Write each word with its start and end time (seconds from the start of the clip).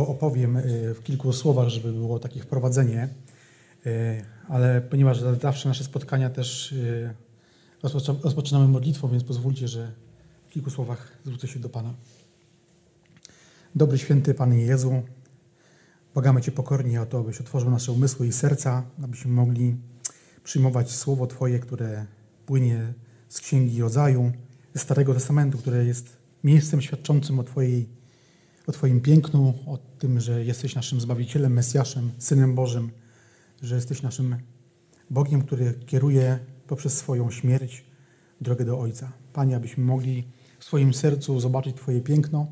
opowiem 0.00 0.58
w 0.94 1.00
kilku 1.04 1.32
słowach, 1.32 1.68
żeby 1.68 1.92
było 1.92 2.18
takie 2.18 2.40
wprowadzenie, 2.40 3.08
ale 4.48 4.80
ponieważ 4.80 5.20
zawsze 5.42 5.68
nasze 5.68 5.84
spotkania 5.84 6.30
też 6.30 6.74
rozpoczynamy 8.22 8.68
modlitwą, 8.68 9.08
więc 9.08 9.24
pozwólcie, 9.24 9.68
że 9.68 9.92
w 10.48 10.50
kilku 10.50 10.70
słowach 10.70 11.18
zwrócę 11.24 11.48
się 11.48 11.60
do 11.60 11.68
Pana. 11.68 11.94
Dobry, 13.74 13.98
święty 13.98 14.34
Panie 14.34 14.58
Jezu, 14.64 15.02
błagamy 16.14 16.40
Cię 16.42 16.52
pokornie 16.52 17.02
o 17.02 17.06
to, 17.06 17.18
abyś 17.18 17.40
otworzył 17.40 17.70
nasze 17.70 17.92
umysły 17.92 18.26
i 18.26 18.32
serca, 18.32 18.84
abyśmy 19.04 19.30
mogli 19.30 19.76
przyjmować 20.44 20.90
Słowo 20.90 21.26
Twoje, 21.26 21.58
które 21.58 22.06
płynie 22.46 22.92
z 23.28 23.40
Księgi 23.40 23.80
Rodzaju, 23.80 24.32
ze 24.74 24.80
Starego 24.80 25.14
Testamentu, 25.14 25.58
które 25.58 25.84
jest 25.84 26.16
miejscem 26.44 26.82
świadczącym 26.82 27.38
o, 27.38 27.42
Twojej, 27.42 27.88
o 28.66 28.72
Twoim 28.72 29.00
pięknu, 29.00 29.54
o 29.66 29.78
tym, 29.78 30.20
że 30.20 30.44
jesteś 30.44 30.74
naszym 30.74 31.00
Zbawicielem, 31.00 31.52
Mesjaszem, 31.52 32.10
Synem 32.18 32.54
Bożym, 32.54 32.90
że 33.62 33.74
jesteś 33.74 34.02
naszym 34.02 34.36
Bogiem, 35.10 35.42
który 35.42 35.74
kieruje 35.86 36.38
poprzez 36.66 36.96
swoją 36.96 37.30
śmierć 37.30 37.84
drogę 38.40 38.64
do 38.64 38.80
Ojca. 38.80 39.12
Panie, 39.32 39.56
abyśmy 39.56 39.84
mogli 39.84 40.28
w 40.58 40.64
swoim 40.64 40.94
sercu 40.94 41.40
zobaczyć 41.40 41.76
Twoje 41.76 42.00
piękno 42.00 42.46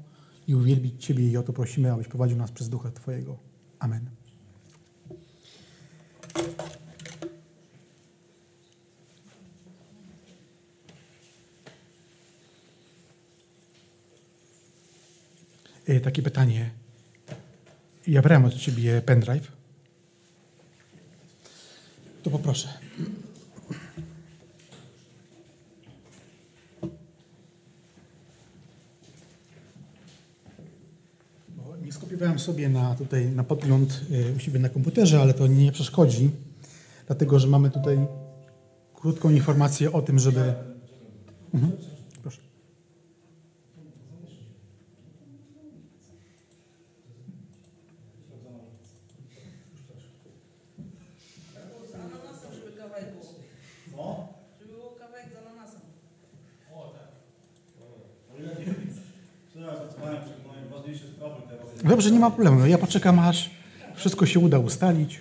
i 0.48 0.54
uwielbić 0.54 1.04
Ciebie 1.04 1.28
i 1.28 1.36
o 1.36 1.42
to 1.42 1.52
prosimy, 1.52 1.92
abyś 1.92 2.08
prowadził 2.08 2.38
nas 2.38 2.52
przez 2.52 2.68
Ducha 2.68 2.90
Twojego. 2.90 3.38
Amen. 3.78 4.10
Takie 16.02 16.22
pytanie. 16.22 16.70
Ja 18.06 18.22
brałem 18.22 18.44
od 18.44 18.54
Ciebie 18.54 19.00
pendrive. 19.00 19.52
To 22.22 22.30
poproszę. 22.30 22.68
Nie 31.84 31.92
skopiowałem 31.92 32.38
sobie 32.38 32.68
na, 32.68 32.94
tutaj 32.94 33.26
na 33.26 33.44
podgląd 33.44 34.00
e, 34.30 34.36
u 34.36 34.38
siebie 34.38 34.58
na 34.60 34.68
komputerze, 34.68 35.20
ale 35.20 35.34
to 35.34 35.46
nie 35.46 35.72
przeszkodzi, 35.72 36.30
dlatego 37.06 37.38
że 37.38 37.48
mamy 37.48 37.70
tutaj 37.70 37.98
krótką 38.94 39.30
informację 39.30 39.92
o 39.92 40.02
tym, 40.02 40.18
żeby. 40.18 40.54
Mhm. 41.54 41.91
Dobrze, 61.84 62.10
nie 62.10 62.18
ma 62.18 62.30
problemu. 62.30 62.66
Ja 62.66 62.78
poczekam, 62.78 63.18
aż 63.18 63.50
wszystko 63.94 64.26
się 64.26 64.40
uda 64.40 64.58
ustalić. 64.58 65.20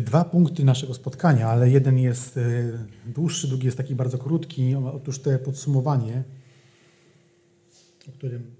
Dwa 0.00 0.24
punkty 0.24 0.64
naszego 0.64 0.94
spotkania, 0.94 1.48
ale 1.48 1.70
jeden 1.70 1.98
jest 1.98 2.36
e, 2.36 2.42
dłuższy, 3.06 3.48
drugi 3.48 3.66
jest 3.66 3.76
taki 3.76 3.94
bardzo 3.94 4.18
krótki. 4.18 4.74
Otóż 4.74 5.18
to 5.18 5.38
podsumowanie, 5.38 6.24
o 8.08 8.12
którym 8.12 8.50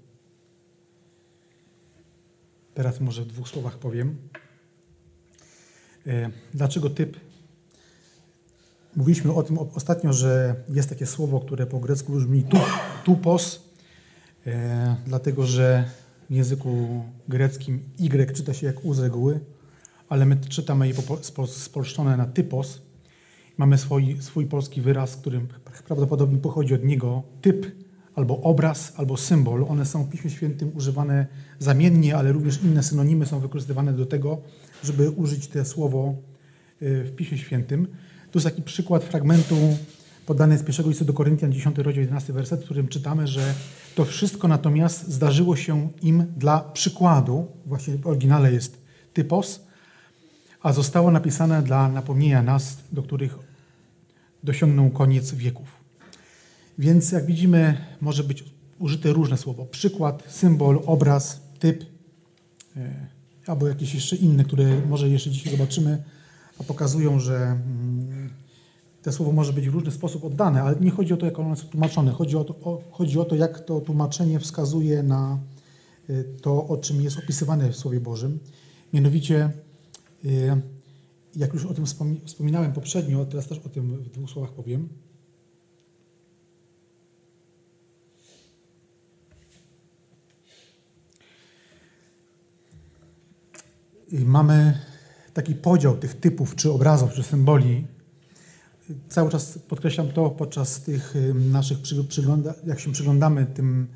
teraz 2.73 2.99
może 2.99 3.21
w 3.21 3.27
dwóch 3.27 3.49
słowach 3.49 3.77
powiem. 3.77 4.17
E, 6.07 6.29
dlaczego 6.53 6.89
typ? 6.89 7.17
Mówiliśmy 8.95 9.33
o 9.33 9.43
tym 9.43 9.57
ostatnio, 9.59 10.13
że 10.13 10.55
jest 10.69 10.89
takie 10.89 11.05
słowo, 11.05 11.39
które 11.39 11.65
po 11.65 11.79
grecku 11.79 12.13
brzmi 12.13 12.43
tupos, 13.05 13.63
dlatego 15.05 15.45
że 15.45 15.89
w 16.29 16.33
języku 16.33 17.03
greckim 17.27 17.83
Y 17.99 18.33
czyta 18.33 18.53
się 18.53 18.67
jak 18.67 18.85
U 18.85 18.93
z 18.93 18.99
reguły, 18.99 19.39
ale 20.09 20.25
my 20.25 20.37
czytamy 20.37 20.87
je 20.87 20.93
spolszczone 21.47 22.17
na 22.17 22.25
typos. 22.25 22.81
Mamy 23.57 23.77
swój, 23.77 24.17
swój 24.21 24.45
polski 24.45 24.81
wyraz, 24.81 25.15
który 25.15 25.41
prawdopodobnie 25.87 26.37
pochodzi 26.37 26.73
od 26.73 26.83
niego, 26.83 27.23
typ 27.41 27.65
albo 28.15 28.41
obraz, 28.41 28.93
albo 28.97 29.17
symbol. 29.17 29.65
One 29.69 29.85
są 29.85 30.03
w 30.03 30.09
Piśmie 30.09 30.31
Świętym 30.31 30.71
używane 30.75 31.27
zamiennie, 31.59 32.17
ale 32.17 32.31
również 32.31 32.63
inne 32.63 32.83
synonimy 32.83 33.25
są 33.25 33.39
wykorzystywane 33.39 33.93
do 33.93 34.05
tego, 34.05 34.41
żeby 34.83 35.11
użyć 35.11 35.47
to 35.47 35.65
słowo 35.65 36.15
y, 36.81 37.03
w 37.03 37.15
Piśmie 37.15 37.37
Świętym. 37.37 37.87
Tu 38.31 38.39
jest 38.39 38.45
taki 38.45 38.61
przykład 38.61 39.03
fragmentu 39.03 39.55
podany 40.25 40.57
z 40.57 40.63
pierwszego 40.63 40.89
listu 40.89 41.05
do 41.05 41.13
Koryntian, 41.13 41.51
10 41.51 41.77
rozdział, 41.77 42.01
11 42.01 42.33
werset, 42.33 42.61
w 42.61 42.65
którym 42.65 42.87
czytamy, 42.87 43.27
że 43.27 43.53
to 43.95 44.05
wszystko 44.05 44.47
natomiast 44.47 45.07
zdarzyło 45.07 45.55
się 45.55 45.89
im 46.01 46.25
dla 46.37 46.59
przykładu, 46.59 47.47
właśnie 47.65 47.97
w 47.97 48.07
oryginale 48.07 48.53
jest 48.53 48.81
typos, 49.13 49.68
a 50.61 50.73
zostało 50.73 51.11
napisane 51.11 51.61
dla 51.61 51.89
napomnienia 51.89 52.43
nas, 52.43 52.77
do 52.91 53.03
których 53.03 53.37
dosiągnął 54.43 54.89
koniec 54.89 55.33
wieków. 55.33 55.67
Więc 56.79 57.11
jak 57.11 57.25
widzimy, 57.25 57.77
może 58.01 58.23
być 58.23 58.43
użyte 58.79 59.13
różne 59.13 59.37
słowo. 59.37 59.65
Przykład, 59.65 60.23
symbol, 60.27 60.81
obraz, 60.85 61.41
typ, 61.59 61.85
e, 62.77 63.07
albo 63.47 63.67
jakieś 63.67 63.93
jeszcze 63.93 64.15
inne, 64.15 64.43
które 64.43 64.81
może 64.89 65.09
jeszcze 65.09 65.29
dzisiaj 65.29 65.51
zobaczymy, 65.51 66.03
a 66.59 66.63
pokazują, 66.63 67.19
że 67.19 67.37
mm, 67.37 68.29
to 69.01 69.11
słowo 69.11 69.31
może 69.31 69.53
być 69.53 69.69
w 69.69 69.73
różny 69.73 69.91
sposób 69.91 70.23
oddane, 70.23 70.63
ale 70.63 70.75
nie 70.79 70.91
chodzi 70.91 71.13
o 71.13 71.17
to, 71.17 71.25
jak 71.25 71.39
ono 71.39 71.49
jest 71.49 71.69
tłumaczone. 71.69 72.11
Chodzi 72.11 72.37
o 72.37 72.43
to, 72.43 72.53
o, 72.53 72.81
chodzi 72.91 73.19
o 73.19 73.25
to 73.25 73.35
jak 73.35 73.59
to 73.59 73.81
tłumaczenie 73.81 74.39
wskazuje 74.39 75.03
na 75.03 75.39
e, 76.09 76.23
to, 76.23 76.67
o 76.67 76.77
czym 76.77 77.01
jest 77.01 77.17
opisywane 77.17 77.69
w 77.69 77.75
Słowie 77.75 77.99
Bożym. 77.99 78.39
Mianowicie 78.93 79.51
jak 81.35 81.53
już 81.53 81.65
o 81.65 81.73
tym 81.73 81.85
wspominałem 82.25 82.73
poprzednio, 82.73 83.25
teraz 83.25 83.47
też 83.47 83.59
o 83.59 83.69
tym 83.69 84.03
w 84.03 84.09
dwóch 84.09 84.29
słowach 84.29 84.51
powiem. 84.51 84.89
Mamy 94.11 94.79
taki 95.33 95.55
podział 95.55 95.97
tych 95.97 96.19
typów, 96.19 96.55
czy 96.55 96.71
obrazów, 96.71 97.13
czy 97.13 97.23
symboli. 97.23 97.87
Cały 99.09 99.29
czas 99.29 99.59
podkreślam 99.67 100.11
to 100.11 100.29
podczas 100.29 100.81
tych 100.81 101.13
naszych 101.51 101.77
przygląda, 102.07 102.53
jak 102.65 102.79
się 102.79 102.91
przyglądamy 102.91 103.45
tym 103.45 103.87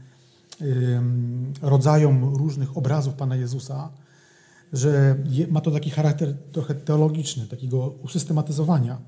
rodzajom 1.62 2.36
różnych 2.36 2.78
obrazów 2.78 3.14
Pana 3.14 3.36
Jezusa, 3.36 3.92
że 4.74 5.16
ma 5.50 5.62
to 5.62 5.72
taki 5.72 5.90
charakter 5.90 6.34
trochę 6.52 6.76
teologiczny, 6.76 7.48
takiego 7.48 7.96
usystematyzowania. 8.04 9.02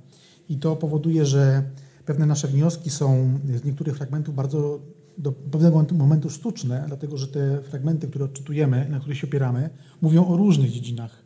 I 0.49 0.57
to 0.57 0.75
powoduje, 0.75 1.25
że 1.25 1.63
pewne 2.05 2.25
nasze 2.25 2.47
wnioski 2.47 2.89
są 2.89 3.39
z 3.55 3.63
niektórych 3.63 3.97
fragmentów 3.97 4.35
bardzo 4.35 4.79
do 5.17 5.31
pewnego 5.31 5.85
momentu 5.91 6.29
sztuczne, 6.29 6.83
dlatego 6.87 7.17
że 7.17 7.27
te 7.27 7.61
fragmenty, 7.61 8.07
które 8.07 8.25
odczytujemy, 8.25 8.87
na 8.89 8.99
których 8.99 9.17
się 9.17 9.27
opieramy, 9.27 9.69
mówią 10.01 10.27
o 10.27 10.37
różnych 10.37 10.71
dziedzinach 10.71 11.23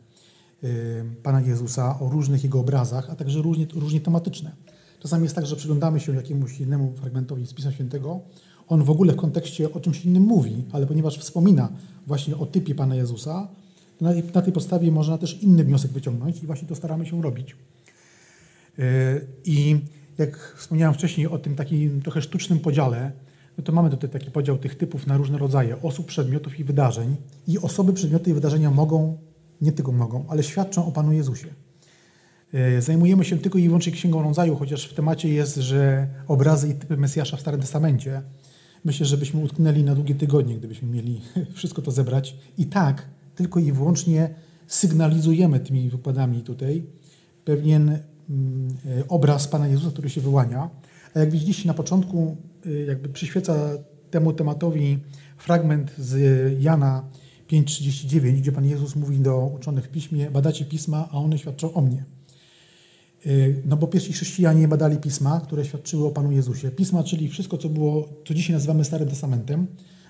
y, 0.64 1.04
Pana 1.22 1.40
Jezusa, 1.40 2.00
o 2.00 2.08
różnych 2.08 2.44
Jego 2.44 2.60
obrazach, 2.60 3.10
a 3.10 3.16
także 3.16 3.42
różnie, 3.42 3.66
różnie 3.74 4.00
tematyczne. 4.00 4.52
Czasami 5.00 5.22
jest 5.22 5.34
tak, 5.34 5.46
że 5.46 5.56
przyglądamy 5.56 6.00
się 6.00 6.14
jakiemuś 6.14 6.60
innemu 6.60 6.92
fragmentowi 6.92 7.46
z 7.46 7.54
Pisma 7.54 7.72
Świętego, 7.72 8.20
on 8.68 8.84
w 8.84 8.90
ogóle 8.90 9.12
w 9.12 9.16
kontekście 9.16 9.72
o 9.72 9.80
czymś 9.80 10.04
innym 10.04 10.22
mówi, 10.22 10.64
ale 10.72 10.86
ponieważ 10.86 11.18
wspomina 11.18 11.68
właśnie 12.06 12.36
o 12.36 12.46
typie 12.46 12.74
Pana 12.74 12.94
Jezusa, 12.94 13.48
na 14.00 14.10
na 14.34 14.42
tej 14.42 14.52
podstawie 14.52 14.92
można 14.92 15.18
też 15.18 15.42
inny 15.42 15.64
wniosek 15.64 15.90
wyciągnąć 15.90 16.42
i 16.42 16.46
właśnie 16.46 16.68
to 16.68 16.74
staramy 16.74 17.06
się 17.06 17.22
robić. 17.22 17.56
I 19.44 19.80
jak 20.18 20.54
wspomniałem 20.56 20.94
wcześniej 20.94 21.26
o 21.26 21.38
tym 21.38 21.56
takim 21.56 22.02
trochę 22.02 22.22
sztucznym 22.22 22.60
podziale, 22.60 23.12
no 23.58 23.64
to 23.64 23.72
mamy 23.72 23.90
tutaj 23.90 24.10
taki 24.10 24.30
podział 24.30 24.58
tych 24.58 24.74
typów 24.74 25.06
na 25.06 25.16
różne 25.16 25.38
rodzaje 25.38 25.82
osób, 25.82 26.06
przedmiotów 26.06 26.60
i 26.60 26.64
wydarzeń. 26.64 27.16
I 27.48 27.58
osoby, 27.58 27.92
przedmioty 27.92 28.30
i 28.30 28.34
wydarzenia 28.34 28.70
mogą, 28.70 29.18
nie 29.60 29.72
tylko 29.72 29.92
mogą, 29.92 30.24
ale 30.28 30.42
świadczą 30.42 30.86
o 30.86 30.92
Panu 30.92 31.12
Jezusie. 31.12 31.48
E, 32.54 32.82
zajmujemy 32.82 33.24
się 33.24 33.38
tylko 33.38 33.58
i 33.58 33.66
wyłącznie 33.66 33.92
Księgą 33.92 34.22
Rodzaju, 34.22 34.56
chociaż 34.56 34.84
w 34.84 34.94
temacie 34.94 35.28
jest, 35.28 35.56
że 35.56 36.08
obrazy 36.28 36.68
i 36.68 36.74
typy 36.74 36.96
Mesjasza 36.96 37.36
w 37.36 37.40
Starym 37.40 37.60
Testamencie. 37.60 38.22
Myślę, 38.84 39.06
że 39.06 39.16
byśmy 39.16 39.40
utknęli 39.40 39.84
na 39.84 39.94
długie 39.94 40.14
tygodnie, 40.14 40.56
gdybyśmy 40.56 40.88
mieli 40.88 41.20
wszystko 41.54 41.82
to 41.82 41.90
zebrać. 41.90 42.36
I 42.58 42.66
tak, 42.66 43.08
tylko 43.40 43.60
i 43.60 43.72
wyłącznie 43.72 44.34
sygnalizujemy 44.66 45.60
tymi 45.60 45.90
wykładami 45.90 46.42
tutaj 46.42 46.86
pewien 47.44 47.88
mm, 47.88 48.68
e, 48.98 49.08
obraz 49.08 49.48
Pana 49.48 49.68
Jezusa, 49.68 49.90
który 49.90 50.10
się 50.10 50.20
wyłania. 50.20 50.70
A 51.14 51.18
jak 51.18 51.30
widzieliście 51.30 51.68
na 51.68 51.74
początku, 51.74 52.36
e, 52.66 52.70
jakby 52.70 53.08
przyświeca 53.08 53.54
temu 54.10 54.32
tematowi 54.32 54.98
fragment 55.38 55.92
z 55.98 56.14
Jana 56.62 57.08
5,39, 57.50 58.32
gdzie 58.32 58.52
Pan 58.52 58.64
Jezus 58.64 58.96
mówi 58.96 59.18
do 59.18 59.52
uczonych 59.56 59.84
w 59.84 59.88
piśmie, 59.88 60.30
badacie 60.30 60.64
pisma, 60.64 61.08
a 61.12 61.18
one 61.18 61.38
świadczą 61.38 61.74
o 61.74 61.80
mnie. 61.80 62.04
Y, 63.26 63.62
no 63.66 63.76
bo 63.76 63.86
pierwsi 63.86 64.12
chrześcijanie 64.12 64.68
badali 64.68 64.96
pisma, 64.96 65.40
które 65.40 65.64
świadczyły 65.64 66.06
o 66.06 66.10
Panu 66.10 66.32
Jezusie. 66.32 66.70
Pisma, 66.70 67.04
czyli 67.04 67.28
wszystko, 67.28 67.58
co 67.58 67.68
było, 67.68 68.08
co 68.26 68.34
dzisiaj 68.34 68.54
nazywamy 68.54 68.84
Starym 68.84 69.08
Testamentem, 69.08 69.66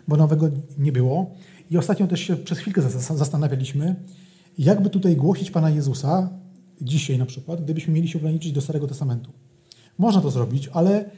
bo 0.08 0.16
nowego 0.16 0.50
nie 0.78 0.92
było. 0.92 1.30
I 1.70 1.78
ostatnio 1.78 2.06
też 2.06 2.20
się 2.20 2.36
przez 2.36 2.58
chwilkę 2.58 2.82
zastanawialiśmy, 3.00 3.96
jakby 4.58 4.90
tutaj 4.90 5.16
głosić 5.16 5.50
Pana 5.50 5.70
Jezusa, 5.70 6.30
dzisiaj 6.80 7.18
na 7.18 7.26
przykład, 7.26 7.64
gdybyśmy 7.64 7.94
mieli 7.94 8.08
się 8.08 8.18
ograniczyć 8.18 8.52
do 8.52 8.60
Starego 8.60 8.86
Testamentu. 8.86 9.32
Można 9.98 10.20
to 10.20 10.30
zrobić, 10.30 10.68
ale 10.72 11.10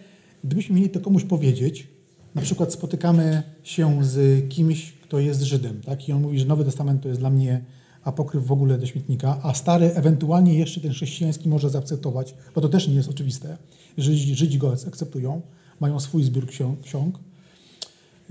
gdybyśmy 0.44 0.76
mieli 0.76 0.90
to 0.90 1.00
komuś 1.00 1.24
powiedzieć, 1.24 1.88
na 2.34 2.42
przykład 2.42 2.72
spotykamy 2.72 3.42
się 3.62 4.04
z 4.04 4.48
kimś, 4.48 4.92
kto 4.92 5.18
jest 5.18 5.42
Żydem, 5.42 5.80
tak? 5.80 6.08
i 6.08 6.12
on 6.12 6.22
mówi, 6.22 6.38
że 6.38 6.46
Nowy 6.46 6.64
Testament 6.64 7.02
to 7.02 7.08
jest 7.08 7.20
dla 7.20 7.30
mnie 7.30 7.64
apokryf 8.04 8.46
w 8.46 8.52
ogóle 8.52 8.78
do 8.78 8.86
śmietnika, 8.86 9.38
a 9.42 9.54
stary 9.54 9.94
ewentualnie 9.94 10.54
jeszcze 10.54 10.80
ten 10.80 10.92
chrześcijański 10.92 11.48
może 11.48 11.70
zaakceptować, 11.70 12.34
bo 12.54 12.60
to 12.60 12.68
też 12.68 12.88
nie 12.88 12.94
jest 12.94 13.08
oczywiste. 13.08 13.56
Żydzi, 13.98 14.34
Żydzi 14.34 14.58
go 14.58 14.74
akceptują, 14.86 15.42
mają 15.80 16.00
swój 16.00 16.24
zbiór 16.24 16.46
ksiąg, 16.82 17.18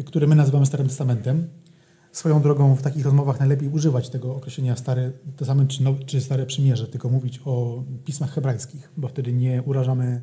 który 0.05 0.27
my 0.27 0.35
nazywamy 0.35 0.65
Starym 0.65 0.87
Testamentem. 0.87 1.47
Swoją 2.11 2.41
drogą 2.41 2.75
w 2.75 2.81
takich 2.81 3.05
rozmowach 3.05 3.39
najlepiej 3.39 3.69
używać 3.69 4.09
tego 4.09 4.35
określenia 4.35 4.75
Stary 4.75 5.13
Testament 5.37 5.71
czy, 5.71 5.83
Nowy, 5.83 6.03
czy 6.03 6.21
Stare 6.21 6.45
Przymierze, 6.45 6.87
tylko 6.87 7.09
mówić 7.09 7.41
o 7.45 7.83
pismach 8.05 8.33
hebrajskich, 8.33 8.91
bo 8.97 9.07
wtedy 9.07 9.33
nie 9.33 9.63
urażamy 9.63 10.21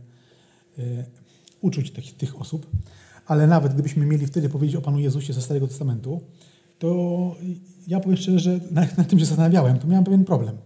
y, 0.79 1.05
uczuć 1.61 1.91
tych, 1.91 2.17
tych 2.17 2.41
osób. 2.41 2.67
Ale 3.27 3.47
nawet 3.47 3.73
gdybyśmy 3.75 4.07
mieli 4.07 4.27
wtedy 4.27 4.49
powiedzieć 4.49 4.77
o 4.77 4.81
Panu 4.81 4.99
Jezusie 4.99 5.33
ze 5.33 5.43
Starego 5.43 5.69
Testamentu, 5.69 6.21
to 6.79 7.37
ja 7.87 8.01
powiem 8.01 8.17
szczerze, 8.17 8.39
że 8.39 8.61
na, 8.71 8.87
na 8.97 9.05
tym 9.05 9.19
się 9.19 9.25
zastanawiałem, 9.25 9.79
to 9.79 9.87
miałem 9.87 10.05
pewien 10.05 10.25
problem. 10.25 10.57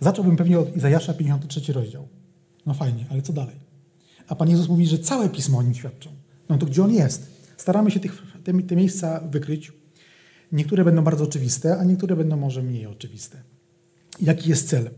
Zacząłbym 0.00 0.36
pewnie 0.36 0.58
od 0.58 0.76
Izajasza 0.76 1.14
53 1.14 1.72
rozdział. 1.72 2.08
No 2.66 2.74
fajnie, 2.74 3.06
ale 3.10 3.22
co 3.22 3.32
dalej? 3.32 3.56
A 4.28 4.34
Pan 4.34 4.50
Jezus 4.50 4.68
mówi, 4.68 4.86
że 4.86 4.98
całe 4.98 5.28
Pismo 5.28 5.58
o 5.58 5.62
nim 5.62 5.74
świadczą. 5.74 6.10
No 6.48 6.58
to 6.58 6.66
gdzie 6.66 6.84
On 6.84 6.92
jest? 6.92 7.30
Staramy 7.56 7.90
się 7.90 8.00
tych, 8.00 8.22
te, 8.44 8.62
te 8.62 8.76
miejsca 8.76 9.20
wykryć. 9.20 9.72
Niektóre 10.52 10.84
będą 10.84 11.04
bardzo 11.04 11.24
oczywiste, 11.24 11.78
a 11.78 11.84
niektóre 11.84 12.16
będą 12.16 12.36
może 12.36 12.62
mniej 12.62 12.86
oczywiste. 12.86 13.42
Jaki 14.20 14.50
jest 14.50 14.68
cel? 14.68 14.90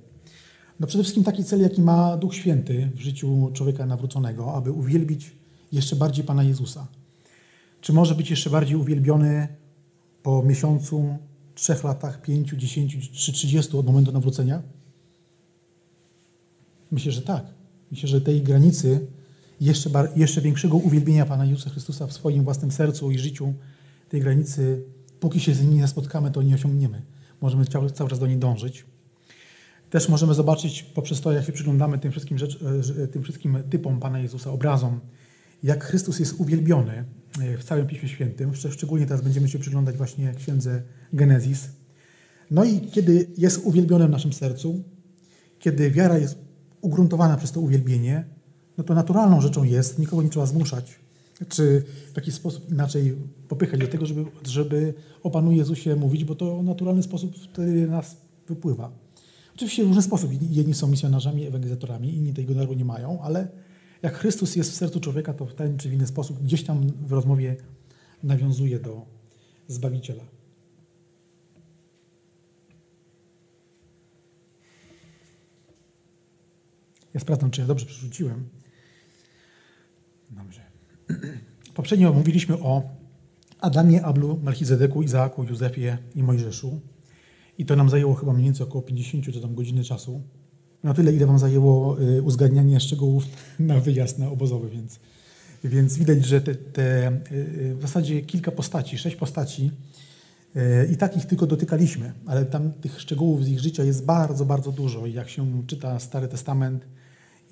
No 0.80 0.86
przede 0.86 1.04
wszystkim 1.04 1.24
taki 1.24 1.44
cel, 1.44 1.60
jaki 1.60 1.82
ma 1.82 2.16
Duch 2.16 2.34
Święty 2.34 2.90
w 2.94 3.00
życiu 3.00 3.50
człowieka 3.52 3.86
nawróconego, 3.86 4.54
aby 4.54 4.72
uwielbić 4.72 5.32
jeszcze 5.72 5.96
bardziej 5.96 6.24
Pana 6.24 6.42
Jezusa. 6.42 6.86
Czy 7.80 7.92
może 7.92 8.14
być 8.14 8.30
jeszcze 8.30 8.50
bardziej 8.50 8.76
uwielbiony 8.76 9.48
po 10.22 10.42
miesiącu, 10.42 11.16
trzech 11.54 11.84
latach, 11.84 12.22
pięciu, 12.22 12.56
dziesięciu 12.56 12.98
czy 13.12 13.32
trzydziestu 13.32 13.78
od 13.78 13.86
momentu 13.86 14.12
nawrócenia? 14.12 14.62
Myślę, 16.90 17.12
że 17.12 17.22
tak. 17.22 17.44
Myślę, 17.90 18.08
że 18.08 18.20
tej 18.20 18.42
granicy 18.42 19.06
jeszcze, 19.60 19.90
jeszcze 20.16 20.40
większego 20.40 20.76
uwielbienia 20.76 21.26
Pana 21.26 21.44
Jezusa 21.44 21.70
Chrystusa 21.70 22.06
w 22.06 22.12
swoim 22.12 22.44
własnym 22.44 22.70
sercu 22.70 23.10
i 23.10 23.18
życiu, 23.18 23.54
tej 24.08 24.20
granicy, 24.20 24.82
póki 25.20 25.40
się 25.40 25.54
z 25.54 25.62
nimi 25.62 25.74
nie 25.74 25.88
spotkamy, 25.88 26.30
to 26.30 26.42
nie 26.42 26.54
osiągniemy. 26.54 27.02
Możemy 27.40 27.64
cały, 27.64 27.90
cały 27.90 28.10
czas 28.10 28.18
do 28.18 28.26
niej 28.26 28.36
dążyć. 28.36 28.84
Też 29.90 30.08
możemy 30.08 30.34
zobaczyć 30.34 30.82
poprzez 30.82 31.20
to, 31.20 31.32
jak 31.32 31.44
się 31.44 31.52
przyglądamy 31.52 31.98
tym 31.98 32.10
wszystkim, 32.10 32.38
rzecz, 32.38 32.58
e, 33.02 33.06
tym 33.06 33.22
wszystkim 33.22 33.58
typom 33.70 34.00
Pana 34.00 34.18
Jezusa, 34.18 34.50
obrazom, 34.50 35.00
jak 35.62 35.84
Chrystus 35.84 36.18
jest 36.18 36.40
uwielbiony 36.40 37.04
E, 37.40 37.58
w 37.58 37.64
całym 37.64 37.86
Piśmie 37.86 38.08
Świętym. 38.08 38.52
Szczególnie 38.70 39.06
teraz 39.06 39.22
będziemy 39.22 39.48
się 39.48 39.58
przyglądać 39.58 39.96
właśnie 39.96 40.34
księdze 40.34 40.82
Genezis. 41.12 41.68
No 42.50 42.64
i 42.64 42.80
kiedy 42.80 43.26
jest 43.38 43.60
uwielbiony 43.64 44.06
w 44.06 44.10
naszym 44.10 44.32
sercu, 44.32 44.84
kiedy 45.58 45.90
wiara 45.90 46.18
jest 46.18 46.38
ugruntowana 46.80 47.36
przez 47.36 47.52
to 47.52 47.60
uwielbienie, 47.60 48.24
no 48.78 48.84
to 48.84 48.94
naturalną 48.94 49.40
rzeczą 49.40 49.64
jest, 49.64 49.98
nikogo 49.98 50.22
nie 50.22 50.28
trzeba 50.28 50.46
zmuszać, 50.46 50.98
czy 51.48 51.84
w 52.12 52.16
jakiś 52.16 52.34
sposób 52.34 52.70
inaczej 52.70 53.16
popychać 53.48 53.80
do 53.80 53.86
tego, 53.86 54.06
żeby, 54.06 54.24
żeby 54.46 54.94
o 55.22 55.30
Panu 55.30 55.52
Jezusie 55.52 55.96
mówić, 55.96 56.24
bo 56.24 56.34
to 56.34 56.58
w 56.58 56.64
naturalny 56.64 57.02
sposób 57.02 57.36
wtedy 57.36 57.86
nas 57.86 58.16
wypływa. 58.48 58.92
Oczywiście 59.54 59.84
w 59.84 59.86
różny 59.86 60.02
sposób. 60.02 60.30
Jedni 60.50 60.74
są 60.74 60.86
misjonarzami, 60.86 61.46
ewangelizatorami, 61.46 62.16
inni 62.16 62.34
tego 62.34 62.54
daru 62.54 62.74
nie 62.74 62.84
mają, 62.84 63.22
ale 63.22 63.48
jak 64.02 64.14
Chrystus 64.18 64.56
jest 64.56 64.70
w 64.70 64.74
sercu 64.74 65.00
człowieka, 65.00 65.34
to 65.34 65.46
w 65.46 65.54
ten 65.54 65.78
czy 65.78 65.88
w 65.88 65.92
inny 65.92 66.06
sposób 66.06 66.42
gdzieś 66.42 66.64
tam 66.64 66.92
w 67.06 67.12
rozmowie 67.12 67.56
nawiązuje 68.22 68.78
do 68.78 69.06
Zbawiciela. 69.68 70.24
Ja 77.14 77.20
sprawdzam, 77.20 77.50
czy 77.50 77.60
ja 77.60 77.66
dobrze 77.66 77.86
przerzuciłem. 77.86 78.48
Dobrze. 80.30 80.60
Poprzednio 81.74 82.12
mówiliśmy 82.12 82.58
o 82.58 82.82
Adamie, 83.60 84.04
Ablu, 84.04 84.40
Melchizedeku, 84.42 85.02
Izaaku, 85.02 85.44
Józefie 85.44 85.98
i 86.14 86.22
Mojżeszu. 86.22 86.80
I 87.58 87.66
to 87.66 87.76
nam 87.76 87.90
zajęło 87.90 88.14
chyba 88.14 88.32
mniej 88.32 88.44
więcej 88.44 88.66
około 88.66 88.82
50 88.82 89.24
czy 89.24 89.40
tam 89.40 89.54
godziny 89.54 89.84
czasu 89.84 90.22
na 90.86 90.94
tyle, 90.94 91.12
ile 91.12 91.26
wam 91.26 91.38
zajęło 91.38 92.00
y, 92.00 92.22
uzgadnianie 92.22 92.80
szczegółów 92.80 93.24
na 93.58 93.80
wyjazd 93.80 94.18
na 94.18 94.30
obozowy, 94.30 94.70
więc, 94.70 95.00
więc 95.64 95.98
widać, 95.98 96.24
że 96.24 96.40
te, 96.40 96.54
te 96.54 97.08
y, 97.32 97.74
w 97.78 97.82
zasadzie 97.82 98.22
kilka 98.22 98.50
postaci, 98.50 98.98
sześć 98.98 99.16
postaci 99.16 99.70
y, 100.56 100.88
i 100.92 100.96
takich 100.96 101.26
tylko 101.26 101.46
dotykaliśmy, 101.46 102.12
ale 102.26 102.44
tam 102.44 102.72
tych 102.72 103.00
szczegółów 103.00 103.44
z 103.44 103.48
ich 103.48 103.60
życia 103.60 103.84
jest 103.84 104.04
bardzo, 104.04 104.44
bardzo 104.44 104.72
dużo. 104.72 105.06
I 105.06 105.12
jak 105.12 105.28
się 105.28 105.62
czyta 105.66 105.98
Stary 105.98 106.28
Testament 106.28 106.86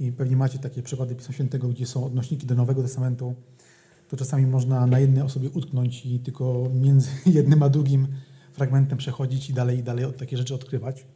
i 0.01 0.13
pewnie 0.13 0.37
macie 0.37 0.59
takie 0.59 0.83
przykłady 0.83 1.15
Pisma 1.15 1.35
Świętego, 1.35 1.69
gdzie 1.69 1.87
są 1.87 2.05
odnośniki 2.05 2.47
do 2.47 2.55
Nowego 2.55 2.83
Testamentu, 2.83 3.35
to 4.09 4.17
czasami 4.17 4.47
można 4.47 4.87
na 4.87 4.99
jednej 4.99 5.23
osobie 5.23 5.51
utknąć 5.51 6.07
i 6.07 6.19
tylko 6.19 6.71
między 6.75 7.09
jednym 7.27 7.63
a 7.63 7.69
drugim 7.69 8.07
fragmentem 8.53 8.99
przechodzić 8.99 9.51
i 9.51 9.55
dalej 9.55 9.79
i 9.79 9.83
dalej 9.83 10.13
takie 10.19 10.37
rzeczy 10.37 10.55
odkrywać. 10.55 11.07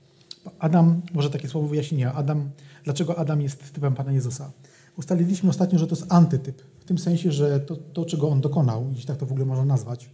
Adam, 0.59 1.03
może 1.15 1.31
takie 1.31 1.49
słowo 1.49 1.69
wyjaśnienia, 1.69 2.15
Adam, 2.15 2.51
dlaczego 2.85 3.19
Adam 3.19 3.43
jest 3.43 3.73
typem 3.73 3.95
Pana 3.95 4.13
Jezusa? 4.13 4.53
Ustaliliśmy 4.97 5.51
ostatnio, 5.51 5.79
że 5.79 5.87
to 5.87 5.97
jest 5.97 6.13
antytyp, 6.13 6.63
w 6.79 6.85
tym 6.85 6.99
sensie, 6.99 7.33
że 7.33 7.61
to, 7.61 7.77
to 7.77 8.05
czego 8.05 8.29
on 8.29 8.41
dokonał, 8.41 8.87
jeśli 8.91 9.07
tak 9.07 9.17
to 9.17 9.27
w 9.27 9.33
ogóle 9.33 9.47
można 9.47 9.65
nazwać, 9.65 10.11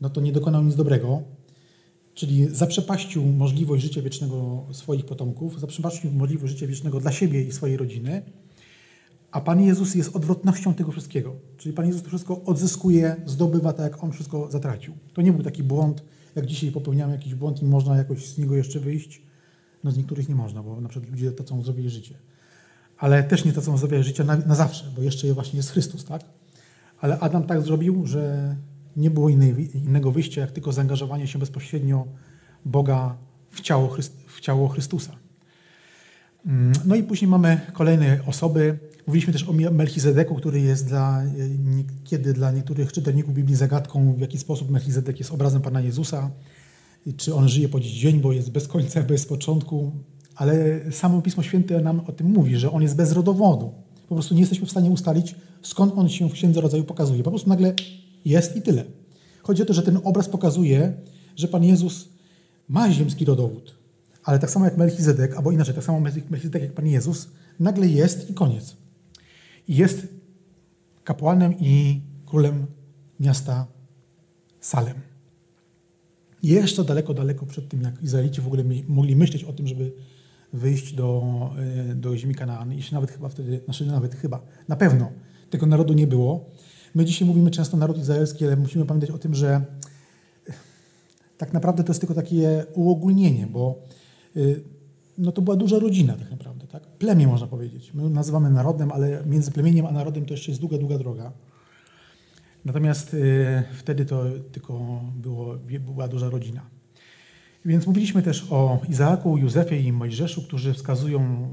no 0.00 0.10
to 0.10 0.20
nie 0.20 0.32
dokonał 0.32 0.62
nic 0.62 0.74
dobrego, 0.74 1.22
czyli 2.14 2.48
zaprzepaścił 2.54 3.24
możliwość 3.24 3.82
życia 3.82 4.02
wiecznego 4.02 4.66
swoich 4.72 5.06
potomków, 5.06 5.60
zaprzepaścił 5.60 6.10
możliwość 6.10 6.52
życia 6.52 6.66
wiecznego 6.66 7.00
dla 7.00 7.12
siebie 7.12 7.42
i 7.42 7.52
swojej 7.52 7.76
rodziny, 7.76 8.22
a 9.32 9.40
Pan 9.40 9.60
Jezus 9.60 9.94
jest 9.94 10.16
odwrotnością 10.16 10.74
tego 10.74 10.92
wszystkiego. 10.92 11.36
Czyli 11.56 11.74
Pan 11.74 11.86
Jezus 11.86 12.02
to 12.02 12.08
wszystko 12.08 12.42
odzyskuje, 12.44 13.16
zdobywa 13.26 13.72
tak, 13.72 13.92
jak 13.92 14.04
On 14.04 14.12
wszystko 14.12 14.50
zatracił. 14.50 14.94
To 15.14 15.22
nie 15.22 15.32
był 15.32 15.42
taki 15.42 15.62
błąd, 15.62 16.04
jak 16.36 16.46
dzisiaj 16.46 16.70
popełniamy 16.70 17.12
jakiś 17.12 17.34
błąd 17.34 17.62
i 17.62 17.64
można 17.64 17.96
jakoś 17.96 18.26
z 18.26 18.38
niego 18.38 18.56
jeszcze 18.56 18.80
wyjść, 18.80 19.22
no 19.84 19.90
z 19.90 19.96
niektórych 19.96 20.28
nie 20.28 20.34
można, 20.34 20.62
bo 20.62 20.80
na 20.80 20.88
przykład 20.88 21.10
ludzie 21.10 21.32
tracą 21.32 21.62
zdrowie 21.62 21.84
i 21.84 21.90
życie. 21.90 22.14
Ale 22.98 23.22
też 23.22 23.44
nie 23.44 23.52
tracą 23.52 23.76
zdrowia 23.76 23.98
i 23.98 24.02
życia 24.02 24.24
na, 24.24 24.36
na 24.36 24.54
zawsze, 24.54 24.84
bo 24.96 25.02
jeszcze 25.02 25.34
właśnie 25.34 25.56
jest 25.56 25.70
Chrystus, 25.70 26.04
tak? 26.04 26.22
Ale 27.00 27.18
Adam 27.18 27.44
tak 27.44 27.62
zrobił, 27.62 28.06
że 28.06 28.56
nie 28.96 29.10
było 29.10 29.28
innej, 29.28 29.76
innego 29.76 30.12
wyjścia, 30.12 30.40
jak 30.40 30.50
tylko 30.50 30.72
zaangażowanie 30.72 31.26
się 31.26 31.38
bezpośrednio 31.38 32.06
Boga 32.64 33.16
w 33.50 33.60
ciało, 33.60 33.88
Chryst, 33.88 34.16
w 34.26 34.40
ciało 34.40 34.68
Chrystusa. 34.68 35.16
Mm, 36.46 36.72
no 36.84 36.94
i 36.94 37.02
później 37.02 37.28
mamy 37.28 37.60
kolejne 37.72 38.18
osoby. 38.26 38.78
Mówiliśmy 39.06 39.32
też 39.32 39.48
o 39.48 39.52
Melchizedeku, 39.52 40.34
który 40.34 40.60
jest 40.60 40.86
dla, 40.86 41.22
niekiedy 41.58 42.32
dla 42.32 42.52
niektórych 42.52 42.92
czytelników 42.92 43.34
Biblii 43.34 43.56
zagadką, 43.56 44.14
w 44.14 44.20
jaki 44.20 44.38
sposób 44.38 44.70
Melchizedek 44.70 45.18
jest 45.18 45.32
obrazem 45.32 45.62
Pana 45.62 45.80
Jezusa 45.80 46.30
czy 47.16 47.34
on 47.34 47.48
żyje 47.48 47.68
po 47.68 47.80
dziś 47.80 47.92
dzień, 47.92 48.20
bo 48.20 48.32
jest 48.32 48.50
bez 48.50 48.68
końca, 48.68 49.02
bez 49.12 49.26
początku, 49.26 49.92
ale 50.34 50.80
samo 50.92 51.22
Pismo 51.22 51.42
Święte 51.42 51.80
nam 51.80 52.00
o 52.00 52.12
tym 52.12 52.26
mówi, 52.26 52.56
że 52.56 52.70
on 52.70 52.82
jest 52.82 52.96
bez 52.96 53.12
rodowodu. 53.12 53.72
Po 54.08 54.14
prostu 54.14 54.34
nie 54.34 54.40
jesteśmy 54.40 54.66
w 54.66 54.70
stanie 54.70 54.90
ustalić, 54.90 55.34
skąd 55.62 55.92
on 55.96 56.08
się 56.08 56.28
w 56.28 56.32
Księdze 56.32 56.60
Rodzaju 56.60 56.84
pokazuje. 56.84 57.22
Po 57.22 57.30
prostu 57.30 57.48
nagle 57.48 57.74
jest 58.24 58.56
i 58.56 58.62
tyle. 58.62 58.84
Chodzi 59.42 59.62
o 59.62 59.64
to, 59.64 59.74
że 59.74 59.82
ten 59.82 59.98
obraz 60.04 60.28
pokazuje, 60.28 60.92
że 61.36 61.48
Pan 61.48 61.64
Jezus 61.64 62.08
ma 62.68 62.92
ziemski 62.92 63.24
rodowód, 63.24 63.74
ale 64.24 64.38
tak 64.38 64.50
samo 64.50 64.64
jak 64.64 64.76
Melchizedek, 64.76 65.36
albo 65.36 65.50
inaczej, 65.52 65.74
tak 65.74 65.84
samo 65.84 66.00
Melchizedek 66.00 66.62
jak 66.62 66.72
Pan 66.72 66.86
Jezus, 66.86 67.28
nagle 67.60 67.86
jest 67.88 68.30
i 68.30 68.34
koniec. 68.34 68.76
Jest 69.68 70.08
kapłanem 71.04 71.54
i 71.60 72.00
królem 72.26 72.66
miasta 73.20 73.66
Salem. 74.60 74.94
Jeszcze 76.42 76.84
daleko, 76.84 77.14
daleko 77.14 77.46
przed 77.46 77.68
tym, 77.68 77.82
jak 77.82 78.02
Izraelici 78.02 78.40
w 78.40 78.46
ogóle 78.46 78.64
mogli 78.88 79.16
myśleć 79.16 79.44
o 79.44 79.52
tym, 79.52 79.66
żeby 79.66 79.92
wyjść 80.52 80.92
do, 80.92 81.22
e, 81.90 81.94
do 81.94 82.16
ziemi 82.16 82.34
Kanaan. 82.34 82.72
I 82.72 82.82
nawet 82.92 83.10
chyba 83.10 83.28
wtedy, 83.28 83.60
znaczy 83.64 83.86
nawet 83.86 84.14
chyba, 84.14 84.42
na 84.68 84.76
pewno 84.76 85.12
tego 85.50 85.66
narodu 85.66 85.94
nie 85.94 86.06
było. 86.06 86.50
My 86.94 87.04
dzisiaj 87.04 87.28
mówimy 87.28 87.50
często 87.50 87.76
naród 87.76 87.98
izraelski, 87.98 88.44
ale 88.44 88.56
musimy 88.56 88.84
pamiętać 88.84 89.10
o 89.10 89.18
tym, 89.18 89.34
że 89.34 89.64
tak 91.38 91.52
naprawdę 91.52 91.84
to 91.84 91.90
jest 91.90 92.00
tylko 92.00 92.14
takie 92.14 92.64
uogólnienie, 92.74 93.46
bo 93.46 93.82
y, 94.36 94.62
no 95.18 95.32
to 95.32 95.42
była 95.42 95.56
duża 95.56 95.78
rodzina 95.78 96.16
tak 96.16 96.30
naprawdę, 96.30 96.51
tak? 96.72 96.86
Plemię 96.86 97.26
można 97.26 97.46
powiedzieć. 97.46 97.94
My 97.94 98.10
nazywamy 98.10 98.50
narodem, 98.50 98.92
ale 98.92 99.22
między 99.26 99.50
plemieniem 99.52 99.86
a 99.86 99.92
narodem 99.92 100.26
to 100.26 100.34
jeszcze 100.34 100.50
jest 100.50 100.60
długa, 100.60 100.78
długa 100.78 100.98
droga. 100.98 101.32
Natomiast 102.64 103.14
y, 103.14 103.62
wtedy 103.78 104.04
to 104.04 104.24
tylko 104.52 105.00
było, 105.16 105.56
była 105.80 106.08
duża 106.08 106.30
rodzina. 106.30 106.62
Więc 107.64 107.86
mówiliśmy 107.86 108.22
też 108.22 108.46
o 108.50 108.80
Izaaku, 108.88 109.38
Józefie 109.38 109.80
i 109.80 109.92
Mojżeszu, 109.92 110.42
którzy 110.42 110.74
wskazują 110.74 111.48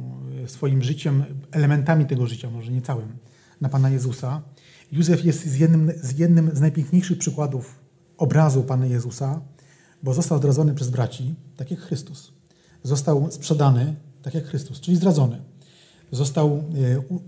y, 0.45 0.47
swoim 0.47 0.83
życiem, 0.83 1.23
elementami 1.51 2.05
tego 2.05 2.27
życia, 2.27 2.49
może 2.49 2.71
nie 2.71 2.81
całym, 2.81 3.17
na 3.61 3.69
Pana 3.69 3.89
Jezusa. 3.89 4.41
Józef 4.91 5.25
jest 5.25 5.45
z 5.45 5.59
jednym, 5.59 5.91
z 5.95 6.19
jednym 6.19 6.55
z 6.55 6.61
najpiękniejszych 6.61 7.17
przykładów 7.17 7.79
obrazu 8.17 8.63
Pana 8.63 8.85
Jezusa, 8.85 9.41
bo 10.03 10.13
został 10.13 10.37
zdradzony 10.37 10.73
przez 10.73 10.89
braci, 10.89 11.35
tak 11.57 11.71
jak 11.71 11.79
Chrystus. 11.79 12.33
Został 12.83 13.31
sprzedany, 13.31 13.95
tak 14.21 14.33
jak 14.33 14.45
Chrystus, 14.45 14.79
czyli 14.79 14.97
zdradzony. 14.97 15.41
Został 16.11 16.63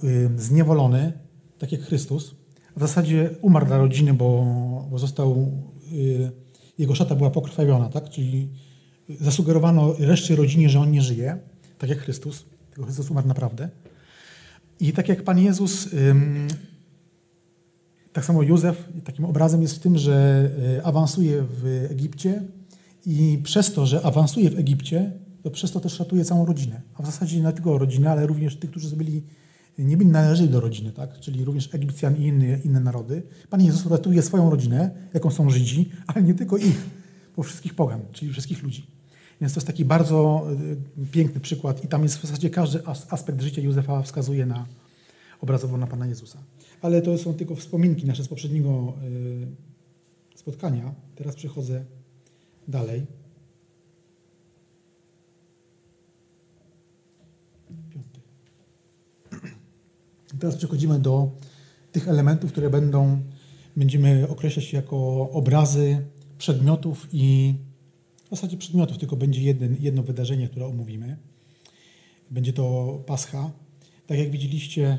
y, 0.04 0.08
y, 0.08 0.30
zniewolony, 0.38 1.14
tak 1.60 1.72
jak 1.72 1.82
Chrystus. 1.82 2.36
W 2.76 2.80
zasadzie 2.80 3.30
umarł 3.42 3.66
dla 3.66 3.78
rodziny, 3.78 4.14
bo, 4.14 4.46
bo 4.92 5.00
został, 5.00 5.52
y, 5.94 6.32
jego 6.78 6.96
szata 6.96 7.16
była 7.16 7.30
pokrwawiona, 7.30 7.90
tak? 7.90 8.10
czyli 8.10 8.50
zasugerowano 9.20 9.94
reszcie 10.00 10.36
rodzinie, 10.36 10.70
że 10.70 10.80
on 10.80 10.92
nie 10.92 11.02
żyje, 11.02 11.38
tak 11.78 11.90
jak 11.90 12.00
Chrystus. 12.00 12.46
Tylko 12.70 12.84
Chrystus 12.84 13.12
umarł 13.12 13.28
naprawdę. 13.28 13.70
I 14.80 14.94
tak 14.94 15.10
jak 15.10 15.24
Pan 15.24 15.40
Jezus, 15.40 15.90
tak 18.14 18.26
samo 18.26 18.44
Józef, 18.44 18.90
takim 19.04 19.26
obrazem 19.26 19.62
jest 19.62 19.76
w 19.76 19.80
tym, 19.80 19.98
że 19.98 20.50
awansuje 20.84 21.44
w 21.50 21.88
Egipcie, 21.92 22.42
i 23.06 23.40
przez 23.44 23.74
to, 23.74 23.86
że 23.86 24.02
awansuje 24.02 24.50
w 24.50 24.60
Egipcie, 24.60 25.12
to 25.44 25.52
przez 25.52 25.72
to 25.72 25.80
też 25.80 26.00
ratuje 26.00 26.26
całą 26.26 26.46
rodzinę. 26.46 26.82
A 26.94 27.04
w 27.04 27.06
zasadzie 27.06 27.42
nie 27.42 27.52
tylko 27.52 27.78
rodzinę, 27.78 28.12
ale 28.12 28.28
również 28.28 28.56
tych, 28.56 28.70
którzy 28.70 28.96
byli, 28.96 29.24
nie 29.78 29.98
byli 29.98 30.10
należeli 30.10 30.50
do 30.50 30.60
rodziny, 30.60 30.92
tak? 30.92 31.20
czyli 31.20 31.46
również 31.46 31.76
Egipcjan 31.76 32.18
i 32.18 32.22
inne, 32.28 32.60
inne 32.60 32.80
narody. 32.80 33.24
Pan 33.50 33.62
Jezus 33.62 33.86
ratuje 33.86 34.22
swoją 34.22 34.50
rodzinę, 34.50 34.92
jaką 35.14 35.32
są 35.32 35.50
Żydzi, 35.50 35.90
ale 36.08 36.24
nie 36.24 36.34
tylko 36.34 36.58
ich, 36.58 36.86
bo 37.38 37.44
wszystkich 37.44 37.76
pogan, 37.76 38.02
czyli 38.12 38.32
wszystkich 38.32 38.64
ludzi. 38.64 38.88
Więc 39.42 39.54
to 39.54 39.58
jest 39.58 39.68
taki 39.68 39.86
bardzo 39.86 40.48
y, 41.02 41.08
piękny 41.12 41.42
przykład 41.42 41.84
i 41.84 41.88
tam 41.88 42.04
jest 42.04 42.18
w 42.18 42.22
zasadzie 42.22 42.50
każdy 42.50 42.80
aspekt 43.10 43.42
życia 43.42 43.62
Józefa 43.62 44.02
wskazuje 44.02 44.46
na 44.46 44.66
obrazowo 45.42 45.78
na 45.78 45.88
Pana 45.88 46.08
Jezusa. 46.08 46.40
Ale 46.82 47.02
to 47.02 47.18
są 47.18 47.34
tylko 47.34 47.56
wspominki 47.56 48.06
nasze 48.06 48.24
z 48.24 48.28
poprzedniego 48.28 48.94
y, 49.04 49.48
spotkania. 50.36 50.94
Teraz 51.16 51.36
przechodzę 51.36 51.86
Dalej. 52.68 53.21
Teraz 60.40 60.56
przechodzimy 60.56 61.00
do 61.00 61.32
tych 61.92 62.08
elementów, 62.08 62.52
które 62.52 62.70
będą, 62.70 63.22
będziemy 63.78 64.28
określać 64.28 64.74
jako 64.74 65.30
obrazy 65.32 66.06
przedmiotów 66.38 67.08
i 67.12 67.56
w 68.26 68.30
zasadzie 68.30 68.58
przedmiotów, 68.58 68.98
tylko 68.98 69.16
będzie 69.16 69.42
jeden, 69.42 69.76
jedno 69.80 70.04
wydarzenie, 70.04 70.48
które 70.48 70.66
omówimy. 70.66 71.18
Będzie 72.32 72.54
to 72.54 72.98
Pascha. 73.06 73.52
Tak 74.08 74.18
jak 74.18 74.32
widzieliście, 74.32 74.98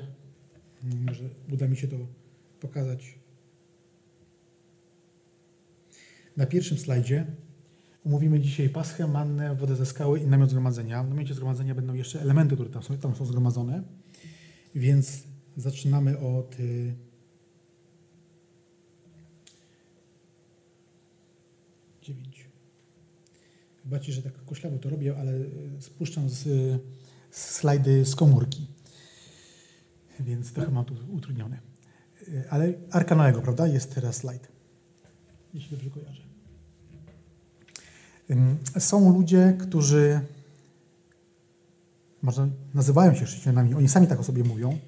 może 0.83 1.25
uda 1.53 1.69
mi 1.69 1.77
się 1.77 1.89
to 1.89 1.97
pokazać 2.61 3.19
na 6.37 6.47
pierwszym 6.47 6.79
slajdzie. 6.79 7.27
Umówimy 8.05 8.41
dzisiaj 8.41 8.69
paschę, 8.69 9.07
mannę, 9.07 9.55
wodę 9.55 9.77
ze 9.77 9.87
skały 9.87 10.21
i 10.21 10.27
namiot 10.27 10.51
zgromadzenia. 10.51 11.05
W 11.05 11.09
namiocie 11.09 11.35
zgromadzenia 11.35 11.75
będą 11.75 11.95
jeszcze 11.95 12.21
elementy, 12.21 12.55
które 12.55 12.71
tam 12.71 12.83
są, 12.83 12.99
tam 12.99 13.15
są 13.15 13.27
zgromadzone. 13.27 13.83
Więc 14.75 15.23
zaczynamy 15.57 16.19
od 16.19 16.61
y, 16.61 16.95
dziewięć. 22.03 22.47
Wybaczcie, 23.85 24.13
że 24.13 24.23
tak 24.23 24.45
koślawo 24.45 24.79
to 24.79 24.91
robię, 24.91 25.17
ale 25.19 25.33
y, 25.33 25.49
spuszczam 25.81 26.29
z, 26.29 26.43
z 27.31 27.51
slajdy 27.51 28.05
z 28.05 28.17
komórki. 28.17 28.67
Więc 30.21 30.53
trochę 30.53 30.71
mam 30.71 30.85
tu 30.85 30.95
utrudnione. 31.11 31.61
Y, 32.29 32.51
ale 32.51 32.73
Arka 32.91 33.15
Noego, 33.15 33.43
prawda? 33.43 33.67
Jest 33.67 33.95
teraz 33.95 34.17
slajd. 34.17 34.49
Jeśli 35.55 35.71
dobrze 35.77 35.91
kojarzę. 35.91 36.23
Są 38.79 39.15
ludzie, 39.15 39.57
którzy 39.61 40.21
może 42.23 42.49
nazywają 42.75 43.15
się 43.15 43.25
chrześcijanami, 43.25 43.75
oni 43.75 43.89
sami 43.89 44.07
tak 44.07 44.21
o 44.21 44.23
sobie 44.23 44.45
mówią, 44.45 44.79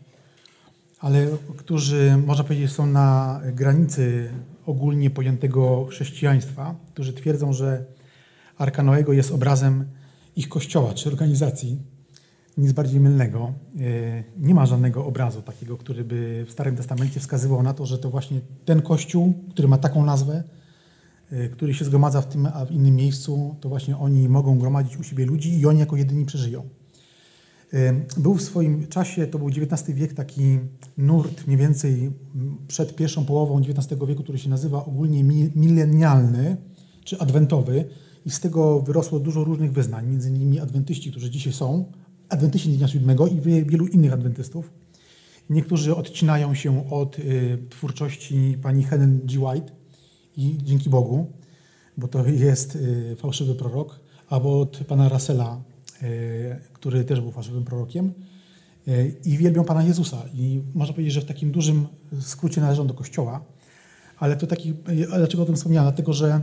ale 1.01 1.27
którzy, 1.57 2.17
można 2.27 2.45
powiedzieć, 2.45 2.73
są 2.73 2.87
na 2.87 3.41
granicy 3.53 4.31
ogólnie 4.67 5.11
pojętego 5.11 5.87
chrześcijaństwa, 5.91 6.75
którzy 6.93 7.13
twierdzą, 7.13 7.53
że 7.53 7.85
Arka 8.59 8.83
Noego 8.83 9.13
jest 9.13 9.33
obrazem 9.33 9.85
ich 10.37 10.49
kościoła 10.49 10.95
czy 10.95 11.09
organizacji. 11.09 11.79
Nic 12.57 12.73
bardziej 12.73 13.01
mylnego. 13.01 13.53
E, 13.81 14.25
nie 14.39 14.55
ma 14.55 14.67
żadnego 14.67 15.07
obrazu 15.07 15.43
takiego, 15.43 15.77
który 15.77 16.05
by 16.05 16.45
w 16.49 16.53
Starym 16.53 16.77
Testamencie 16.77 17.21
wskazywał 17.21 17.63
na 17.63 17.75
to, 17.75 17.87
że 17.87 17.99
to 17.99 18.11
właśnie 18.11 18.41
ten 18.65 18.83
kościół, 18.83 19.35
który 19.51 19.69
ma 19.69 19.79
taką 19.79 20.05
nazwę, 20.05 20.45
Y, 21.33 21.49
który 21.49 21.75
się 21.75 21.85
zgromadza 21.85 22.21
w 22.21 22.27
tym, 22.27 22.47
a 22.55 22.65
w 22.65 22.71
innym 22.71 22.97
miejscu, 22.97 23.57
to 23.61 23.69
właśnie 23.69 23.97
oni 23.97 24.29
mogą 24.29 24.59
gromadzić 24.59 24.97
u 24.97 25.03
siebie 25.03 25.27
ludzi 25.27 25.61
i 25.61 25.67
oni 25.67 25.81
jako 25.81 25.97
jedyni 25.97 26.25
przeżyją. 26.25 26.69
Y, 27.75 28.21
był 28.21 28.35
w 28.35 28.43
swoim 28.43 28.87
czasie, 28.87 29.27
to 29.27 29.39
był 29.39 29.49
XIX 29.49 29.85
wiek, 29.97 30.13
taki 30.13 30.59
nurt 30.99 31.47
mniej 31.47 31.59
więcej 31.59 32.13
przed 32.69 32.97
pierwszą 32.97 33.25
połową 33.25 33.61
XIX 33.61 34.01
wieku, 34.09 34.23
który 34.23 34.39
się 34.39 34.51
nazywa 34.51 34.85
ogólnie 34.85 35.25
milenialny 35.55 36.57
czy 37.05 37.19
adwentowy 37.19 37.85
i 38.27 38.31
z 38.31 38.41
tego 38.41 38.81
wyrosło 38.81 39.21
dużo 39.21 39.45
różnych 39.45 39.73
wyznań, 39.73 40.07
między 40.07 40.29
innymi 40.31 40.61
adwentyści, 40.61 41.11
którzy 41.11 41.31
dzisiaj 41.31 41.53
są, 41.53 41.93
adwentyści 42.29 42.69
Dnia 42.69 42.89
Siódmego 42.89 43.27
i 43.27 43.41
wielu 43.41 43.87
innych 43.87 44.13
adwentystów. 44.13 44.73
Niektórzy 45.51 45.97
odcinają 45.97 46.55
się 46.55 46.91
od 46.91 47.19
y, 47.19 47.59
twórczości 47.71 48.59
pani 48.63 48.83
Helen 48.83 49.21
G. 49.25 49.41
White, 49.41 49.73
i 50.37 50.59
dzięki 50.63 50.91
Bogu, 50.91 51.33
bo 51.97 52.09
to 52.09 52.27
jest 52.27 52.77
y, 52.77 53.17
fałszywy 53.19 53.55
prorok, 53.55 54.01
albo 54.29 54.61
od 54.61 54.77
pana 54.89 55.09
Rasela, 55.09 55.63
y, 55.71 55.74
który 56.73 57.05
też 57.05 57.21
był 57.21 57.31
fałszywym 57.31 57.65
prorokiem 57.65 58.13
y, 58.89 59.15
i 59.25 59.39
wielbią 59.39 59.65
Pana 59.65 59.83
Jezusa. 59.83 60.23
I 60.35 60.63
można 60.75 60.95
powiedzieć, 60.95 61.15
że 61.15 61.21
w 61.21 61.25
takim 61.25 61.51
dużym 61.51 61.87
skrócie 62.21 62.61
należą 62.61 62.87
do 62.87 62.95
Kościoła, 62.95 63.45
ale 64.19 64.37
to 64.37 64.47
taki, 64.47 64.75
dlaczego 65.09 65.43
o 65.43 65.47
tym 65.47 65.57
wspomniałem? 65.57 65.91
Dlatego, 65.91 66.13
że 66.13 66.43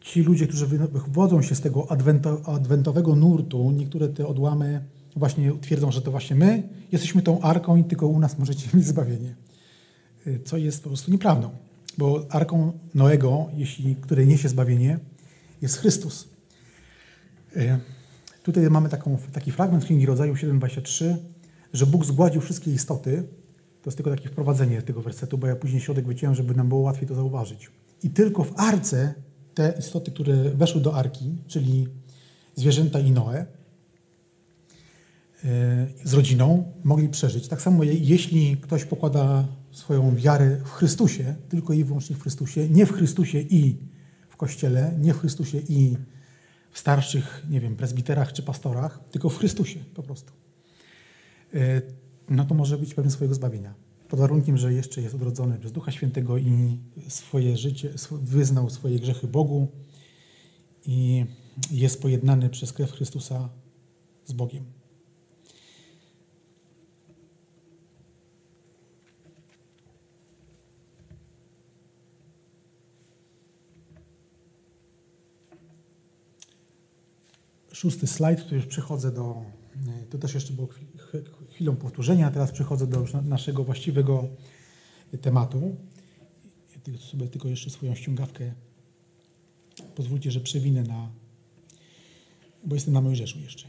ci 0.00 0.22
ludzie, 0.22 0.46
którzy 0.46 0.66
wywodzą 0.66 1.42
się 1.42 1.54
z 1.54 1.60
tego 1.60 1.90
adwento, 1.90 2.42
adwentowego 2.46 3.16
nurtu, 3.16 3.70
niektóre 3.70 4.08
te 4.08 4.26
odłamy 4.26 4.84
właśnie 5.16 5.52
twierdzą, 5.60 5.92
że 5.92 6.02
to 6.02 6.10
właśnie 6.10 6.36
my 6.36 6.68
jesteśmy 6.92 7.22
tą 7.22 7.40
arką 7.40 7.76
i 7.76 7.84
tylko 7.84 8.06
u 8.06 8.20
nas 8.20 8.38
możecie 8.38 8.68
mieć 8.76 8.86
zbawienie. 8.86 9.34
Co 10.44 10.56
jest 10.56 10.82
po 10.82 10.88
prostu 10.88 11.10
nieprawdą. 11.10 11.50
Bo 11.98 12.26
arką 12.30 12.72
Noego, 12.94 13.46
jeśli, 13.56 13.96
który 13.96 14.26
niesie 14.26 14.48
zbawienie, 14.48 14.98
jest 15.62 15.76
Chrystus. 15.76 16.28
E, 18.44 18.52
tutaj 18.52 18.70
mamy 18.70 18.88
taką, 18.88 19.18
taki 19.32 19.52
fragment 19.52 19.84
Księgi 19.84 20.06
Rodzaju 20.06 20.34
7,23, 20.34 21.16
że 21.72 21.86
Bóg 21.86 22.04
zgładził 22.04 22.40
wszystkie 22.40 22.72
istoty. 22.72 23.28
To 23.82 23.90
jest 23.90 23.96
tylko 23.96 24.10
takie 24.10 24.28
wprowadzenie 24.28 24.82
tego 24.82 25.02
wersetu, 25.02 25.38
bo 25.38 25.46
ja 25.46 25.56
później 25.56 25.80
środek 25.80 26.06
wyciąłem, 26.06 26.34
żeby 26.34 26.54
nam 26.54 26.68
było 26.68 26.80
łatwiej 26.80 27.08
to 27.08 27.14
zauważyć. 27.14 27.70
I 28.02 28.10
tylko 28.10 28.44
w 28.44 28.52
arce 28.56 29.14
te 29.54 29.74
istoty, 29.78 30.10
które 30.10 30.50
weszły 30.50 30.80
do 30.80 30.94
arki, 30.94 31.36
czyli 31.46 31.88
zwierzęta 32.54 33.00
i 33.00 33.10
Noe, 33.10 33.46
z 36.04 36.14
rodziną, 36.14 36.72
mogli 36.84 37.08
przeżyć. 37.08 37.48
Tak 37.48 37.62
samo 37.62 37.84
jeśli 37.84 38.56
ktoś 38.56 38.84
pokłada 38.84 39.48
swoją 39.72 40.16
wiarę 40.16 40.60
w 40.64 40.70
Chrystusie, 40.70 41.34
tylko 41.48 41.72
i 41.72 41.84
wyłącznie 41.84 42.16
w 42.16 42.20
Chrystusie, 42.20 42.68
nie 42.68 42.86
w 42.86 42.92
Chrystusie 42.92 43.40
i 43.40 43.78
w 44.28 44.36
Kościele, 44.36 44.94
nie 45.00 45.14
w 45.14 45.18
Chrystusie 45.18 45.58
i 45.68 45.96
w 46.74 46.78
starszych, 46.78 47.46
nie 47.50 47.60
wiem, 47.60 47.76
prezbiterach 47.76 48.32
czy 48.32 48.42
pastorach, 48.42 49.00
tylko 49.10 49.28
w 49.28 49.38
Chrystusie 49.38 49.80
po 49.94 50.02
prostu. 50.02 50.32
E, 51.54 51.82
no 52.28 52.44
to 52.44 52.54
może 52.54 52.78
być 52.78 52.94
pewien 52.94 53.10
swojego 53.10 53.34
zbawienia. 53.34 53.74
Pod 54.08 54.20
warunkiem, 54.20 54.56
że 54.56 54.72
jeszcze 54.72 55.02
jest 55.02 55.14
odrodzony 55.14 55.58
przez 55.58 55.72
Ducha 55.72 55.92
Świętego 55.92 56.38
i 56.38 56.78
swoje 57.08 57.56
życie, 57.56 57.90
wyznał 58.22 58.70
swoje 58.70 58.98
grzechy 58.98 59.26
Bogu 59.26 59.68
i 60.86 61.26
jest 61.70 62.02
pojednany 62.02 62.50
przez 62.50 62.72
krew 62.72 62.92
Chrystusa 62.92 63.48
z 64.24 64.32
Bogiem. 64.32 64.73
Szósty 77.74 78.06
slajd, 78.06 78.48
tu 78.48 78.54
już 78.54 78.66
przechodzę 78.66 79.12
do, 79.12 79.44
e, 79.88 80.06
to 80.06 80.18
też 80.18 80.34
jeszcze 80.34 80.52
było 80.52 80.68
chwilą 81.50 81.76
powtórzenia, 81.76 82.30
teraz 82.30 82.52
przechodzę 82.52 82.86
do 82.86 83.00
już 83.00 83.12
naszego 83.12 83.64
właściwego 83.64 84.28
tematu. 85.20 85.76
Ja 86.86 86.98
sobie 86.98 87.28
tylko 87.28 87.48
jeszcze 87.48 87.70
swoją 87.70 87.94
ściągawkę 87.94 88.54
pozwólcie, 89.94 90.30
że 90.30 90.40
przewinę 90.40 90.82
na, 90.82 91.12
bo 92.64 92.74
jestem 92.74 92.94
na 92.94 93.00
Mojżeszu 93.00 93.40
jeszcze. 93.40 93.68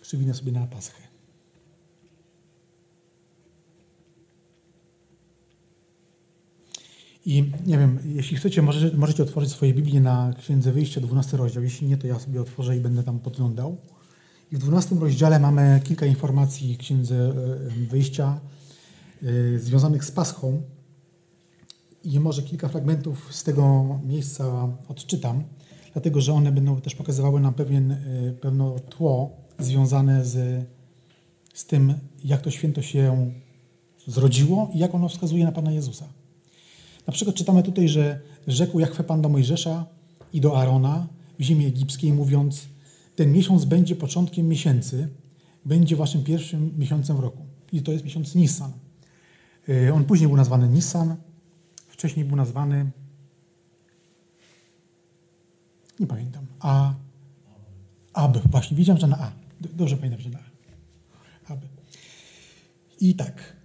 Przewinę 0.00 0.34
sobie 0.34 0.52
na 0.52 0.66
Paschę. 0.66 1.07
I 7.28 7.52
nie 7.66 7.78
wiem, 7.78 7.98
jeśli 8.04 8.36
chcecie, 8.36 8.62
możecie, 8.62 8.96
możecie 8.96 9.22
otworzyć 9.22 9.50
swoje 9.50 9.74
Biblię 9.74 10.00
na 10.00 10.34
Księdze 10.38 10.72
Wyjścia, 10.72 11.00
12 11.00 11.36
rozdział. 11.36 11.62
Jeśli 11.62 11.88
nie, 11.88 11.96
to 11.96 12.06
ja 12.06 12.18
sobie 12.18 12.40
otworzę 12.40 12.76
i 12.76 12.80
będę 12.80 13.02
tam 13.02 13.18
podglądał. 13.18 13.76
I 14.52 14.56
w 14.56 14.58
12 14.58 14.94
rozdziale 14.94 15.40
mamy 15.40 15.80
kilka 15.84 16.06
informacji 16.06 16.76
Księdze 16.76 17.32
Wyjścia 17.90 18.40
e, 19.22 19.58
związanych 19.58 20.04
z 20.04 20.10
Paschą. 20.10 20.62
I 22.04 22.20
może 22.20 22.42
kilka 22.42 22.68
fragmentów 22.68 23.34
z 23.34 23.44
tego 23.44 23.84
miejsca 24.04 24.68
odczytam, 24.88 25.44
dlatego 25.92 26.20
że 26.20 26.32
one 26.32 26.52
będą 26.52 26.80
też 26.80 26.94
pokazywały 26.94 27.40
nam 27.40 27.54
pewien, 27.54 27.92
e, 27.92 27.98
pewne 28.40 28.76
tło 28.90 29.30
związane 29.58 30.24
z, 30.24 30.64
z 31.54 31.66
tym, 31.66 31.94
jak 32.24 32.40
to 32.40 32.50
święto 32.50 32.82
się 32.82 33.32
zrodziło 34.06 34.70
i 34.74 34.78
jak 34.78 34.94
ono 34.94 35.08
wskazuje 35.08 35.44
na 35.44 35.52
Pana 35.52 35.72
Jezusa. 35.72 36.08
Na 37.08 37.12
przykład 37.12 37.36
czytamy 37.36 37.62
tutaj, 37.62 37.88
że 37.88 38.20
rzekł 38.46 38.80
Jachwę 38.80 39.04
Pan 39.04 39.22
do 39.22 39.28
Mojżesza 39.28 39.86
i 40.32 40.40
do 40.40 40.60
Arona 40.60 41.06
w 41.38 41.42
ziemi 41.42 41.66
egipskiej, 41.66 42.12
mówiąc, 42.12 42.68
ten 43.16 43.32
miesiąc 43.32 43.64
będzie 43.64 43.96
początkiem 43.96 44.48
miesięcy, 44.48 45.08
będzie 45.64 45.96
waszym 45.96 46.24
pierwszym 46.24 46.78
miesiącem 46.78 47.20
roku. 47.20 47.46
I 47.72 47.82
to 47.82 47.92
jest 47.92 48.04
miesiąc 48.04 48.34
Nissan. 48.34 48.72
Y, 49.68 49.94
on 49.94 50.04
później 50.04 50.28
był 50.28 50.36
nazwany 50.36 50.68
Nissan, 50.68 51.16
wcześniej 51.88 52.24
był 52.24 52.36
nazwany, 52.36 52.90
nie 56.00 56.06
pamiętam, 56.06 56.46
A, 56.60 56.94
Ab, 58.12 58.38
właśnie, 58.50 58.76
widziałem, 58.76 59.00
że 59.00 59.06
na 59.06 59.18
A. 59.18 59.32
Dobrze 59.60 59.96
pamiętam, 59.96 60.20
że 60.20 60.30
na 60.30 60.38
A. 60.38 61.52
Ab. 61.52 61.60
I 63.00 63.14
tak, 63.14 63.56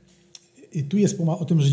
tu 0.90 0.98
jest 0.98 1.20
mowa 1.20 1.38
o 1.38 1.46
tym, 1.46 1.62
że 1.62 1.70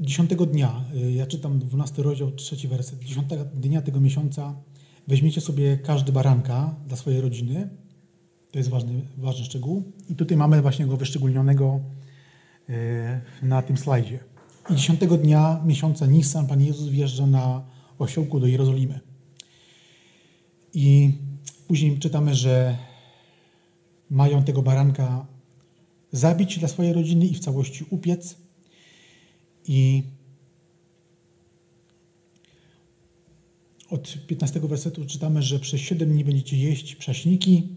dziesiątego 0.00 0.46
dnia, 0.46 0.84
y, 0.94 1.12
ja 1.12 1.26
czytam 1.26 1.58
12 1.58 2.02
rozdział, 2.02 2.30
trzeci 2.30 2.68
werset, 2.68 2.98
dziesiątego 2.98 3.44
dnia 3.44 3.82
tego 3.82 4.00
miesiąca 4.00 4.54
weźmiecie 5.08 5.40
sobie 5.40 5.78
każdy 5.78 6.12
baranka 6.12 6.74
dla 6.86 6.96
swojej 6.96 7.20
rodziny. 7.20 7.68
To 8.50 8.58
jest 8.58 8.70
ważny, 8.70 9.00
ważny 9.18 9.44
szczegół. 9.44 9.92
I 10.08 10.14
tutaj 10.14 10.36
mamy 10.36 10.62
właśnie 10.62 10.86
go 10.86 10.96
wyszczególnionego 10.96 11.80
y, 12.70 12.74
na 13.42 13.62
tym 13.62 13.76
slajdzie. 13.76 14.18
I 14.70 14.74
dziesiątego 14.74 15.16
dnia 15.16 15.62
miesiąca 15.66 16.06
Nisan 16.06 16.46
Pan 16.46 16.60
Jezus 16.60 16.88
wjeżdża 16.88 17.26
na 17.26 17.64
osiołku 17.98 18.40
do 18.40 18.46
Jerozolimy. 18.46 19.00
I 20.74 21.12
później 21.68 21.98
czytamy, 21.98 22.34
że 22.34 22.78
mają 24.10 24.42
tego 24.42 24.62
baranka 24.62 25.26
zabić 26.12 26.58
dla 26.58 26.68
swojej 26.68 26.92
rodziny 26.92 27.26
i 27.26 27.34
w 27.34 27.40
całości 27.40 27.84
upiec. 27.90 28.36
I 29.70 30.02
od 33.90 34.26
15 34.26 34.60
wersetu 34.60 35.04
czytamy, 35.06 35.42
że 35.42 35.58
przez 35.58 35.80
7 35.80 36.08
dni 36.08 36.24
będziecie 36.24 36.56
jeść 36.56 36.96
prześniki. 36.96 37.68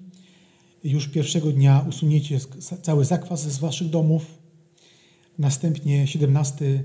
Już 0.84 1.08
pierwszego 1.08 1.51
dnia 1.51 1.86
usuniecie 1.89 2.39
cały 2.82 3.06
zakwas 3.06 3.51
z 3.51 3.58
waszych 3.58 3.89
domów. 3.89 4.38
Następnie 5.38 6.08
17 6.08 6.84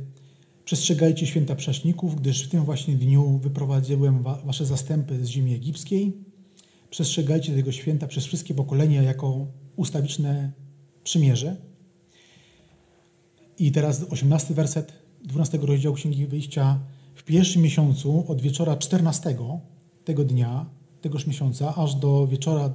przestrzegajcie 0.64 1.26
święta 1.26 1.54
prześników, 1.54 2.16
gdyż 2.16 2.42
w 2.44 2.48
tym 2.48 2.64
właśnie 2.64 2.94
dniu 2.94 3.38
wyprowadziłem 3.38 4.22
wasze 4.22 4.66
zastępy 4.66 5.24
z 5.24 5.28
ziemi 5.28 5.54
egipskiej. 5.54 6.12
Przestrzegajcie 6.90 7.54
tego 7.54 7.72
święta 7.72 8.06
przez 8.06 8.26
wszystkie 8.26 8.54
pokolenia 8.54 9.02
jako 9.02 9.46
ustawiczne 9.76 10.52
przymierze. 11.04 11.67
I 13.58 13.72
teraz 13.72 14.04
18 14.10 14.54
werset 14.54 14.92
12 15.24 15.58
rozdziału 15.58 15.96
Księgi 15.96 16.26
Wyjścia. 16.26 16.80
W 17.14 17.22
pierwszym 17.22 17.62
miesiącu 17.62 18.24
od 18.28 18.40
wieczora 18.40 18.76
14 18.76 19.36
tego 20.04 20.24
dnia, 20.24 20.66
tegoż 21.00 21.26
miesiąca, 21.26 21.74
aż 21.74 21.94
do 21.94 22.26
wieczora 22.26 22.74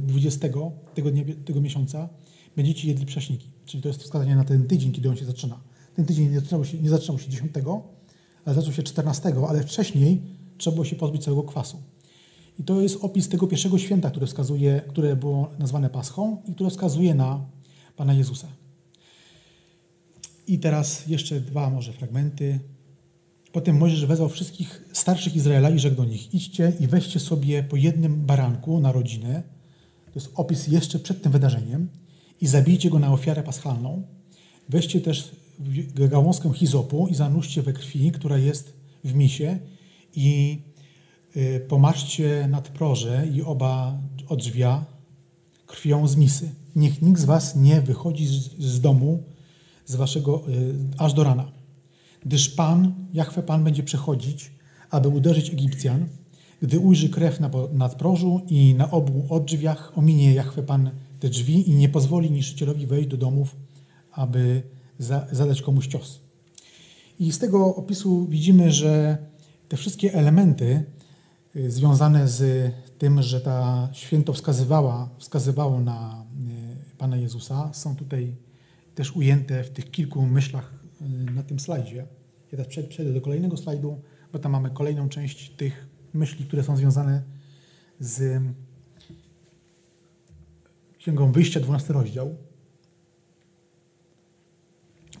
20 0.00 0.46
y, 0.46 0.50
tego, 0.94 1.10
dnia, 1.10 1.24
tego 1.44 1.60
miesiąca 1.60 2.08
będziecie 2.56 2.88
jedli 2.88 3.06
prześniki. 3.06 3.50
Czyli 3.64 3.82
to 3.82 3.88
jest 3.88 4.02
wskazanie 4.02 4.36
na 4.36 4.44
ten 4.44 4.66
tydzień, 4.66 4.92
kiedy 4.92 5.08
on 5.08 5.16
się 5.16 5.24
zaczyna. 5.24 5.60
Ten 5.94 6.04
tydzień 6.04 6.30
nie 6.30 6.40
zaczynał 6.40 6.64
się, 6.64 6.78
nie 6.78 6.90
zaczynał 6.90 7.18
się 7.18 7.30
10, 7.30 7.52
ale 8.44 8.54
zaczął 8.54 8.72
się 8.72 8.82
14, 8.82 9.34
ale 9.48 9.62
wcześniej 9.62 10.22
trzeba 10.58 10.74
było 10.74 10.84
się 10.84 10.96
pozbyć 10.96 11.24
całego 11.24 11.42
kwasu. 11.42 11.82
I 12.58 12.64
to 12.64 12.80
jest 12.80 12.98
opis 13.04 13.28
tego 13.28 13.46
pierwszego 13.46 13.78
święta, 13.78 14.10
które 14.10 14.26
wskazuje, 14.26 14.82
które 14.88 15.16
było 15.16 15.50
nazwane 15.58 15.90
Paschą 15.90 16.42
i 16.48 16.54
które 16.54 16.70
wskazuje 16.70 17.14
na 17.14 17.46
Pana 17.96 18.14
Jezusa. 18.14 18.61
I 20.46 20.58
teraz 20.58 21.06
jeszcze 21.06 21.40
dwa 21.40 21.70
może 21.70 21.92
fragmenty. 21.92 22.60
Potem 23.52 23.76
Mojżesz 23.76 24.06
wezwał 24.06 24.28
wszystkich 24.28 24.84
starszych 24.92 25.36
Izraela 25.36 25.70
i 25.70 25.78
rzekł 25.78 25.96
do 25.96 26.04
nich, 26.04 26.34
idźcie 26.34 26.72
i 26.80 26.86
weźcie 26.86 27.20
sobie 27.20 27.62
po 27.62 27.76
jednym 27.76 28.26
baranku 28.26 28.80
na 28.80 28.92
rodzinę, 28.92 29.42
to 30.06 30.12
jest 30.14 30.30
opis 30.34 30.66
jeszcze 30.66 30.98
przed 30.98 31.22
tym 31.22 31.32
wydarzeniem, 31.32 31.88
i 32.40 32.46
zabijcie 32.46 32.90
go 32.90 32.98
na 32.98 33.12
ofiarę 33.12 33.42
paschalną. 33.42 34.02
Weźcie 34.68 35.00
też 35.00 35.30
gałązkę 35.94 36.54
hizopu 36.54 37.08
i 37.08 37.14
zanurzcie 37.14 37.62
we 37.62 37.72
krwi, 37.72 38.12
która 38.12 38.38
jest 38.38 38.72
w 39.04 39.14
misie 39.14 39.58
i 40.16 40.58
y, 41.36 41.66
pomarzcie 41.68 42.48
nadproże 42.50 43.26
i 43.34 43.42
oba 43.42 43.98
odrzwia 44.28 44.84
krwią 45.66 46.08
z 46.08 46.16
misy. 46.16 46.50
Niech 46.76 47.02
nikt 47.02 47.20
z 47.20 47.24
was 47.24 47.56
nie 47.56 47.80
wychodzi 47.80 48.26
z 48.58 48.80
domu 48.80 49.22
z 49.84 49.96
waszego, 49.96 50.42
y, 50.48 50.74
aż 50.98 51.14
do 51.14 51.24
rana. 51.24 51.52
Gdyż 52.26 52.48
Pan, 52.48 52.94
Jachwę 53.12 53.42
Pan 53.42 53.64
będzie 53.64 53.82
przechodzić, 53.82 54.52
aby 54.90 55.08
uderzyć 55.08 55.50
Egipcjan. 55.50 56.08
Gdy 56.62 56.78
ujrzy 56.78 57.08
krew 57.08 57.40
na 57.40 57.50
nadprożu 57.72 58.40
i 58.48 58.74
na 58.74 58.90
obu 58.90 59.26
odrzwiach, 59.28 59.92
ominie 59.98 60.34
Jachwę 60.34 60.62
Pan 60.62 60.90
te 61.20 61.28
drzwi 61.28 61.70
i 61.70 61.74
nie 61.74 61.88
pozwoli 61.88 62.30
niszczycielowi 62.30 62.86
wejść 62.86 63.08
do 63.08 63.16
domów, 63.16 63.56
aby 64.12 64.62
za, 64.98 65.26
zadać 65.32 65.62
komuś 65.62 65.86
cios. 65.86 66.20
I 67.18 67.32
z 67.32 67.38
tego 67.38 67.74
opisu 67.76 68.26
widzimy, 68.26 68.72
że 68.72 69.18
te 69.68 69.76
wszystkie 69.76 70.14
elementy 70.14 70.84
y, 71.56 71.70
związane 71.70 72.28
z 72.28 72.72
tym, 72.98 73.22
że 73.22 73.40
ta 73.40 73.88
święto 73.92 74.32
wskazywała, 74.32 75.08
wskazywało 75.18 75.80
na 75.80 76.24
y, 76.92 76.96
Pana 76.98 77.16
Jezusa, 77.16 77.70
są 77.72 77.96
tutaj 77.96 78.36
też 78.94 79.16
ujęte 79.16 79.64
w 79.64 79.70
tych 79.70 79.90
kilku 79.90 80.26
myślach 80.26 80.74
y, 81.02 81.32
na 81.32 81.42
tym 81.42 81.60
slajdzie. 81.60 82.06
Ja 82.52 82.58
teraz 82.58 82.86
przejdę 82.88 83.12
do 83.12 83.20
kolejnego 83.20 83.56
slajdu, 83.56 84.00
bo 84.32 84.38
tam 84.38 84.52
mamy 84.52 84.70
kolejną 84.70 85.08
część 85.08 85.50
tych 85.50 85.86
myśli, 86.14 86.44
które 86.44 86.62
są 86.62 86.76
związane 86.76 87.22
z 88.00 88.42
Księgą 90.98 91.32
Wyjścia, 91.32 91.60
12 91.60 91.92
rozdział. 91.92 92.36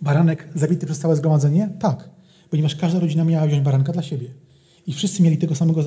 Baranek 0.02 0.48
zabity 0.54 0.86
przez 0.86 0.98
całe 0.98 1.16
zgromadzenie? 1.16 1.70
Tak, 1.78 2.10
ponieważ 2.50 2.76
każda 2.76 3.00
rodzina 3.00 3.24
miała 3.24 3.46
wziąć 3.46 3.62
baranka 3.62 3.92
dla 3.92 4.02
siebie. 4.02 4.34
I 4.86 4.92
wszyscy 4.92 5.22
mieli 5.22 5.38
tego 5.38 5.54
samego, 5.54 5.82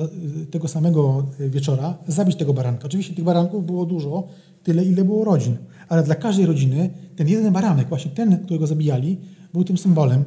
tego 0.50 0.68
samego 0.68 1.26
wieczora 1.40 1.98
zabić 2.08 2.36
tego 2.36 2.54
baranka. 2.54 2.86
Oczywiście 2.86 3.14
tych 3.14 3.24
baranków 3.24 3.66
było 3.66 3.86
dużo, 3.86 4.28
tyle 4.62 4.84
ile 4.84 5.04
było 5.04 5.24
rodzin. 5.24 5.56
Ale 5.88 6.02
dla 6.02 6.14
każdej 6.14 6.46
rodziny 6.46 6.90
ten 7.16 7.28
jeden 7.28 7.52
baranek, 7.52 7.88
właśnie 7.88 8.10
ten, 8.10 8.44
którego 8.44 8.66
zabijali, 8.66 9.18
był 9.52 9.64
tym 9.64 9.78
symbolem, 9.78 10.24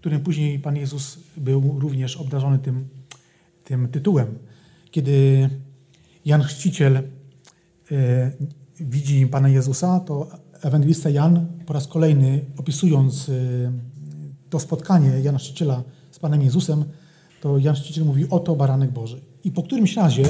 którym 0.00 0.20
później 0.20 0.58
Pan 0.58 0.76
Jezus 0.76 1.18
był 1.36 1.80
również 1.80 2.16
obdarzony 2.16 2.58
tym, 2.58 2.88
tym 3.64 3.88
tytułem. 3.88 4.38
Kiedy 4.90 5.48
Jan 6.24 6.42
Chrzciciel 6.42 6.96
e, 6.96 7.02
widzi 8.80 9.26
Pana 9.26 9.48
Jezusa, 9.48 10.00
to 10.00 10.28
ewangelista 10.62 11.10
Jan 11.10 11.46
po 11.66 11.72
raz 11.72 11.86
kolejny 11.86 12.44
opisując 12.56 13.28
e, 13.28 13.32
to 14.50 14.60
spotkanie 14.60 15.20
Jana 15.22 15.38
Chrzciciela 15.38 15.82
z 16.10 16.18
Panem 16.18 16.42
Jezusem, 16.42 16.84
to 17.40 17.58
Jan 17.58 17.74
Chrzciciel 17.74 18.04
mówi, 18.04 18.26
oto 18.30 18.56
baranek 18.56 18.90
Boży. 18.90 19.20
I 19.44 19.50
po 19.50 19.62
którymś 19.62 19.96
razie 19.96 20.24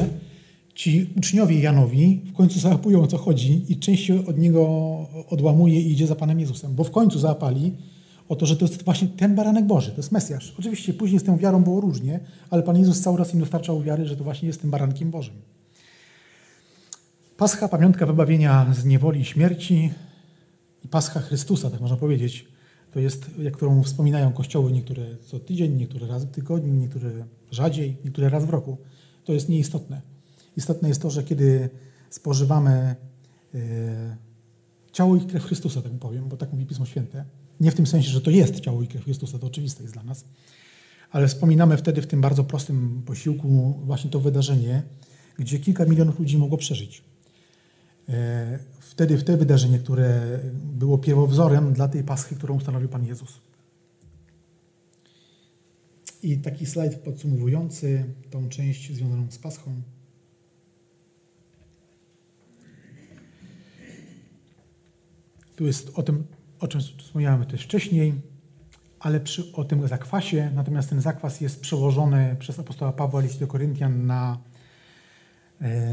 ci 0.74 1.10
uczniowie 1.16 1.60
Janowi 1.60 2.22
w 2.26 2.32
końcu 2.32 2.60
załapują 2.60 3.02
o 3.02 3.06
co 3.06 3.18
chodzi 3.18 3.64
i 3.68 3.76
część 3.76 4.04
się 4.04 4.26
od 4.26 4.38
niego 4.38 4.66
odłamuje 5.30 5.80
i 5.80 5.92
idzie 5.92 6.06
za 6.06 6.14
Panem 6.14 6.40
Jezusem, 6.40 6.74
bo 6.74 6.84
w 6.84 6.90
końcu 6.90 7.18
załapali 7.18 7.72
o 8.28 8.36
to, 8.36 8.46
że 8.46 8.56
to 8.56 8.64
jest 8.64 8.84
właśnie 8.84 9.08
ten 9.08 9.34
baranek 9.34 9.64
Boży, 9.64 9.90
to 9.90 9.96
jest 9.96 10.12
Mesjasz. 10.12 10.54
Oczywiście 10.58 10.94
później 10.94 11.20
z 11.20 11.24
tą 11.24 11.36
wiarą 11.36 11.64
było 11.64 11.80
różnie, 11.80 12.20
ale 12.50 12.62
Pan 12.62 12.78
Jezus 12.78 13.00
cały 13.00 13.18
raz 13.18 13.34
im 13.34 13.40
dostarczał 13.40 13.82
wiary, 13.82 14.06
że 14.06 14.16
to 14.16 14.24
właśnie 14.24 14.48
jest 14.48 14.60
tym 14.60 14.70
barankiem 14.70 15.10
Bożym. 15.10 15.34
Pascha, 17.36 17.68
pamiątka 17.68 18.06
wybawienia 18.06 18.66
z 18.74 18.84
niewoli 18.84 19.20
i 19.20 19.24
śmierci 19.24 19.90
i 20.84 20.88
Pascha 20.88 21.20
Chrystusa, 21.20 21.70
tak 21.70 21.80
można 21.80 21.96
powiedzieć, 21.96 22.46
to 22.92 23.00
jest, 23.00 23.30
jak 23.38 23.56
którą 23.56 23.82
wspominają 23.82 24.32
kościoły 24.32 24.72
niektóre 24.72 25.16
co 25.16 25.40
tydzień, 25.40 25.76
niektóre 25.76 26.06
raz 26.06 26.24
w 26.24 26.30
tygodniu, 26.30 26.74
niektóre 26.74 27.10
rzadziej, 27.50 27.96
niektóre 28.04 28.28
raz 28.28 28.44
w 28.44 28.50
roku. 28.50 28.76
To 29.24 29.32
jest 29.32 29.48
nieistotne. 29.48 30.00
Istotne 30.56 30.88
jest 30.88 31.02
to, 31.02 31.10
że 31.10 31.22
kiedy 31.22 31.70
spożywamy 32.10 32.96
yy, 33.54 33.60
ciało 34.92 35.16
i 35.16 35.20
krew 35.20 35.44
Chrystusa, 35.44 35.82
tak 35.82 35.92
powiem, 35.92 36.28
bo 36.28 36.36
tak 36.36 36.52
mówi 36.52 36.66
Pismo 36.66 36.86
Święte, 36.86 37.24
nie 37.60 37.70
w 37.70 37.74
tym 37.74 37.86
sensie, 37.86 38.10
że 38.10 38.20
to 38.20 38.30
jest 38.30 38.60
ciało 38.60 38.82
i 38.82 38.86
krew 38.86 39.04
Chrystusa, 39.04 39.38
to 39.38 39.46
oczywiste 39.46 39.82
jest 39.82 39.94
dla 39.94 40.02
nas, 40.02 40.24
ale 41.10 41.28
wspominamy 41.28 41.76
wtedy 41.76 42.02
w 42.02 42.06
tym 42.06 42.20
bardzo 42.20 42.44
prostym 42.44 43.02
posiłku 43.06 43.80
właśnie 43.84 44.10
to 44.10 44.20
wydarzenie, 44.20 44.82
gdzie 45.38 45.58
kilka 45.58 45.84
milionów 45.84 46.18
ludzi 46.18 46.38
mogło 46.38 46.58
przeżyć. 46.58 47.04
E, 48.10 48.58
wtedy 48.80 49.18
w 49.18 49.24
te 49.24 49.36
wydarzenie, 49.36 49.78
które 49.78 50.38
było 50.54 50.98
pierwowzorem 50.98 51.72
dla 51.72 51.88
tej 51.88 52.04
paschy, 52.04 52.34
którą 52.34 52.56
ustanowił 52.56 52.88
Pan 52.88 53.06
Jezus. 53.06 53.40
I 56.22 56.38
taki 56.38 56.66
slajd 56.66 56.94
podsumowujący 56.94 58.04
tą 58.30 58.48
część 58.48 58.94
związaną 58.94 59.30
z 59.30 59.38
paschą. 59.38 59.82
Tu 65.56 65.66
jest 65.66 65.90
o 65.94 66.02
tym, 66.02 66.26
o 66.60 66.68
czym 66.68 66.80
wspomniałem 66.80 67.44
też 67.44 67.64
wcześniej, 67.64 68.14
ale 69.00 69.20
przy, 69.20 69.52
o 69.52 69.64
tym 69.64 69.88
zakwasie, 69.88 70.50
natomiast 70.54 70.90
ten 70.90 71.00
zakwas 71.00 71.40
jest 71.40 71.60
przełożony 71.60 72.36
przez 72.38 72.58
apostoła 72.58 72.92
Pawła 72.92 73.20
liść 73.20 73.38
do 73.38 73.46
Koryntian 73.46 74.06
na, 74.06 74.38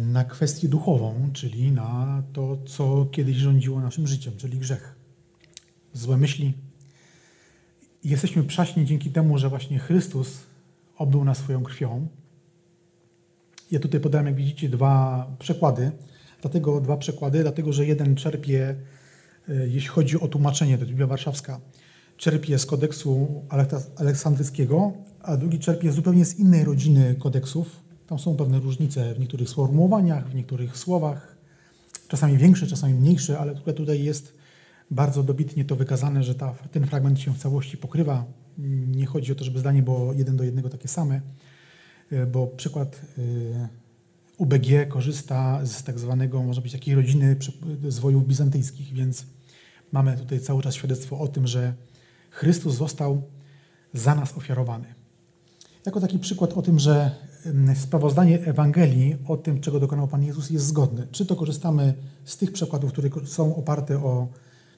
na 0.02 0.24
kwestię 0.24 0.68
duchową, 0.68 1.30
czyli 1.34 1.72
na 1.72 2.24
to, 2.34 2.58
co 2.66 3.06
kiedyś 3.12 3.38
rządziło 3.38 3.82
naszym 3.82 4.08
życiem, 4.08 4.34
czyli 4.38 4.60
grzech. 4.60 4.96
Złe 5.94 6.18
myśli. 6.18 6.54
Jesteśmy 8.04 8.44
przaśni 8.44 8.86
dzięki 8.86 9.12
temu, 9.12 9.38
że 9.38 9.50
właśnie 9.50 9.80
Chrystus 9.80 10.40
obbył 10.98 11.24
nas 11.24 11.38
swoją 11.38 11.64
krwią. 11.64 12.08
Ja 13.72 13.80
tutaj 13.80 14.00
podałem, 14.00 14.28
jak 14.28 14.36
widzicie, 14.36 14.70
dwa 14.70 15.28
przekłady. 15.40 15.92
Dlatego 16.42 16.82
dwa 16.82 16.98
przekłady, 16.98 17.42
dlatego 17.42 17.74
że 17.74 17.86
jeden 17.86 18.16
czerpie 18.16 18.76
E, 19.50 19.68
jeśli 19.68 19.90
chodzi 19.90 20.20
o 20.20 20.28
tłumaczenie, 20.28 20.78
to 20.78 20.86
Biblia 20.86 21.08
Warszawska 21.08 21.60
czerpie 22.18 22.60
z 22.60 22.66
kodeksu 22.66 23.44
aleksandryckiego, 23.96 24.94
a 25.22 25.38
drugi 25.38 25.60
czerpie 25.60 25.92
zupełnie 25.92 26.26
z 26.26 26.40
innej 26.40 26.64
rodziny 26.64 27.16
kodeksów. 27.20 27.87
Tam 28.08 28.20
są 28.20 28.38
pewne 28.38 28.60
różnice 28.60 29.14
w 29.14 29.20
niektórych 29.20 29.50
sformułowaniach, 29.50 30.30
w 30.30 30.36
niektórych 30.36 30.78
słowach, 30.78 31.38
czasami 32.08 32.38
większe, 32.38 32.68
czasami 32.68 32.94
mniejsze, 32.94 33.40
ale 33.40 33.56
tutaj 33.56 34.04
jest 34.04 34.34
bardzo 34.92 35.24
dobitnie 35.24 35.66
to 35.66 35.76
wykazane, 35.76 36.24
że 36.24 36.36
ta, 36.36 36.56
ten 36.72 36.86
fragment 36.86 37.20
się 37.20 37.34
w 37.34 37.38
całości 37.38 37.78
pokrywa. 37.78 38.26
Nie 38.88 39.06
chodzi 39.06 39.32
o 39.32 39.36
to, 39.36 39.44
żeby 39.44 39.60
zdanie 39.60 39.84
było 39.84 40.14
jeden 40.14 40.38
do 40.38 40.44
jednego 40.44 40.70
takie 40.70 40.88
same, 40.88 41.22
e, 42.12 42.26
bo 42.26 42.48
przykład 42.48 43.02
e, 43.18 43.70
UBG 44.38 44.90
korzysta 44.90 45.66
z 45.66 45.84
tak 45.84 46.00
zwanego, 46.00 46.44
może 46.44 46.62
być 46.62 46.72
takiej 46.72 46.96
rodziny 46.96 47.36
zwojów 47.88 48.28
bizantyjskich, 48.28 48.94
więc 48.94 49.26
mamy 49.92 50.18
tutaj 50.18 50.40
cały 50.40 50.64
czas 50.64 50.76
świadectwo 50.76 51.20
o 51.20 51.28
tym, 51.28 51.48
że 51.48 51.74
Chrystus 52.30 52.76
został 52.76 53.22
za 53.94 54.16
nas 54.16 54.38
ofiarowany. 54.38 54.94
Jako 55.86 56.00
taki 56.00 56.20
przykład 56.20 56.54
o 56.54 56.62
tym, 56.62 56.80
że 56.80 57.12
sprawozdanie 57.76 58.46
Ewangelii 58.46 59.16
o 59.28 59.38
tym, 59.38 59.62
czego 59.62 59.80
dokonał 59.80 60.08
Pan 60.08 60.24
Jezus, 60.24 60.50
jest 60.50 60.66
zgodne. 60.66 61.08
Czy 61.12 61.26
to 61.26 61.36
korzystamy 61.36 61.94
z 62.26 62.38
tych 62.38 62.52
przykładów, 62.52 62.92
które 62.92 63.10
są 63.26 63.56
oparte 63.56 63.98
o 63.98 64.28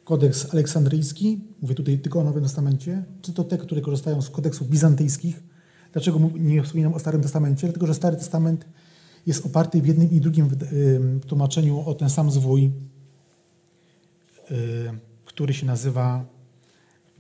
kodeks 0.04 0.54
aleksandryjski, 0.54 1.42
mówię 1.62 1.76
tutaj 1.76 2.00
tylko 2.00 2.20
o 2.20 2.24
Nowym 2.24 2.44
Testamencie, 2.44 3.04
czy 3.22 3.34
to 3.34 3.44
te, 3.44 3.58
które 3.58 3.82
korzystają 3.82 4.22
z 4.22 4.30
kodeksów 4.30 4.70
bizantyjskich. 4.70 5.44
Dlaczego 5.94 6.20
nie 6.40 6.64
wspominam 6.64 6.94
o 6.94 7.00
Starym 7.00 7.22
Testamencie? 7.22 7.68
Dlatego, 7.68 7.88
że 7.88 7.94
Stary 7.94 8.18
Testament 8.18 8.66
jest 9.28 9.46
oparty 9.46 9.82
w 9.82 9.88
jednym 9.88 10.12
i 10.12 10.22
drugim 10.22 10.50
tłumaczeniu 11.28 11.80
o 11.86 11.94
ten 11.94 12.10
sam 12.10 12.32
zwój 12.32 12.72
który 15.40 15.54
się 15.54 15.66
nazywa, 15.66 16.26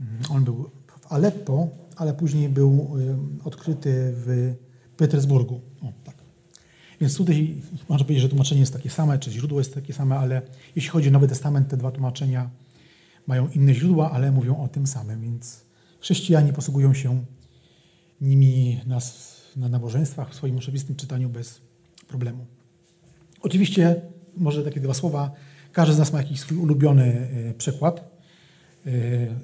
mm, 0.01 0.21
on 0.29 0.43
był 0.43 0.69
w 0.87 1.11
Aleppo, 1.13 1.67
ale 1.95 2.13
później 2.13 2.49
był 2.49 2.97
odkryty 3.43 4.13
w 4.15 4.55
Petersburgu. 4.99 5.61
O, 5.81 5.91
tak. 6.03 6.15
Więc 7.01 7.17
tutaj 7.17 7.55
można 7.89 8.05
powiedzieć, 8.05 8.21
że 8.21 8.29
tłumaczenie 8.29 8.59
jest 8.59 8.73
takie 8.73 8.89
same, 8.89 9.19
czy 9.19 9.31
źródło 9.31 9.59
jest 9.59 9.73
takie 9.73 9.93
same, 9.93 10.19
ale 10.19 10.41
jeśli 10.75 10.89
chodzi 10.89 11.09
o 11.09 11.11
Nowy 11.11 11.27
Testament, 11.27 11.67
te 11.67 11.77
dwa 11.77 11.91
tłumaczenia 11.91 12.49
mają 13.27 13.47
inne 13.47 13.73
źródła, 13.73 14.11
ale 14.11 14.31
mówią 14.31 14.63
o 14.63 14.67
tym 14.67 14.87
samym, 14.87 15.21
więc 15.21 15.65
chrześcijanie 15.99 16.53
posługują 16.53 16.93
się 16.93 17.25
nimi 18.21 18.79
na, 18.85 18.99
na 19.55 19.69
nabożeństwach, 19.69 20.31
w 20.31 20.35
swoim 20.35 20.57
osobistym 20.57 20.95
czytaniu 20.95 21.29
bez 21.29 21.61
problemu. 22.07 22.45
Oczywiście, 23.41 24.01
może 24.37 24.63
takie 24.63 24.79
dwa 24.79 24.93
słowa, 24.93 25.31
każdy 25.71 25.93
z 25.93 25.97
nas 25.97 26.13
ma 26.13 26.21
jakiś 26.21 26.39
swój 26.39 26.57
ulubiony 26.57 27.03
e, 27.49 27.53
przykład. 27.53 27.99
E, 27.99 28.18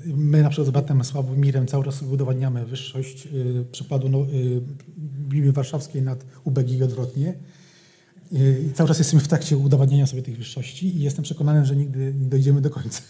my 0.06 0.42
na 0.42 0.50
przykład 0.50 0.68
z 0.68 0.72
bratem 0.72 1.04
Sławomirem 1.04 1.68
cały 1.68 1.86
czas 1.86 2.02
udowadniamy 2.02 2.66
wyższość 2.66 3.28
e, 3.28 3.30
przykładu 3.72 4.10
no, 4.10 4.26
Biblii 5.30 5.52
Warszawskiej 5.52 6.02
nad 6.02 6.26
UBG 6.44 6.84
odwrotnie. 6.84 7.34
I 8.32 8.74
cały 8.74 8.88
czas 8.88 8.98
jesteśmy 8.98 9.20
w 9.20 9.28
trakcie 9.28 9.58
udowadniania 9.58 10.08
sobie 10.08 10.22
tych 10.22 10.38
wyższości 10.38 10.98
i 10.98 11.00
jestem 11.00 11.24
przekonany, 11.24 11.66
że 11.66 11.76
nigdy 11.76 12.14
nie 12.20 12.30
dojdziemy 12.30 12.62
do 12.62 12.70
końca. 12.70 13.02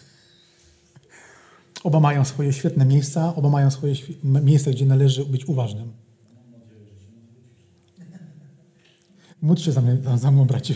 Oba 1.84 2.00
mają 2.00 2.26
swoje 2.26 2.54
świetne 2.54 2.86
miejsca, 2.86 3.36
oba 3.36 3.50
mają 3.50 3.72
swoje 3.72 3.96
miejsca, 4.24 4.72
gdzie 4.72 4.86
należy 4.86 5.26
być 5.26 5.46
uważnym. 5.46 5.92
Módl 9.42 9.62
się 9.62 9.72
za 10.16 10.32
mną, 10.32 10.46
bracie. 10.46 10.76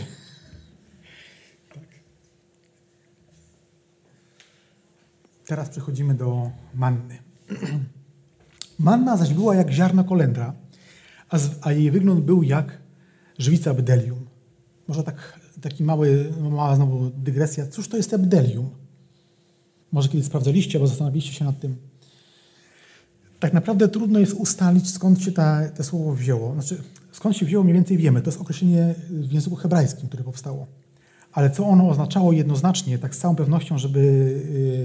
Teraz 5.50 5.68
przechodzimy 5.68 6.14
do 6.14 6.50
manny. 6.74 7.18
Manna 8.78 9.16
zaś 9.16 9.34
była 9.34 9.54
jak 9.54 9.70
ziarno 9.70 10.04
kolendra, 10.04 10.54
a, 11.28 11.38
z, 11.38 11.50
a 11.62 11.72
jej 11.72 11.90
wygląd 11.90 12.24
był 12.24 12.42
jak 12.42 12.78
żywica 13.38 13.74
bdelium. 13.74 14.26
Może 14.88 15.02
tak, 15.02 15.40
taki 15.60 15.84
mały, 15.84 16.32
mała 16.50 16.76
znowu 16.76 17.10
dygresja. 17.10 17.66
Cóż 17.66 17.88
to 17.88 17.96
jest 17.96 18.16
bdelium? 18.16 18.70
Może 19.92 20.08
kiedyś 20.08 20.26
sprawdzaliście, 20.26 20.78
albo 20.78 20.86
zastanawialiście 20.86 21.32
się 21.32 21.44
nad 21.44 21.60
tym. 21.60 21.76
Tak 23.40 23.52
naprawdę 23.52 23.88
trudno 23.88 24.18
jest 24.18 24.32
ustalić, 24.32 24.90
skąd 24.90 25.22
się 25.22 25.32
ta, 25.32 25.68
to 25.68 25.84
słowo 25.84 26.14
wzięło. 26.14 26.52
Znaczy, 26.54 26.82
skąd 27.12 27.36
się 27.36 27.46
wzięło, 27.46 27.64
mniej 27.64 27.74
więcej 27.74 27.96
wiemy. 27.96 28.22
To 28.22 28.30
jest 28.30 28.40
określenie 28.40 28.94
w 29.10 29.32
języku 29.32 29.56
hebrajskim, 29.56 30.08
które 30.08 30.24
powstało. 30.24 30.66
Ale 31.32 31.50
co 31.50 31.66
ono 31.66 31.88
oznaczało 31.88 32.32
jednoznacznie, 32.32 32.98
tak 32.98 33.14
z 33.14 33.18
całą 33.18 33.36
pewnością, 33.36 33.78
żeby 33.78 34.00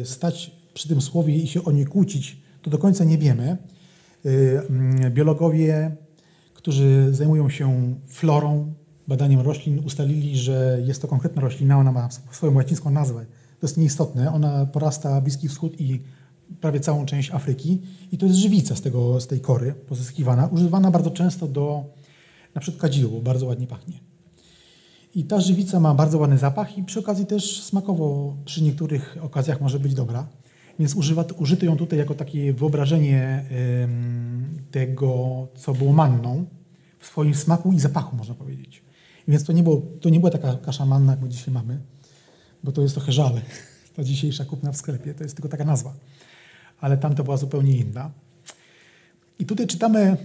y, 0.01 0.05
stać 0.05 0.51
przy 0.73 0.88
tym 0.88 1.01
słowie 1.01 1.36
i 1.36 1.47
się 1.47 1.63
o 1.63 1.71
nie 1.71 1.86
kłócić, 1.86 2.38
to 2.62 2.69
do 2.69 2.77
końca 2.77 3.03
nie 3.03 3.17
wiemy. 3.17 3.58
Y, 4.25 4.62
mm, 4.69 5.13
biologowie, 5.13 5.95
którzy 6.53 7.13
zajmują 7.13 7.49
się 7.49 7.95
florą, 8.08 8.73
badaniem 9.08 9.39
roślin, 9.39 9.81
ustalili, 9.86 10.38
że 10.38 10.81
jest 10.86 11.01
to 11.01 11.08
konkretna 11.08 11.41
roślina, 11.41 11.79
ona 11.79 11.91
ma 11.91 12.10
swoją 12.31 12.53
łacińską 12.53 12.89
nazwę. 12.89 13.25
To 13.60 13.67
jest 13.67 13.77
nieistotne. 13.77 14.34
Ona 14.34 14.65
porasta 14.65 15.21
Bliski 15.21 15.47
Wschód 15.47 15.81
i 15.81 16.01
prawie 16.62 16.79
całą 16.79 17.05
część 17.05 17.31
Afryki 17.31 17.81
i 18.12 18.17
to 18.17 18.25
jest 18.25 18.38
żywica 18.38 18.75
z, 18.75 18.81
tego, 18.81 19.19
z 19.19 19.27
tej 19.27 19.39
kory 19.39 19.73
pozyskiwana, 19.73 20.47
używana 20.47 20.91
bardzo 20.91 21.12
często 21.12 21.47
do 21.47 21.86
na 22.55 22.62
przykład 22.62 22.81
kadzidło, 22.81 23.21
bardzo 23.21 23.45
ładnie 23.45 23.67
pachnie. 23.67 23.99
I 25.15 25.23
ta 25.23 25.41
żywica 25.41 25.80
ma 25.80 25.93
bardzo 25.93 26.17
ładny 26.17 26.38
zapach 26.38 26.78
i 26.78 26.84
przy 26.84 26.99
okazji 26.99 27.25
też 27.25 27.63
smakowo 27.63 28.36
przy 28.45 28.63
niektórych 28.63 29.17
okazjach 29.21 29.62
może 29.62 29.80
być 29.80 29.93
dobra. 29.93 30.28
Więc 30.80 30.95
używa, 30.95 31.25
użyto 31.38 31.65
ją 31.65 31.78
tutaj 31.78 31.99
jako 31.99 32.15
takie 32.15 32.54
wyobrażenie 32.54 33.45
tego, 34.71 35.47
co 35.56 35.73
było 35.73 35.93
manną 35.93 36.45
w 36.99 37.06
swoim 37.06 37.36
smaku 37.36 37.71
i 37.71 37.80
zapachu, 37.80 38.15
można 38.15 38.36
powiedzieć. 38.36 38.84
Więc 39.28 39.43
to 39.43 39.54
nie, 39.54 39.63
było, 39.63 39.82
to 40.01 40.10
nie 40.10 40.19
była 40.19 40.32
taka 40.32 40.56
kasza 40.56 40.86
manna, 40.86 41.12
jak 41.12 41.21
my 41.21 41.30
dzisiaj 41.30 41.54
mamy, 41.54 41.82
bo 42.63 42.71
to 42.71 42.82
jest 42.82 42.95
trochę 42.95 43.12
żale. 43.12 43.41
Ta 43.95 44.04
dzisiejsza 44.04 44.45
kupna 44.45 44.71
w 44.71 44.78
sklepie 44.78 45.13
to 45.13 45.23
jest 45.23 45.36
tylko 45.36 45.49
taka 45.49 45.65
nazwa. 45.65 45.93
Ale 46.80 46.97
tam 46.97 47.15
to 47.15 47.23
była 47.23 47.38
zupełnie 47.38 47.78
inna. 47.78 48.12
I 49.39 49.45
tutaj 49.45 49.67
czytamy, 49.67 50.17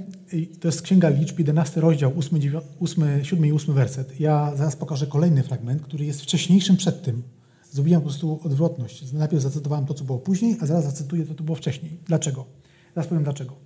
to 0.61 0.68
jest 0.68 0.83
Księga 0.83 1.09
Liczb, 1.09 1.38
11 1.38 1.81
rozdział, 1.81 2.12
8, 2.18 2.40
9, 2.40 2.64
8, 2.81 3.25
7 3.25 3.46
i 3.46 3.53
8 3.53 3.75
werset. 3.75 4.20
Ja 4.20 4.57
zaraz 4.57 4.77
pokażę 4.77 5.07
kolejny 5.07 5.42
fragment, 5.42 5.83
który 5.83 6.05
jest 6.05 6.23
wcześniejszym 6.23 6.77
przed 6.77 7.03
tym. 7.03 7.23
Zrobiłem 7.70 8.01
po 8.01 8.07
prostu 8.07 8.40
odwrotność. 8.44 9.12
Najpierw 9.12 9.42
zacytowałem 9.42 9.87
to, 9.87 9.94
co 9.94 10.05
było 10.05 10.18
później, 10.18 10.57
a 10.61 10.66
zaraz 10.66 10.85
zacytuję 10.85 11.27
to, 11.27 11.35
co 11.35 11.44
było 11.44 11.57
wcześniej. 11.57 11.99
Dlaczego? 12.07 12.46
Zaraz 12.94 13.09
powiem 13.09 13.25
dlaczego. 13.25 13.57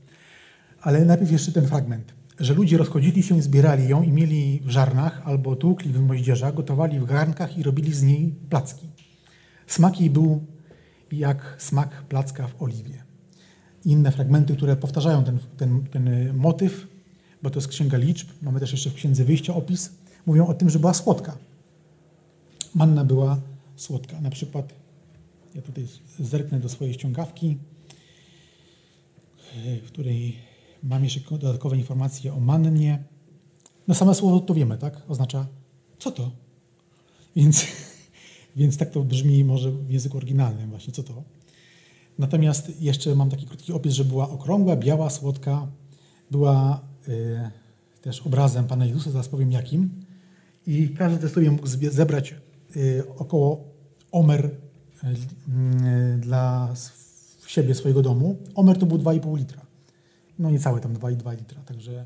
Ale 0.80 1.04
najpierw 1.04 1.33
jeszcze 1.33 1.52
ten 1.52 1.66
fragment. 1.66 2.14
Że 2.40 2.54
ludzie 2.54 2.78
rozchodzili 2.78 3.22
się, 3.22 3.42
zbierali 3.42 3.88
ją 3.88 4.02
i 4.02 4.12
mieli 4.12 4.61
w 4.64 4.70
żarnach 4.70 5.22
albo 5.24 5.57
tłukli 5.57 5.92
w 5.92 6.00
moździerzach, 6.00 6.54
gotowali 6.54 7.00
w 7.00 7.04
garnkach 7.04 7.59
i 7.59 7.62
robili 7.62 7.94
z 7.94 8.02
niej 8.02 8.35
placki. 8.50 8.88
Smak 9.66 10.00
jej 10.00 10.11
był 10.11 10.46
jak 11.12 11.57
smak 11.59 12.02
placka 12.09 12.48
w 12.48 12.62
oliwie. 12.62 13.04
Inne 13.85 14.12
fragmenty, 14.12 14.57
które 14.57 14.77
powtarzają 14.77 15.25
ten, 15.25 15.38
ten, 15.57 15.87
ten 15.87 16.35
motyw, 16.37 16.87
bo 17.42 17.51
to 17.51 17.59
jest 17.59 17.68
Księga 17.68 17.99
Liczb, 17.99 18.29
mamy 18.42 18.61
też 18.61 18.73
jeszcze 18.73 18.90
w 18.90 18.94
Księdze 18.94 19.25
Wyjścia 19.25 19.55
opis, 19.55 19.90
mówią 20.27 20.47
o 20.47 20.55
tym, 20.55 20.70
że 20.70 20.79
była 20.79 20.94
słodka. 20.94 21.37
Manna 22.75 23.05
była 23.05 23.40
słodka. 23.77 24.20
Na 24.20 24.31
przykład, 24.31 24.73
ja 25.55 25.62
tutaj 25.62 25.87
zerknę 26.20 26.61
do 26.61 26.68
swojej 26.68 26.94
ściągawki, 26.94 27.59
w 29.83 29.87
której 29.87 30.37
mam 30.83 31.05
jeszcze 31.05 31.20
dodatkowe 31.31 31.77
informacje 31.77 32.35
o 32.35 32.40
mannie. 32.40 33.03
No 33.88 33.94
same 33.94 34.14
słowo 34.14 34.40
to 34.40 34.55
wiemy, 34.55 34.79
tak? 34.79 35.03
Oznacza 35.09 35.47
co 35.99 36.11
to? 36.11 36.31
Więc, 37.37 37.66
więc 38.57 38.77
tak 38.77 38.90
to 38.90 39.05
brzmi 39.05 39.44
może 39.44 39.70
w 39.70 39.90
języku 39.90 40.16
oryginalnym 40.16 40.70
właśnie, 40.70 40.92
co 40.92 41.03
to? 41.03 41.23
Natomiast 42.18 42.81
jeszcze 42.81 43.14
mam 43.14 43.31
taki 43.31 43.46
krótki 43.46 43.72
opis, 43.72 43.92
że 43.92 44.05
była 44.05 44.31
okrągła, 44.31 44.77
biała, 44.77 45.11
słodka, 45.11 45.66
była 46.31 46.81
y, 47.09 47.50
też 48.03 48.27
obrazem 48.27 48.64
Pana 48.64 48.87
Jezusa, 48.87 49.11
zaraz 49.11 49.29
powiem 49.29 49.53
jakim. 49.53 49.90
I 50.66 50.88
każdy 50.88 51.29
sobie 51.29 51.50
mógł 51.50 51.66
zebrać 51.90 52.35
y, 52.77 53.03
około 53.16 53.64
omer 54.12 54.46
y, 54.46 56.18
dla 56.18 56.74
siebie, 57.46 57.74
swojego 57.74 58.03
domu. 58.03 58.37
Omer 58.55 58.79
to 58.79 58.87
był 58.87 58.98
2,5 58.98 59.38
litra. 59.38 59.66
No 60.38 60.50
niecałe 60.50 60.81
tam 60.81 60.94
2,2 60.94 61.38
litra, 61.38 61.61
także 61.62 62.05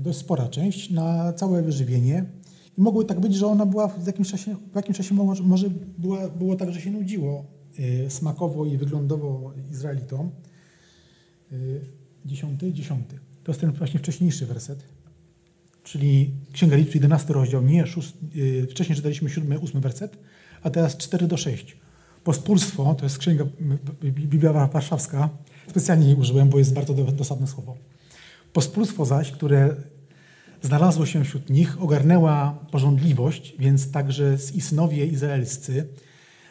dość 0.00 0.18
spora 0.18 0.48
część 0.48 0.90
na 0.90 1.32
całe 1.32 1.62
wyżywienie. 1.62 2.24
I 2.78 2.80
mogło 2.80 3.04
tak 3.04 3.20
być, 3.20 3.34
że 3.34 3.46
ona 3.46 3.66
była 3.66 3.88
w 3.88 4.06
jakimś 4.06 4.30
czasie, 4.30 4.56
w 4.72 4.76
jakimś 4.76 4.96
czasie 4.96 5.14
może, 5.14 5.42
może 5.42 5.70
była, 5.98 6.28
było 6.28 6.56
tak, 6.56 6.72
że 6.72 6.80
się 6.80 6.90
nudziło 6.90 7.53
smakowo 8.08 8.66
i 8.66 8.76
wyglądowo 8.78 9.52
Izraelitom. 9.70 10.30
Dziesiąty, 12.24 12.72
dziesiąty. 12.72 13.18
To 13.44 13.52
jest 13.52 13.60
ten 13.60 13.72
właśnie 13.72 14.00
wcześniejszy 14.00 14.46
werset, 14.46 14.84
czyli 15.82 16.30
Księga 16.52 16.76
Liczb, 16.76 16.94
11 16.94 17.32
rozdział, 17.32 17.62
nie 17.62 17.86
szóst, 17.86 18.16
wcześniej 18.70 18.96
czytaliśmy 18.96 19.30
7, 19.30 19.58
8 19.62 19.80
werset, 19.80 20.18
a 20.62 20.70
teraz 20.70 20.96
4 20.96 21.26
do 21.26 21.36
6. 21.36 21.76
Pospólstwo, 22.24 22.94
to 22.94 23.04
jest 23.04 23.18
księga 23.18 23.44
Biblia 24.02 24.52
Warszawska, 24.52 25.28
specjalnie 25.70 26.06
jej 26.06 26.16
użyłem, 26.16 26.48
bo 26.48 26.58
jest 26.58 26.74
bardzo 26.74 26.94
dosadne 26.94 27.46
słowo. 27.46 27.76
Pospólstwo 28.52 29.04
zaś, 29.04 29.32
które 29.32 29.76
znalazło 30.62 31.06
się 31.06 31.24
wśród 31.24 31.50
nich, 31.50 31.82
ogarnęła 31.82 32.66
porządliwość, 32.70 33.54
więc 33.58 33.90
także 33.90 34.36
i 34.54 34.60
synowie 34.60 35.06
izraelscy 35.06 35.88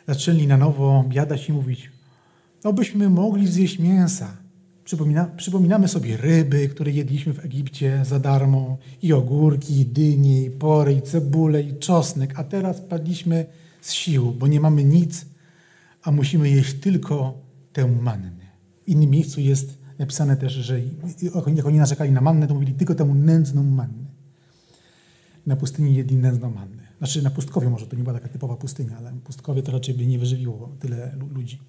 zaczęli 0.08 0.48
na 0.48 0.58
nowo 0.58 1.06
biadać 1.08 1.50
i 1.50 1.54
mówić, 1.54 1.92
obyśmy 2.64 3.10
mogli 3.10 3.48
zjeść 3.48 3.80
mięsa. 3.80 4.38
Przypomina, 4.84 5.26
przypominamy 5.26 5.88
sobie 5.88 6.18
ryby, 6.18 6.70
które 6.70 6.92
jedliśmy 6.92 7.34
w 7.34 7.46
Egipcie 7.46 8.02
za 8.06 8.20
darmo, 8.20 8.78
i 9.02 9.14
ogórki, 9.14 9.80
i 9.80 9.86
dynie, 9.86 10.44
i 10.44 10.50
pory, 10.50 10.94
i 10.94 11.02
cebulę, 11.02 11.62
i 11.62 11.80
czosnek, 11.80 12.40
a 12.40 12.44
teraz 12.44 12.82
padliśmy 12.82 13.46
z 13.82 13.92
sił, 13.92 14.32
bo 14.32 14.48
nie 14.48 14.60
mamy 14.60 14.84
nic, 14.84 15.26
a 16.02 16.12
musimy 16.12 16.50
jeść 16.50 16.74
tylko 16.74 17.42
tę 17.74 17.88
mannę. 17.88 18.32
W 18.84 18.88
innym 18.88 19.10
miejscu 19.10 19.42
jest 19.42 19.78
napisane 20.00 20.38
też, 20.38 20.54
że 20.54 20.80
jak 21.56 21.66
oni 21.66 21.78
narzekali 21.78 22.12
na 22.12 22.22
mannę, 22.22 22.48
to 22.48 22.54
mówili 22.54 22.74
tylko 22.74 22.96
tę 22.96 23.06
nędzną 23.06 23.64
mannę. 23.64 24.04
Na 25.46 25.56
pustyni 25.56 25.96
jedli 25.96 26.18
nędzną 26.18 26.52
mannę. 26.52 26.83
Znaczy 27.04 27.22
na 27.22 27.30
pustkowie 27.30 27.70
może 27.70 27.88
to 27.88 27.96
nie 27.96 28.04
była 28.04 28.14
taka 28.14 28.30
typowa 28.30 28.56
pustynia, 28.56 28.98
ale 28.98 29.14
pustkowie 29.24 29.64
to 29.64 29.72
raczej 29.72 29.96
by 29.96 30.06
nie 30.06 30.20
wyżywiło 30.20 30.76
tyle 30.80 31.16
ludzi. 31.36 31.60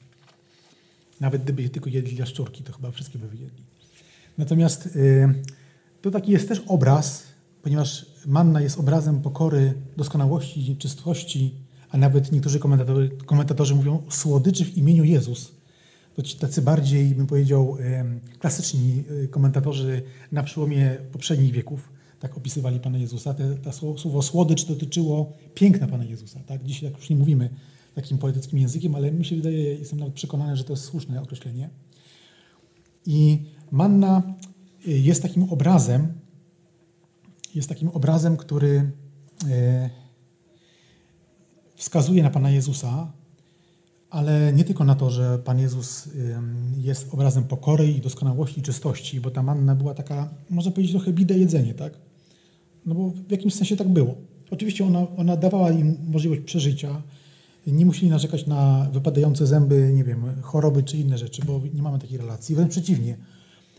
Nawet 1.20 1.42
gdyby 1.42 1.68
tylko 1.68 1.90
jedli 1.90 2.16
jaszczurki, 2.16 2.64
to 2.64 2.72
chyba 2.72 2.90
wszystkie 2.90 3.18
by 3.18 3.28
wyjedli. 3.28 3.64
Natomiast 4.38 4.86
y, 4.86 5.34
to 6.02 6.10
taki 6.10 6.32
jest 6.32 6.48
też 6.48 6.62
obraz, 6.66 7.22
ponieważ 7.62 8.06
manna 8.26 8.60
jest 8.60 8.78
obrazem 8.78 9.22
pokory, 9.22 9.74
doskonałości, 9.96 10.76
czystości, 10.76 11.54
a 11.90 11.96
nawet 11.96 12.32
niektórzy 12.32 12.58
komentatorzy, 12.58 13.10
komentatorzy 13.26 13.74
mówią 13.74 14.02
słodyczy 14.08 14.64
w 14.64 14.76
imieniu 14.76 15.04
Jezus. 15.04 15.52
To 16.14 16.22
ci 16.22 16.38
tacy 16.38 16.62
bardziej, 16.62 17.14
bym 17.14 17.26
powiedział, 17.26 17.76
klasyczni 18.38 19.04
y, 19.10 19.28
komentatorzy 19.28 20.02
na 20.32 20.42
przełomie 20.42 20.96
poprzednich 21.12 21.52
wieków 21.52 21.94
tak 22.20 22.36
opisywali 22.36 22.80
Pana 22.80 22.98
Jezusa. 22.98 23.34
Te, 23.34 23.56
to 23.56 23.72
słowo 23.72 24.22
słodycz 24.22 24.64
dotyczyło 24.64 25.32
piękna 25.54 25.86
Pana 25.86 26.04
Jezusa. 26.04 26.40
Tak? 26.46 26.64
Dzisiaj 26.64 26.90
tak 26.90 27.00
już 27.00 27.10
nie 27.10 27.16
mówimy 27.16 27.50
takim 27.94 28.18
poetyckim 28.18 28.58
językiem, 28.58 28.94
ale 28.94 29.12
mi 29.12 29.24
się 29.24 29.36
wydaje, 29.36 29.74
jestem 29.74 29.98
nawet 29.98 30.14
przekonany, 30.14 30.56
że 30.56 30.64
to 30.64 30.72
jest 30.72 30.84
słuszne 30.84 31.22
określenie. 31.22 31.70
I 33.06 33.42
manna 33.70 34.22
y, 34.88 34.98
jest 34.98 35.22
takim 35.22 35.42
obrazem, 35.42 36.12
jest 37.54 37.68
takim 37.68 37.88
obrazem, 37.88 38.36
który 38.36 38.90
e, 39.50 39.90
wskazuje 41.74 42.22
na 42.22 42.30
Pana 42.30 42.50
Jezusa, 42.50 43.12
ale 44.14 44.52
nie 44.52 44.64
tylko 44.64 44.84
na 44.84 44.94
to, 44.94 45.10
że 45.10 45.38
Pan 45.38 45.58
Jezus 45.58 46.08
jest 46.78 47.14
obrazem 47.14 47.44
pokory 47.44 47.92
i 47.92 48.00
doskonałości 48.00 48.60
i 48.60 48.62
czystości, 48.62 49.20
bo 49.20 49.30
ta 49.30 49.42
manna 49.42 49.74
była 49.74 49.94
taka, 49.94 50.28
można 50.50 50.72
powiedzieć, 50.72 50.92
trochę 50.92 51.12
bide 51.12 51.38
jedzenie, 51.38 51.74
tak? 51.74 51.92
No 52.86 52.94
bo 52.94 53.10
w 53.28 53.30
jakimś 53.30 53.54
sensie 53.54 53.76
tak 53.76 53.88
było. 53.88 54.14
Oczywiście 54.50 54.86
ona, 54.86 55.06
ona 55.16 55.36
dawała 55.36 55.70
im 55.70 55.96
możliwość 56.06 56.40
przeżycia, 56.40 57.02
nie 57.66 57.86
musieli 57.86 58.10
narzekać 58.10 58.46
na 58.46 58.88
wypadające 58.92 59.46
zęby, 59.46 59.92
nie 59.94 60.04
wiem, 60.04 60.24
choroby 60.42 60.82
czy 60.82 60.96
inne 60.96 61.18
rzeczy, 61.18 61.42
bo 61.46 61.60
nie 61.74 61.82
mamy 61.82 61.98
takiej 61.98 62.18
relacji. 62.18 62.54
Wręcz 62.54 62.70
przeciwnie. 62.70 63.16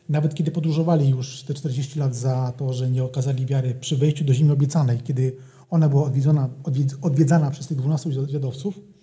Nawet 0.09 0.35
kiedy 0.35 0.51
podróżowali 0.51 1.09
już 1.09 1.43
te 1.43 1.53
40 1.53 1.99
lat 1.99 2.15
za 2.15 2.53
to, 2.57 2.73
że 2.73 2.91
nie 2.91 3.03
okazali 3.03 3.45
wiary 3.45 3.75
przy 3.75 3.97
wejściu 3.97 4.23
do 4.23 4.33
ziemi 4.33 4.51
obiecanej, 4.51 4.99
kiedy 4.99 5.35
ona 5.69 5.89
była 5.89 6.03
odwiedzona, 6.03 6.49
odwiedzana 7.01 7.51
przez 7.51 7.67
tych 7.67 7.77
12 7.77 8.11
zwiadowców, 8.27 8.94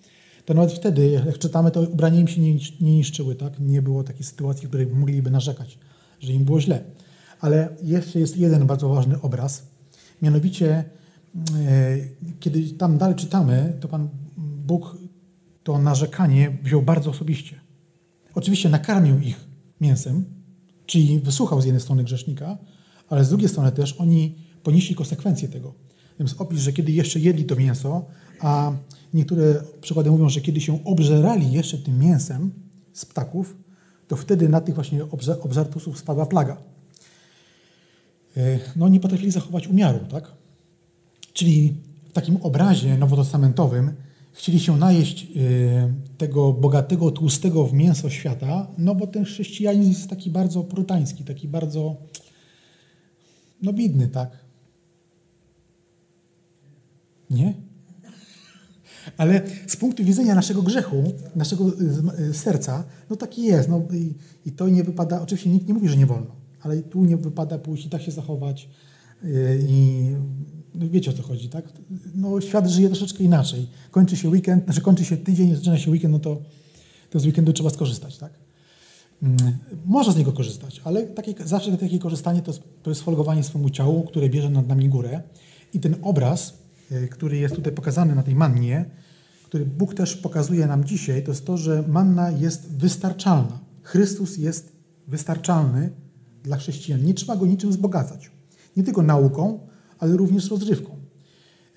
to 0.45 0.53
nawet 0.53 0.73
wtedy, 0.73 1.09
jak 1.09 1.37
czytamy, 1.37 1.71
to 1.71 1.81
ubrania 1.81 2.19
im 2.19 2.27
się 2.27 2.41
nie, 2.41 2.53
nie 2.81 2.95
niszczyły, 2.95 3.35
tak? 3.35 3.59
Nie 3.59 3.81
było 3.81 4.03
takiej 4.03 4.23
sytuacji, 4.25 4.65
w 4.65 4.69
której 4.69 4.87
mogliby 4.87 5.31
narzekać, 5.31 5.79
że 6.19 6.33
im 6.33 6.45
było 6.45 6.61
źle. 6.61 6.83
Ale 7.39 7.69
jeszcze 7.83 8.19
jest 8.19 8.37
jeden 8.37 8.67
bardzo 8.67 8.89
ważny 8.89 9.21
obraz, 9.21 9.67
mianowicie 10.21 10.69
e, 10.75 11.97
kiedy 12.39 12.69
tam 12.69 12.97
dalej 12.97 13.15
czytamy, 13.15 13.77
to 13.79 13.87
Pan 13.87 14.09
Bóg 14.37 14.97
to 15.63 15.77
narzekanie 15.77 16.57
wziął 16.63 16.81
bardzo 16.81 17.09
osobiście. 17.09 17.59
Oczywiście 18.35 18.69
nakarmił 18.69 19.19
ich 19.19 19.47
mięsem, 19.81 20.25
czyli 20.85 21.19
wysłuchał 21.19 21.61
z 21.61 21.65
jednej 21.65 21.81
strony 21.81 22.03
grzesznika, 22.03 22.57
ale 23.09 23.25
z 23.25 23.29
drugiej 23.29 23.49
strony 23.49 23.71
też 23.71 23.93
oni 23.93 24.35
ponieśli 24.63 24.95
konsekwencje 24.95 25.47
tego. 25.47 25.73
Więc 26.19 26.33
opis, 26.41 26.59
że 26.59 26.73
kiedy 26.73 26.91
jeszcze 26.91 27.19
jedli 27.19 27.45
to 27.45 27.55
mięso, 27.55 28.05
a 28.43 28.71
niektóre 29.13 29.63
przykłady 29.81 30.11
mówią, 30.11 30.29
że 30.29 30.41
kiedy 30.41 30.61
się 30.61 30.83
obżerali 30.83 31.51
jeszcze 31.51 31.77
tym 31.77 31.99
mięsem 31.99 32.51
z 32.93 33.05
ptaków, 33.05 33.57
to 34.07 34.15
wtedy 34.15 34.49
na 34.49 34.61
tych 34.61 34.75
właśnie 34.75 35.03
obżartusów 35.41 35.99
spadła 35.99 36.25
plaga. 36.25 36.57
E, 38.37 38.59
no 38.75 38.89
nie 38.89 38.99
potrafili 38.99 39.31
zachować 39.31 39.67
umiaru, 39.67 39.99
tak? 40.11 40.31
Czyli 41.33 41.73
w 42.09 42.11
takim 42.13 42.37
obrazie 42.41 42.97
nowotestamentowym 42.97 43.93
chcieli 44.33 44.59
się 44.59 44.77
najeść 44.77 45.23
y, 45.23 45.93
tego 46.17 46.53
bogatego, 46.53 47.11
tłustego 47.11 47.65
w 47.65 47.73
mięso 47.73 48.09
świata, 48.09 48.67
no 48.77 48.95
bo 48.95 49.07
ten 49.07 49.25
chrześcijanizm 49.25 49.89
jest 49.89 50.09
taki 50.09 50.31
bardzo 50.31 50.63
puritański, 50.63 51.23
taki 51.23 51.47
bardzo 51.47 51.95
no 53.61 53.73
bidny, 53.73 54.07
tak? 54.07 54.37
Nie? 57.29 57.53
Ale 59.17 59.41
z 59.67 59.75
punktu 59.75 60.03
widzenia 60.03 60.35
naszego 60.35 60.61
grzechu, 60.61 61.13
naszego 61.35 61.67
y, 61.67 62.29
y, 62.29 62.33
serca, 62.33 62.83
no 63.09 63.15
taki 63.15 63.43
jest. 63.43 63.69
No 63.69 63.81
i, 63.93 64.13
i 64.45 64.51
to 64.51 64.69
nie 64.69 64.83
wypada, 64.83 65.21
oczywiście 65.21 65.49
nikt 65.49 65.67
nie 65.67 65.73
mówi, 65.73 65.89
że 65.89 65.97
nie 65.97 66.05
wolno, 66.05 66.35
ale 66.61 66.81
tu 66.81 67.05
nie 67.05 67.17
wypada 67.17 67.57
pójść 67.57 67.85
i 67.85 67.89
tak 67.89 68.01
się 68.01 68.11
zachować 68.11 68.69
i 69.69 70.07
no 70.75 70.89
wiecie 70.89 71.11
o 71.11 71.13
co 71.13 71.23
chodzi, 71.23 71.49
tak? 71.49 71.65
No, 72.15 72.41
świat 72.41 72.67
żyje 72.67 72.87
troszeczkę 72.87 73.23
inaczej. 73.23 73.67
Kończy 73.91 74.17
się 74.17 74.29
weekend, 74.29 74.65
znaczy 74.65 74.81
kończy 74.81 75.05
się 75.05 75.17
tydzień, 75.17 75.55
zaczyna 75.55 75.77
się 75.77 75.91
weekend, 75.91 76.11
no 76.11 76.19
to, 76.19 76.41
to 77.09 77.19
z 77.19 77.25
weekendu 77.25 77.53
trzeba 77.53 77.69
skorzystać, 77.69 78.17
tak? 78.17 78.33
Mm, 79.23 79.37
można 79.85 80.13
z 80.13 80.17
niego 80.17 80.31
korzystać, 80.31 80.81
ale 80.83 81.03
takie, 81.03 81.33
zawsze 81.45 81.77
takie 81.77 81.99
korzystanie 81.99 82.41
to 82.41 82.51
jest, 82.51 82.63
to 82.83 82.91
jest 82.91 83.01
folgowanie 83.01 83.43
swojemu 83.43 83.69
ciału, 83.69 84.03
które 84.03 84.29
bierze 84.29 84.49
nad 84.49 84.67
nami 84.67 84.89
górę. 84.89 85.21
I 85.73 85.79
ten 85.79 85.95
obraz, 86.01 86.53
który 87.11 87.37
jest 87.37 87.55
tutaj 87.55 87.73
pokazany 87.73 88.15
na 88.15 88.23
tej 88.23 88.35
mannie, 88.35 88.85
który 89.45 89.65
Bóg 89.65 89.93
też 89.93 90.17
pokazuje 90.17 90.67
nam 90.67 90.83
dzisiaj, 90.83 91.23
to 91.23 91.31
jest 91.31 91.45
to, 91.45 91.57
że 91.57 91.83
manna 91.87 92.31
jest 92.31 92.77
wystarczalna. 92.77 93.59
Chrystus 93.83 94.37
jest 94.37 94.75
wystarczalny 95.07 95.89
dla 96.43 96.57
chrześcijan. 96.57 97.03
Nie 97.03 97.13
trzeba 97.13 97.35
go 97.35 97.45
niczym 97.45 97.69
wzbogacać. 97.69 98.31
Nie 98.77 98.83
tylko 98.83 99.01
nauką, 99.01 99.67
ale 99.99 100.17
również 100.17 100.51
rozrywką. 100.51 100.97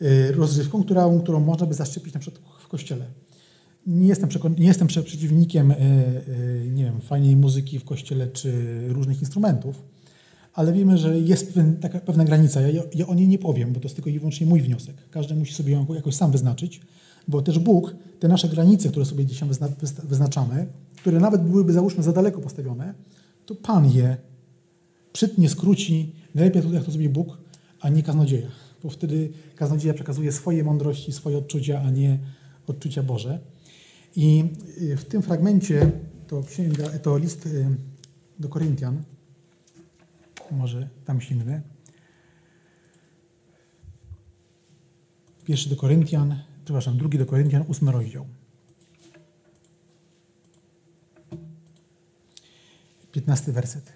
E, 0.00 0.32
rozrywką, 0.32 0.82
którą, 0.82 1.20
którą 1.20 1.40
można 1.40 1.66
by 1.66 1.74
zaszczepić 1.74 2.14
na 2.14 2.20
przykład 2.20 2.42
w 2.60 2.68
kościele. 2.68 3.06
Nie 3.86 4.08
jestem, 4.08 4.28
nie 4.58 4.66
jestem 4.66 4.88
przeciwnikiem 4.88 5.70
e, 5.70 5.76
e, 5.76 5.86
nie 6.70 6.84
wiem, 6.84 7.00
fajnej 7.00 7.36
muzyki 7.36 7.78
w 7.78 7.84
kościele 7.84 8.26
czy 8.26 8.80
różnych 8.88 9.20
instrumentów, 9.20 9.82
ale 10.56 10.72
wiemy, 10.72 10.98
że 10.98 11.18
jest 11.18 11.58
taka 11.80 12.00
pewna 12.00 12.24
granica. 12.24 12.60
Ja, 12.60 12.82
ja 12.94 13.06
o 13.06 13.14
niej 13.14 13.28
nie 13.28 13.38
powiem, 13.38 13.72
bo 13.72 13.80
to 13.80 13.84
jest 13.84 13.94
tylko 13.94 14.10
i 14.10 14.18
wyłącznie 14.18 14.46
mój 14.46 14.60
wniosek. 14.60 14.96
Każdy 15.10 15.34
musi 15.34 15.54
sobie 15.54 15.72
ją 15.72 15.86
jakoś 15.94 16.14
sam 16.14 16.32
wyznaczyć, 16.32 16.80
bo 17.28 17.42
też 17.42 17.58
Bóg 17.58 17.96
te 18.20 18.28
nasze 18.28 18.48
granice, 18.48 18.88
które 18.88 19.04
sobie 19.04 19.26
dzisiaj 19.26 19.48
wyznaczamy, 20.04 20.66
które 20.96 21.20
nawet 21.20 21.42
byłyby 21.42 21.72
załóżmy 21.72 22.02
za 22.02 22.12
daleko 22.12 22.40
postawione, 22.40 22.94
to 23.46 23.54
Pan 23.54 23.90
je 23.90 24.16
przytnie, 25.12 25.48
skróci, 25.48 26.12
najlepiej 26.34 26.72
jak 26.72 26.84
to 26.84 26.90
zrobi 26.90 27.08
Bóg, 27.08 27.38
a 27.80 27.88
nie 27.88 28.02
kaznodzieja. 28.02 28.48
Bo 28.82 28.90
wtedy 28.90 29.30
kaznodzieja 29.54 29.94
przekazuje 29.94 30.32
swoje 30.32 30.64
mądrości, 30.64 31.12
swoje 31.12 31.38
odczucia, 31.38 31.82
a 31.86 31.90
nie 31.90 32.18
odczucia 32.66 33.02
Boże. 33.02 33.38
I 34.16 34.44
y, 34.82 34.96
w 34.96 35.04
tym 35.04 35.22
fragmencie 35.22 35.90
to, 36.26 36.42
księga, 36.42 36.88
to 36.88 37.18
list 37.18 37.46
y, 37.46 37.66
do 38.38 38.48
Koryntian, 38.48 39.02
może 40.50 40.88
tam 41.04 41.20
sięgnę. 41.20 41.60
Pierwszy 45.44 45.68
do 45.68 45.76
Koryntian, 45.76 46.42
przepraszam, 46.64 46.98
drugi 46.98 47.18
do 47.18 47.26
Koryntian, 47.26 47.64
ósmy 47.68 47.92
rozdział. 47.92 48.26
Piętnasty 53.12 53.52
werset. 53.52 53.92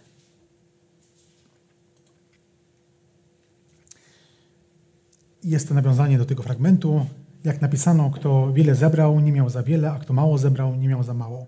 Jest 5.45 5.69
to 5.69 5.75
nawiązanie 5.75 6.19
do 6.19 6.25
tego 6.25 6.43
fragmentu. 6.43 7.07
Jak 7.45 7.61
napisano, 7.61 8.11
kto 8.11 8.53
wiele 8.53 8.75
zebrał, 8.75 9.21
nie 9.21 9.33
miał 9.33 9.51
za 9.51 9.63
wiele, 9.63 9.93
a 9.93 9.99
kto 9.99 10.13
mało 10.13 10.39
zebrał, 10.39 10.77
nie 10.77 10.89
miał 10.89 11.03
za 11.03 11.15
mało. 11.15 11.47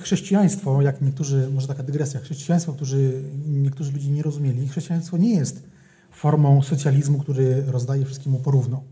Chrześcijaństwo, 0.00 0.82
jak 0.82 1.02
niektórzy, 1.02 1.48
może 1.54 1.66
taka 1.66 1.82
dygresja, 1.82 2.20
chrześcijaństwo, 2.20 2.72
którzy 2.72 3.22
niektórzy 3.46 3.92
ludzie 3.92 4.10
nie 4.10 4.22
rozumieli, 4.22 4.68
chrześcijaństwo 4.68 5.16
nie 5.16 5.34
jest 5.34 5.62
formą 6.10 6.62
socjalizmu, 6.62 7.18
który 7.18 7.62
rozdaje 7.66 8.04
wszystkiemu 8.04 8.38
porówno. 8.38 8.82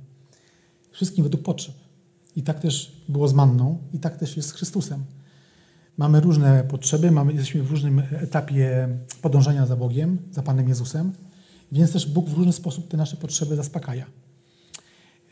Wszystkim 0.91 1.25
według 1.25 1.43
potrzeb. 1.43 1.75
I 2.37 2.43
tak 2.43 2.61
też 2.61 3.03
było 3.09 3.29
z 3.29 3.35
Manną, 3.35 3.79
i 3.93 3.99
tak 3.99 4.17
też 4.17 4.37
jest 4.37 4.49
z 4.49 4.53
Chrystusem. 4.53 5.05
Mamy 5.97 6.21
różne 6.21 6.65
potrzeby, 6.65 7.11
mamy, 7.11 7.33
jesteśmy 7.33 7.63
w 7.63 7.71
różnym 7.71 8.03
etapie 8.11 8.89
podążania 9.23 9.67
za 9.67 9.77
Bogiem, 9.77 10.19
za 10.31 10.43
Panem 10.43 10.69
Jezusem. 10.69 11.13
Więc 11.73 11.93
też 11.93 12.07
Bóg 12.07 12.29
w 12.29 12.33
różny 12.33 12.53
sposób 12.53 12.89
te 12.89 12.97
nasze 12.97 13.17
potrzeby 13.17 13.57
zaspokaja. 13.57 14.07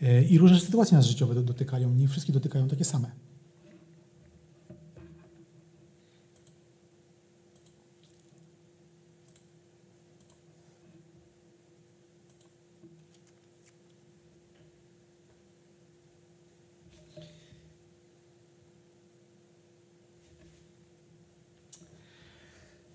E, 0.02 0.22
I 0.22 0.38
różne 0.38 0.60
sytuacje 0.60 0.96
nas 0.96 1.06
życiowe 1.06 1.34
dotykają, 1.34 1.94
nie 1.94 2.08
wszystkie 2.08 2.32
dotykają 2.32 2.68
takie 2.68 2.84
same. 2.84 3.10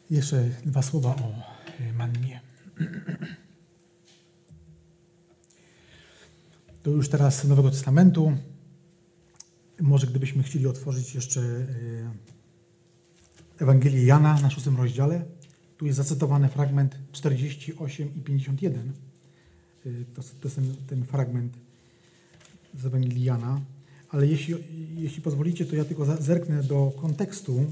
Jeszcze 0.09 0.49
dwa 0.65 0.81
słowa 0.81 1.15
o 1.15 1.33
e, 1.79 1.93
mannie. 1.93 2.41
To 6.83 6.91
już 6.91 7.09
teraz 7.09 7.43
Nowego 7.43 7.71
Testamentu. 7.71 8.37
Może 9.81 10.07
gdybyśmy 10.07 10.43
chcieli 10.43 10.67
otworzyć 10.67 11.15
jeszcze 11.15 11.41
e, 11.41 11.65
Ewangelię 13.59 14.05
Jana 14.05 14.41
na 14.41 14.49
szóstym 14.49 14.77
rozdziale. 14.77 15.25
Tu 15.77 15.85
jest 15.85 15.97
zacytowany 15.97 16.49
fragment 16.49 16.99
48 17.11 18.15
i 18.15 18.21
51. 18.21 18.93
E, 19.85 19.89
to, 20.13 20.21
to 20.21 20.47
jest 20.47 20.55
ten, 20.55 20.75
ten, 20.87 21.05
fragment 21.05 21.57
z 22.73 22.85
Ewangelii 22.85 23.23
Jana. 23.23 23.61
Ale 24.09 24.27
jeśli, 24.27 24.55
jeśli 24.95 25.21
pozwolicie, 25.21 25.65
to 25.65 25.75
ja 25.75 25.85
tylko 25.85 26.05
zerknę 26.05 26.63
do 26.63 26.91
kontekstu 27.01 27.71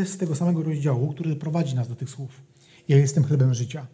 też 0.00 0.08
z 0.08 0.16
tego 0.16 0.34
samego 0.34 0.62
rozdziału, 0.62 1.12
który 1.12 1.36
prowadzi 1.36 1.74
nas 1.74 1.88
do 1.88 1.94
tych 1.94 2.10
słów. 2.10 2.30
Ja 2.88 2.96
jestem 2.96 3.24
chlebem 3.24 3.54
życia. 3.54 3.86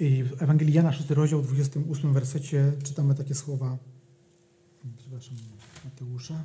I 0.00 0.24
w 0.24 0.42
Ewangelii 0.42 0.74
Jana, 0.74 0.92
6 0.92 1.10
rozdział, 1.10 1.42
28 1.42 2.12
wersecie 2.12 2.72
czytamy 2.84 3.14
takie 3.14 3.34
słowa. 3.34 3.78
Przepraszam, 4.98 5.36
Mateusza. 5.84 6.44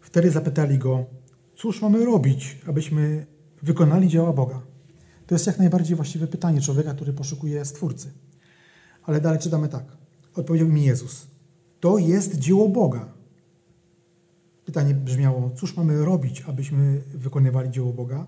Wtedy 0.00 0.30
zapytali 0.30 0.78
go, 0.78 1.06
cóż 1.56 1.82
mamy 1.82 2.04
robić, 2.04 2.58
abyśmy 2.66 3.26
wykonali 3.62 4.08
dzieła 4.08 4.32
Boga? 4.32 4.62
To 5.26 5.34
jest 5.34 5.46
jak 5.46 5.58
najbardziej 5.58 5.96
właściwe 5.96 6.26
pytanie 6.26 6.60
człowieka, 6.60 6.94
który 6.94 7.12
poszukuje 7.12 7.64
Stwórcy. 7.64 8.12
Ale 9.10 9.20
dalej 9.20 9.38
czytamy 9.38 9.68
tak. 9.68 9.84
Odpowiedział 10.34 10.68
mi 10.68 10.84
Jezus. 10.84 11.26
To 11.80 11.98
jest 11.98 12.38
dzieło 12.38 12.68
Boga, 12.68 13.12
Pytanie 14.64 14.94
brzmiało, 14.94 15.50
cóż 15.56 15.76
mamy 15.76 16.04
robić, 16.04 16.42
abyśmy 16.46 17.02
wykonywali 17.14 17.70
dzieło 17.70 17.92
Boga? 17.92 18.26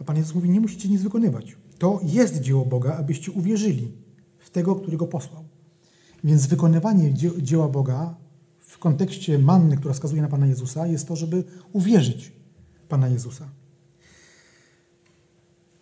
A 0.00 0.04
Pan 0.04 0.16
Jezus 0.16 0.34
mówi, 0.34 0.50
nie 0.50 0.60
musicie 0.60 0.88
nic 0.88 1.02
wykonywać. 1.02 1.56
To 1.78 2.00
jest 2.02 2.40
dzieło 2.40 2.64
Boga, 2.64 2.96
abyście 2.96 3.32
uwierzyli 3.32 3.92
w 4.38 4.50
tego, 4.50 4.76
który 4.76 4.96
go 4.96 5.06
posłał. 5.06 5.44
Więc 6.24 6.46
wykonywanie 6.46 7.14
dzieła 7.42 7.68
Boga 7.68 8.14
w 8.58 8.78
kontekście 8.78 9.38
manny, 9.38 9.76
która 9.76 9.94
wskazuje 9.94 10.22
na 10.22 10.28
Pana 10.28 10.46
Jezusa, 10.46 10.86
jest 10.86 11.08
to, 11.08 11.16
żeby 11.16 11.44
uwierzyć 11.72 12.32
Pana 12.88 13.08
Jezusa. 13.08 13.48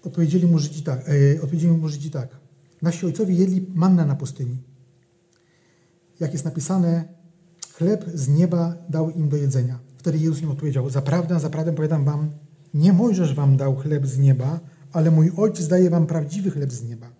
Odpowiedzieli 0.04 0.46
mu 0.46 0.58
Żydzi 0.58 0.82
tak, 0.82 1.08
e, 1.08 1.42
odpowiedzieli 1.42 1.72
mu 1.72 1.88
Żydzi 1.88 2.10
tak. 2.10 2.41
Nasi 2.82 3.06
ojcowie 3.06 3.34
jedli 3.34 3.66
mannę 3.74 4.06
na 4.06 4.14
pustyni. 4.14 4.58
Jak 6.20 6.32
jest 6.32 6.44
napisane, 6.44 7.04
Chleb 7.72 8.04
z 8.14 8.28
nieba 8.28 8.76
dał 8.88 9.10
im 9.10 9.28
do 9.28 9.36
jedzenia. 9.36 9.78
Wtedy 9.96 10.18
Jezus 10.18 10.42
im 10.42 10.50
odpowiedział, 10.50 10.90
zaprawdę, 10.90 11.40
zaprawdę 11.40 11.72
powiadam 11.72 12.04
wam, 12.04 12.30
nie 12.74 12.92
Mojżesz 12.92 13.34
wam 13.34 13.56
dał 13.56 13.76
chleb 13.76 14.06
z 14.06 14.18
nieba, 14.18 14.60
ale 14.92 15.10
mój 15.10 15.32
Ojciec 15.36 15.68
daje 15.68 15.90
wam 15.90 16.06
prawdziwy 16.06 16.50
chleb 16.50 16.72
z 16.72 16.84
nieba. 16.84 17.10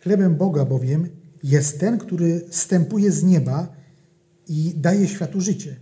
Chlebem 0.00 0.36
Boga 0.36 0.64
bowiem 0.64 1.08
jest 1.42 1.80
ten, 1.80 1.98
który 1.98 2.44
stępuje 2.50 3.12
z 3.12 3.24
nieba 3.24 3.68
i 4.48 4.74
daje 4.76 5.08
światu 5.08 5.40
życie. 5.40 5.76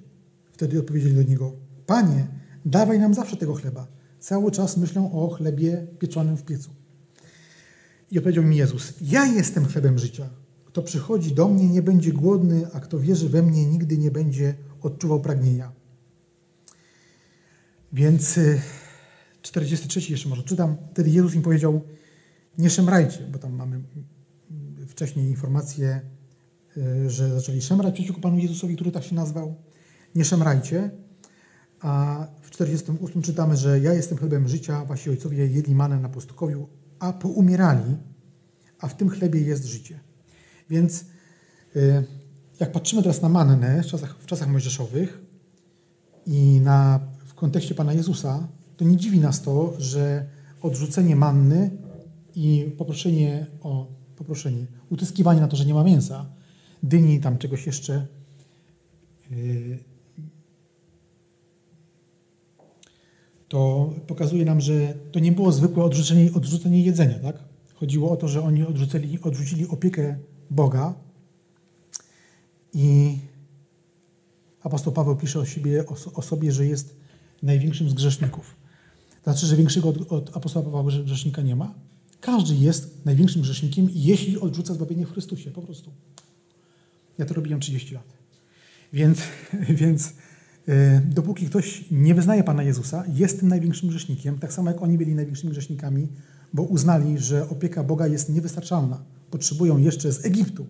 Wtedy 0.52 0.78
odpowiedzieli 0.78 1.14
do 1.14 1.22
Niego, 1.22 1.52
Panie, 1.86 2.26
dawaj 2.64 2.98
nam 2.98 3.14
zawsze 3.14 3.36
tego 3.36 3.54
chleba. 3.54 3.86
Cały 4.20 4.50
czas 4.50 4.76
myślą 4.76 5.12
o 5.12 5.28
chlebie 5.28 5.86
pieczonym 5.98 6.36
w 6.36 6.42
piecu. 6.42 6.70
I 8.14 8.18
odpowiedział 8.18 8.44
mi 8.44 8.56
Jezus, 8.56 8.94
ja 9.00 9.26
jestem 9.26 9.66
chlebem 9.66 9.98
życia. 9.98 10.28
Kto 10.64 10.82
przychodzi 10.82 11.32
do 11.32 11.48
mnie, 11.48 11.68
nie 11.68 11.82
będzie 11.82 12.12
głodny, 12.12 12.66
a 12.72 12.80
kto 12.80 12.98
wierzy 12.98 13.28
we 13.28 13.42
mnie, 13.42 13.66
nigdy 13.66 13.98
nie 13.98 14.10
będzie 14.10 14.54
odczuwał 14.82 15.20
pragnienia. 15.20 15.72
Więc 17.92 18.38
43 19.42 20.00
y, 20.00 20.02
jeszcze 20.12 20.28
może 20.28 20.42
czytam. 20.42 20.76
Wtedy 20.92 21.10
Jezus 21.10 21.34
im 21.34 21.42
powiedział, 21.42 21.80
nie 22.58 22.70
szemrajcie, 22.70 23.18
bo 23.32 23.38
tam 23.38 23.52
mamy 23.52 23.80
wcześniej 24.88 25.26
informację, 25.26 26.00
y, 26.76 27.10
że 27.10 27.34
zaczęli 27.34 27.62
szemrać 27.62 27.94
przeciwko 27.94 28.20
Panu 28.20 28.38
Jezusowi, 28.38 28.74
który 28.74 28.92
tak 28.92 29.04
się 29.04 29.14
nazwał. 29.14 29.54
Nie 30.14 30.24
szemrajcie. 30.24 30.90
A 31.80 32.26
w 32.42 32.50
48 32.50 33.22
czytamy, 33.22 33.56
że 33.56 33.80
ja 33.80 33.94
jestem 33.94 34.18
chlebem 34.18 34.48
życia, 34.48 34.84
wasi 34.84 35.10
ojcowie 35.10 35.46
jedli 35.46 35.74
manę 35.74 36.00
na 36.00 36.08
pustkowiu, 36.08 36.68
a 37.04 37.12
poumierali, 37.12 37.96
a 38.80 38.88
w 38.88 38.96
tym 38.96 39.08
chlebie 39.08 39.40
jest 39.40 39.64
życie. 39.64 40.00
Więc 40.70 41.04
y, 41.76 42.04
jak 42.60 42.72
patrzymy 42.72 43.02
teraz 43.02 43.22
na 43.22 43.28
mannę 43.28 43.82
w 43.82 43.86
czasach, 43.86 44.16
w 44.18 44.26
czasach 44.26 44.48
mojżeszowych 44.48 45.20
i 46.26 46.60
na, 46.60 47.00
w 47.26 47.34
kontekście 47.34 47.74
Pana 47.74 47.92
Jezusa, 47.92 48.48
to 48.76 48.84
nie 48.84 48.96
dziwi 48.96 49.20
nas 49.20 49.42
to, 49.42 49.74
że 49.78 50.26
odrzucenie 50.62 51.16
manny 51.16 51.70
i 52.34 52.74
poproszenie 52.78 53.46
o 53.60 53.86
poproszenie, 54.16 54.66
utyskiwanie 54.90 55.40
na 55.40 55.48
to, 55.48 55.56
że 55.56 55.64
nie 55.64 55.74
ma 55.74 55.84
mięsa, 55.84 56.26
dyni, 56.82 57.20
tam 57.20 57.38
czegoś 57.38 57.66
jeszcze, 57.66 58.06
to 63.48 63.90
pokazuje 64.06 64.44
nam, 64.44 64.60
że 64.60 64.94
to 65.12 65.20
nie 65.20 65.32
było 65.32 65.52
zwykłe 65.52 65.84
odrzucenie, 65.84 66.30
odrzucenie 66.34 66.82
jedzenia, 66.82 67.18
tak? 67.18 67.38
Chodziło 67.74 68.10
o 68.10 68.16
to, 68.16 68.28
że 68.28 68.42
oni 68.42 68.62
odrzucili, 68.62 69.18
odrzucili 69.22 69.68
opiekę 69.68 70.18
Boga 70.50 70.94
i 72.74 73.18
apostoł 74.62 74.92
Paweł 74.92 75.16
pisze 75.16 75.40
o, 75.40 75.44
siebie, 75.44 75.84
o, 75.86 76.12
o 76.14 76.22
sobie, 76.22 76.52
że 76.52 76.66
jest 76.66 76.96
największym 77.42 77.90
z 77.90 77.94
grzeszników. 77.94 78.56
Znaczy, 79.24 79.46
że 79.46 79.56
większego 79.56 79.88
od, 79.88 80.12
od 80.12 80.36
apostoła 80.36 80.64
Pawła 80.64 80.92
grzesznika 81.04 81.42
nie 81.42 81.56
ma? 81.56 81.74
Każdy 82.20 82.54
jest 82.54 83.04
największym 83.04 83.42
grzesznikiem, 83.42 83.88
jeśli 83.94 84.40
odrzuca 84.40 84.74
zbawienie 84.74 85.06
w 85.06 85.12
Chrystusie, 85.12 85.50
po 85.50 85.62
prostu. 85.62 85.90
Ja 87.18 87.26
to 87.26 87.34
robiłem 87.34 87.60
30 87.60 87.94
lat. 87.94 88.04
Więc, 88.92 89.18
więc 89.80 90.12
dopóki 91.04 91.46
ktoś 91.46 91.84
nie 91.90 92.14
wyznaje 92.14 92.44
Pana 92.44 92.62
Jezusa, 92.62 93.04
jest 93.14 93.40
tym 93.40 93.48
największym 93.48 93.88
grzesznikiem, 93.88 94.38
tak 94.38 94.52
samo 94.52 94.70
jak 94.70 94.82
oni 94.82 94.98
byli 94.98 95.14
największymi 95.14 95.52
grzesznikami, 95.52 96.08
bo 96.52 96.62
uznali, 96.62 97.18
że 97.18 97.48
opieka 97.48 97.84
Boga 97.84 98.06
jest 98.06 98.28
niewystarczalna. 98.28 99.04
Potrzebują 99.30 99.78
jeszcze 99.78 100.12
z 100.12 100.24
Egiptu 100.24 100.66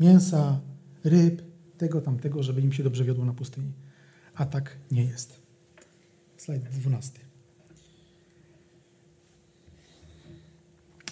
mięsa, 0.00 0.60
ryb, 1.04 1.42
tego, 1.78 2.00
tamtego, 2.00 2.42
żeby 2.42 2.60
im 2.60 2.72
się 2.72 2.82
dobrze 2.82 3.04
wiodło 3.04 3.24
na 3.24 3.32
pustyni. 3.32 3.72
A 4.34 4.46
tak 4.46 4.76
nie 4.90 5.04
jest. 5.04 5.40
Slajd 6.36 6.62
12. 6.62 7.20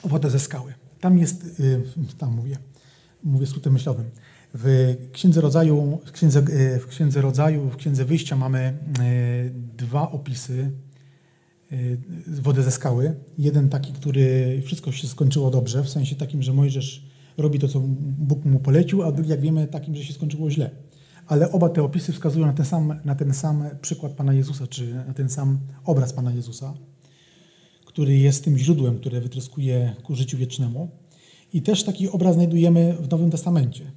Wodę 0.05 0.31
ze 0.31 0.41
skały. 0.41 0.75
Tam 1.01 1.19
jest, 1.19 1.61
y, 1.61 1.83
tam 2.19 2.35
mówię, 2.35 2.59
mówię 3.25 3.47
skrótem 3.47 3.73
myślowym. 3.73 4.11
W 4.59 4.97
Księdze 5.13 5.41
Rodzaju, 5.41 5.99
w 6.05 6.13
Księdze, 6.13 6.41
y, 6.41 6.79
w 6.79 6.87
Księdze 6.87 7.21
Rodzaju, 7.21 7.71
w 7.71 7.77
Księdze 7.77 8.05
Wyjścia 8.05 8.37
mamy 8.37 8.79
y, 9.01 9.53
dwa 9.77 10.11
opisy 10.11 10.71
wody 12.27 12.63
ze 12.63 12.71
skały. 12.71 13.15
Jeden 13.39 13.69
taki, 13.69 13.93
który 13.93 14.63
wszystko 14.65 14.93
się 14.93 15.09
skończyło 15.09 15.51
dobrze, 15.51 15.83
w 15.83 15.89
sensie 15.89 16.17
takim, 16.17 16.43
że 16.43 16.53
Mojżesz 16.53 17.07
robi 17.37 17.59
to, 17.59 17.69
co 17.69 17.81
Bóg 18.19 18.45
mu 18.45 18.59
polecił, 18.59 19.03
a 19.03 19.13
drugi, 19.13 19.31
jak 19.31 19.41
wiemy, 19.41 19.67
takim, 19.67 19.97
że 19.97 20.05
się 20.05 20.13
skończyło 20.13 20.51
źle. 20.51 20.71
Ale 21.27 21.53
oba 21.53 21.69
te 21.69 21.83
opisy 21.83 22.13
wskazują 22.13 22.47
na 22.47 22.53
ten 22.53 22.67
sam, 22.67 23.01
na 23.05 23.15
ten 23.15 23.35
sam 23.35 23.65
przykład 23.81 24.13
Pana 24.13 24.35
Jezusa, 24.35 24.67
czy 24.67 24.95
na 24.95 25.15
ten 25.15 25.29
sam 25.29 25.59
obraz 25.85 26.13
Pana 26.13 26.33
Jezusa, 26.33 26.75
który 27.85 28.19
jest 28.19 28.45
tym 28.45 28.59
źródłem, 28.59 28.99
które 28.99 29.21
wytryskuje 29.21 29.95
ku 30.03 30.15
życiu 30.15 30.39
wiecznemu. 30.39 30.89
I 31.53 31.63
też 31.63 31.85
taki 31.85 32.09
obraz 32.09 32.35
znajdujemy 32.35 32.97
w 33.01 33.11
Nowym 33.11 33.31
Testamencie. 33.31 33.93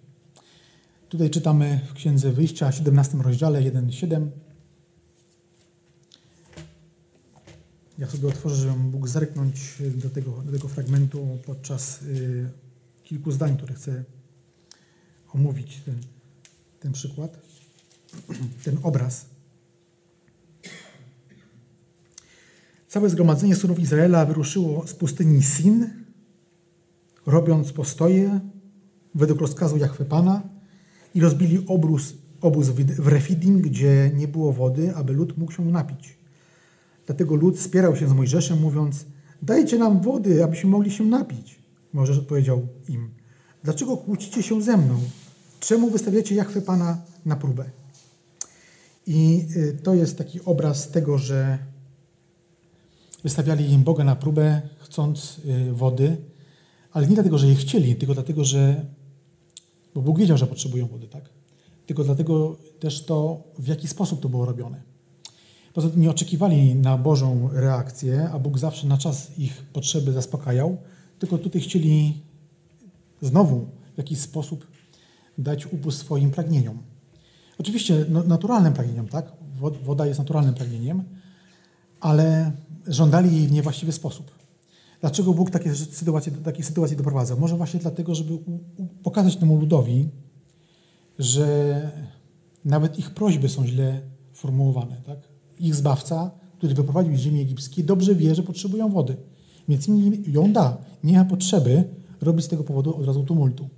Tutaj 1.09 1.29
czytamy 1.29 1.79
w 1.89 1.93
Księdze 1.93 2.31
Wyjścia, 2.31 2.71
17 2.71 3.17
rozdziale 3.17 3.61
1-7. 3.61 4.27
Ja 7.97 8.07
sobie 8.07 8.27
otworzę, 8.27 8.55
żebym 8.55 8.79
mógł 8.79 9.07
zerknąć 9.07 9.75
do 9.95 10.09
tego, 10.09 10.31
do 10.45 10.51
tego 10.51 10.67
fragmentu 10.67 11.37
podczas 11.45 12.01
y, 12.01 12.49
kilku 13.03 13.31
zdań, 13.31 13.57
które 13.57 13.73
chcę 13.73 14.03
omówić 15.33 15.81
ten, 15.85 15.95
ten 16.79 16.91
przykład, 16.91 17.39
ten 18.63 18.77
obraz. 18.83 19.25
Całe 22.87 23.09
zgromadzenie 23.09 23.55
synów 23.55 23.79
Izraela 23.79 24.25
wyruszyło 24.25 24.87
z 24.87 24.93
pustyni 24.93 25.43
Sin, 25.43 25.89
robiąc 27.25 27.71
postoje 27.71 28.39
według 29.15 29.41
rozkazu 29.41 29.77
Jachwy 29.77 30.05
Pana 30.05 30.58
i 31.15 31.21
rozbili 31.21 31.65
obrus, 31.67 32.13
obóz 32.41 32.69
w 32.69 33.07
Refidim, 33.07 33.61
gdzie 33.61 34.11
nie 34.15 34.27
było 34.27 34.53
wody, 34.53 34.95
aby 34.95 35.13
lud 35.13 35.37
mógł 35.37 35.51
się 35.51 35.65
napić. 35.65 36.17
Dlatego 37.05 37.35
lud 37.35 37.59
spierał 37.59 37.95
się 37.95 38.07
z 38.07 38.13
Mojżeszem, 38.13 38.59
mówiąc, 38.59 39.05
dajcie 39.41 39.77
nam 39.77 40.01
wody, 40.01 40.43
abyśmy 40.43 40.69
mogli 40.69 40.91
się 40.91 41.05
napić. 41.05 41.59
Możesz 41.93 42.17
odpowiedział 42.17 42.67
im, 42.89 43.09
dlaczego 43.63 43.97
kłócicie 43.97 44.43
się 44.43 44.61
ze 44.61 44.77
mną? 44.77 44.99
Czemu 45.59 45.89
wystawiacie 45.89 46.35
Jachwę 46.35 46.61
Pana 46.61 47.01
na 47.25 47.35
próbę? 47.35 47.65
I 49.07 49.45
y, 49.55 49.77
to 49.83 49.93
jest 49.93 50.17
taki 50.17 50.41
obraz 50.45 50.91
tego, 50.91 51.17
że 51.17 51.57
wystawiali 53.23 53.71
im 53.71 53.83
Boga 53.83 54.03
na 54.03 54.15
próbę, 54.15 54.61
chcąc 54.79 55.41
y, 55.45 55.73
wody, 55.73 56.17
ale 56.91 57.07
nie 57.07 57.13
dlatego, 57.13 57.37
że 57.37 57.47
je 57.47 57.55
chcieli, 57.55 57.95
tylko 57.95 58.13
dlatego, 58.13 58.43
że 58.43 58.85
bo 59.95 60.01
Bóg 60.01 60.19
wiedział, 60.19 60.37
że 60.37 60.47
potrzebują 60.47 60.87
wody, 60.87 61.07
tak? 61.07 61.29
Tylko 61.85 62.03
dlatego 62.03 62.57
też 62.79 63.05
to, 63.05 63.43
w 63.59 63.67
jaki 63.67 63.87
sposób 63.87 64.21
to 64.21 64.29
było 64.29 64.45
robione. 64.45 64.81
Poza 65.73 65.89
tym 65.89 66.01
nie 66.01 66.09
oczekiwali 66.09 66.75
na 66.75 66.97
Bożą 66.97 67.49
reakcję, 67.53 68.29
a 68.33 68.39
Bóg 68.39 68.59
zawsze 68.59 68.87
na 68.87 68.97
czas 68.97 69.39
ich 69.39 69.65
potrzeby 69.73 70.11
zaspokajał, 70.11 70.77
tylko 71.19 71.37
tutaj 71.37 71.61
chcieli 71.61 72.21
znowu 73.21 73.67
w 73.95 73.97
jakiś 73.97 74.19
sposób 74.19 74.67
dać 75.37 75.65
upust 75.65 75.99
swoim 75.99 76.31
pragnieniom. 76.31 76.77
Oczywiście 77.57 78.05
no, 78.09 78.23
naturalnym 78.23 78.73
pragnieniom, 78.73 79.07
tak? 79.07 79.31
Woda 79.83 80.05
jest 80.05 80.19
naturalnym 80.19 80.53
pragnieniem, 80.53 81.03
ale 81.99 82.51
żądali 82.87 83.35
jej 83.35 83.47
w 83.47 83.51
niewłaściwy 83.51 83.91
sposób. 83.91 84.38
Dlaczego 85.01 85.33
Bóg 85.33 85.49
takie 85.49 85.75
sytuacje, 85.75 86.31
do 86.31 86.41
takiej 86.41 86.63
sytuacji 86.63 86.97
doprowadza? 86.97 87.35
Może 87.35 87.57
właśnie 87.57 87.79
dlatego, 87.79 88.15
żeby 88.15 88.37
pokazać 89.03 89.35
temu 89.35 89.55
ludowi, 89.55 90.09
że 91.19 91.91
nawet 92.65 92.99
ich 92.99 93.11
prośby 93.11 93.49
są 93.49 93.67
źle 93.67 94.01
formułowane. 94.33 95.01
Tak? 95.05 95.19
Ich 95.59 95.75
zbawca, 95.75 96.31
który 96.57 96.75
wyprowadził 96.75 97.17
z 97.17 97.19
ziemi 97.19 97.41
egipskiej, 97.41 97.83
dobrze 97.85 98.15
wie, 98.15 98.35
że 98.35 98.43
potrzebują 98.43 98.89
wody. 98.89 99.17
Więc 99.67 99.87
im 99.87 100.23
ją 100.27 100.53
da. 100.53 100.77
Nie 101.03 101.17
ma 101.17 101.25
potrzeby 101.25 101.83
robić 102.21 102.45
z 102.45 102.47
tego 102.47 102.63
powodu 102.63 102.95
od 102.95 103.05
razu 103.05 103.23
tumultu. 103.23 103.69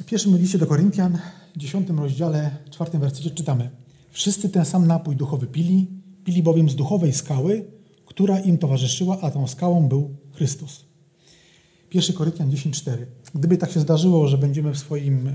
W 0.00 0.04
pierwszym 0.04 0.36
liście 0.36 0.58
do 0.58 0.66
Koryntian, 0.66 1.18
dziesiątym 1.56 2.00
rozdziale, 2.00 2.50
czwartym 2.70 3.00
wersecie 3.00 3.30
czytamy 3.30 3.70
Wszyscy 4.10 4.48
ten 4.48 4.64
sam 4.64 4.86
napój 4.86 5.16
duchowy 5.16 5.46
pili, 5.46 5.86
pili 6.24 6.42
bowiem 6.42 6.70
z 6.70 6.76
duchowej 6.76 7.12
skały, 7.12 7.64
która 8.08 8.40
im 8.40 8.58
towarzyszyła, 8.58 9.20
a 9.20 9.30
tą 9.30 9.46
skałą 9.46 9.88
był 9.88 10.16
Chrystus. 10.32 10.84
1 11.94 12.16
Koryntian 12.16 12.50
10,4. 12.50 13.06
Gdyby 13.34 13.56
tak 13.56 13.70
się 13.70 13.80
zdarzyło, 13.80 14.28
że 14.28 14.38
będziemy 14.38 14.74
w 14.74 14.78
swoim, 14.78 15.28
e, 15.28 15.32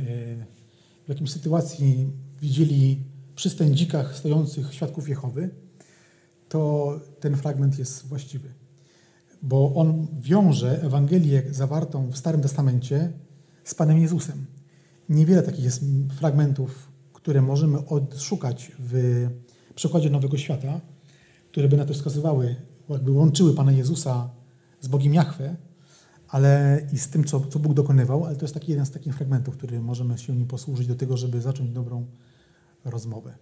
w 1.06 1.10
jakimś 1.10 1.32
sytuacji 1.32 2.10
widzieli 2.42 3.04
przystań 3.36 3.76
dzikach 3.76 4.18
stojących 4.18 4.74
świadków 4.74 5.10
Jehowy, 5.10 5.50
to 6.50 6.92
ten 7.20 7.36
fragment 7.38 7.80
jest 7.80 8.08
właściwy. 8.08 8.54
Bo 9.42 9.74
on 9.76 10.08
wiąże 10.20 10.82
Ewangelię 10.84 11.44
zawartą 11.52 12.12
w 12.12 12.18
Starym 12.18 12.42
Testamencie 12.42 13.12
z 13.64 13.76
Panem 13.76 14.00
Jezusem. 14.00 14.46
Niewiele 15.10 15.44
takich 15.44 15.66
jest 15.66 15.82
fragmentów, 16.18 16.92
które 17.14 17.42
możemy 17.42 17.86
odszukać 17.88 18.72
w 18.80 19.28
przykładzie 19.76 20.10
Nowego 20.10 20.38
Świata, 20.38 20.82
które 21.54 21.68
by 21.68 21.78
na 21.78 21.86
to 21.86 21.94
wskazywały, 21.94 22.56
jakby 22.90 23.12
łączyły 23.12 23.54
Pana 23.54 23.72
Jezusa 23.72 24.30
z 24.80 24.88
Bogiem 24.88 25.14
Jahwe, 25.14 25.56
ale 26.28 26.82
i 26.94 26.98
z 26.98 27.10
tym, 27.10 27.24
co, 27.24 27.40
co 27.40 27.60
Bóg 27.60 27.74
dokonywał, 27.74 28.26
ale 28.26 28.36
to 28.36 28.42
jest 28.42 28.54
taki 28.54 28.72
jeden 28.72 28.86
z 28.86 28.92
takich 28.92 29.16
fragmentów, 29.16 29.58
który 29.58 29.82
możemy 29.82 30.18
się 30.18 30.36
nim 30.36 30.48
posłużyć 30.48 30.88
do 30.88 30.96
tego, 30.96 31.18
żeby 31.18 31.42
zacząć 31.42 31.72
dobrą 31.72 32.06
rozmowę. 32.86 33.34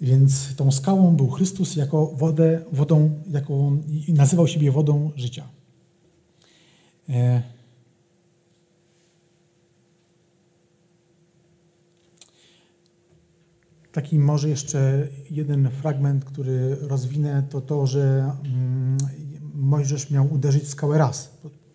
Więc 0.00 0.56
tą 0.56 0.72
skałą 0.72 1.16
był 1.16 1.30
Chrystus 1.30 1.76
jako 1.76 2.06
wodę, 2.06 2.64
wodą, 2.72 3.22
jako 3.30 3.72
nazywał 4.08 4.48
siebie 4.48 4.72
wodą 4.72 5.10
życia. 5.16 5.48
E... 7.08 7.42
Taki 13.96 14.18
może 14.18 14.48
jeszcze 14.48 15.08
jeden 15.30 15.70
fragment, 15.70 16.24
który 16.24 16.76
rozwinę, 16.80 17.42
to 17.50 17.60
to, 17.60 17.86
że 17.86 18.32
mm, 18.44 18.98
Mojżesz 19.54 20.10
miał 20.10 20.32
uderzyć 20.32 20.62
w 20.62 20.68
skałę 20.68 20.98
raz. 20.98 21.30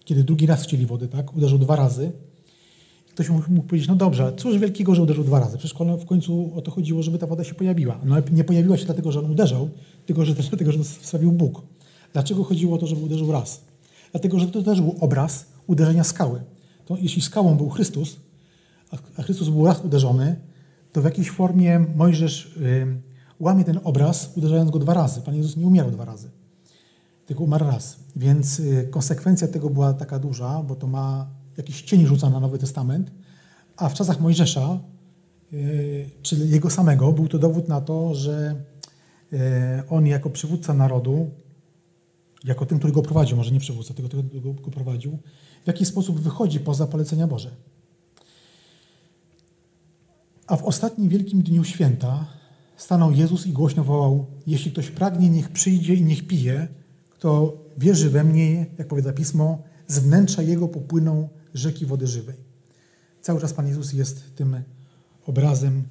Kiedy 0.06 0.24
drugi 0.24 0.46
raz 0.46 0.64
chcieli 0.64 0.86
wody, 0.86 1.08
tak? 1.08 1.36
Uderzył 1.36 1.58
dwa 1.58 1.76
razy. 1.76 2.12
Ktoś 3.10 3.30
mógł 3.30 3.68
powiedzieć, 3.68 3.88
no 3.88 3.96
dobrze, 3.96 4.34
cóż 4.38 4.58
wielkiego, 4.58 4.96
że 4.96 5.02
uderzył 5.02 5.24
dwa 5.24 5.40
razy. 5.40 5.58
Przecież 5.58 5.78
w 6.00 6.06
końcu 6.06 6.52
o 6.56 6.62
to 6.62 6.72
chodziło, 6.72 7.04
żeby 7.04 7.18
ta 7.18 7.28
woda 7.28 7.44
się 7.44 7.54
pojawiła. 7.54 8.00
No 8.06 8.16
nie 8.32 8.44
pojawiła 8.44 8.78
się 8.78 8.86
dlatego, 8.86 9.12
że 9.12 9.20
on 9.20 9.32
uderzał, 9.32 9.70
tylko 10.06 10.26
że 10.26 10.36
też 10.36 10.50
dlatego, 10.50 10.72
że 10.72 10.80
to 11.12 11.20
Bóg. 11.20 11.62
Dlaczego 12.14 12.44
chodziło 12.44 12.76
o 12.76 12.78
to, 12.78 12.88
żeby 12.88 13.02
uderzył 13.02 13.32
raz? 13.32 13.62
Dlatego, 14.12 14.40
że 14.40 14.48
to 14.48 14.64
też 14.64 14.82
był 14.82 14.96
obraz 15.00 15.46
uderzenia 15.68 16.04
skały. 16.04 16.42
To 16.86 16.98
jeśli 16.98 17.22
skałą 17.22 17.56
był 17.58 17.70
Chrystus, 17.70 18.16
a 19.18 19.24
Chrystus 19.24 19.50
był 19.50 19.66
raz 19.66 19.86
uderzony, 19.86 20.51
to 20.92 21.02
w 21.02 21.06
jakiejś 21.06 21.32
formie 21.32 21.80
Mojżesz 21.96 22.58
y, 22.58 23.02
łamie 23.40 23.64
ten 23.64 23.80
obraz, 23.84 24.32
uderzając 24.38 24.72
go 24.72 24.80
dwa 24.80 24.94
razy. 24.94 25.22
Pan 25.22 25.36
Jezus 25.36 25.58
nie 25.58 25.68
umierał 25.68 25.92
dwa 25.92 26.06
razy, 26.06 26.30
tylko 27.26 27.44
umarł 27.44 27.66
raz. 27.66 27.98
Więc 28.16 28.60
y, 28.60 28.88
konsekwencja 28.92 29.48
tego 29.48 29.70
była 29.70 29.94
taka 29.94 30.20
duża, 30.20 30.64
bo 30.64 30.76
to 30.76 30.88
ma 30.88 31.28
jakiś 31.58 31.82
cień 31.82 32.06
rzuca 32.06 32.30
na 32.30 32.40
Nowy 32.40 32.58
Testament, 32.58 33.12
a 33.78 33.90
w 33.90 33.94
czasach 33.94 34.20
Mojżesza, 34.20 34.80
y, 35.54 36.10
czyli 36.22 36.50
jego 36.50 36.70
samego, 36.70 37.12
był 37.12 37.28
to 37.28 37.40
dowód 37.40 37.68
na 37.68 37.82
to, 37.82 38.16
że 38.16 38.56
on 39.90 40.08
jako 40.08 40.30
przywódca 40.30 40.74
narodu, 40.74 41.30
jako 42.44 42.66
ten, 42.66 42.78
który 42.78 42.94
go 42.94 43.02
prowadził, 43.02 43.38
może 43.38 43.52
nie 43.52 43.60
przywódca, 43.60 43.94
tylko 43.94 44.10
tego, 44.10 44.24
który 44.24 44.42
go 44.42 44.72
prowadził, 44.72 45.18
w 45.64 45.68
jaki 45.68 45.86
sposób 45.86 46.20
wychodzi 46.20 46.60
poza 46.60 46.88
polecenia 46.88 47.28
Boże. 47.28 47.52
A 50.52 50.58
w 50.58 50.64
ostatnim 50.64 51.10
wielkim 51.10 51.42
dniu 51.42 51.64
święta 51.64 52.28
stanął 52.78 53.12
Jezus 53.12 53.48
i 53.48 53.54
głośno 53.54 53.84
wołał: 53.84 54.26
Jeśli 54.48 54.72
ktoś 54.72 54.90
pragnie, 54.90 55.30
niech 55.30 55.50
przyjdzie 55.50 55.94
i 55.94 56.04
niech 56.04 56.28
pije. 56.28 56.68
Kto 57.10 57.58
wierzy 57.78 58.10
we 58.10 58.24
mnie, 58.24 58.66
jak 58.78 58.88
powiada 58.88 59.14
pismo, 59.14 59.64
z 59.88 60.00
wnętrza 60.00 60.42
jego 60.42 60.68
popłyną 60.68 61.30
rzeki 61.54 61.86
wody 61.86 62.08
żywej. 62.08 62.36
Cały 63.22 63.42
czas 63.42 63.54
Pan 63.54 63.68
Jezus 63.68 63.94
jest 63.94 64.36
tym 64.36 64.64
obrazem 65.26 65.84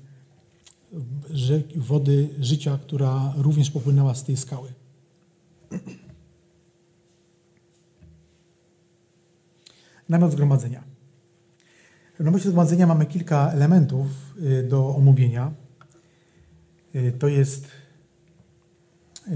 rzeki, 1.30 1.80
wody 1.80 2.28
życia, 2.40 2.78
która 2.82 3.32
również 3.36 3.70
popłynęła 3.70 4.14
z 4.14 4.24
tej 4.24 4.36
skały. 4.36 4.72
Namiot 10.08 10.32
zgromadzenia. 10.32 10.89
Namiocie 12.20 12.48
zgromadzenia 12.48 12.86
mamy 12.86 13.06
kilka 13.06 13.50
elementów 13.52 14.06
y, 14.42 14.68
do 14.68 14.96
omówienia. 14.96 15.52
Y, 16.94 17.12
to 17.18 17.28
jest, 17.28 17.68
y, 19.28 19.30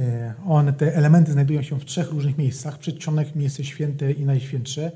one, 0.46 0.72
te 0.72 0.96
elementy 0.96 1.32
znajdują 1.32 1.62
się 1.62 1.80
w 1.80 1.84
trzech 1.84 2.10
różnych 2.10 2.38
miejscach. 2.38 2.78
Przedsionek, 2.78 3.34
miejsce 3.34 3.64
święte 3.64 4.12
i 4.12 4.24
najświętsze. 4.26 4.92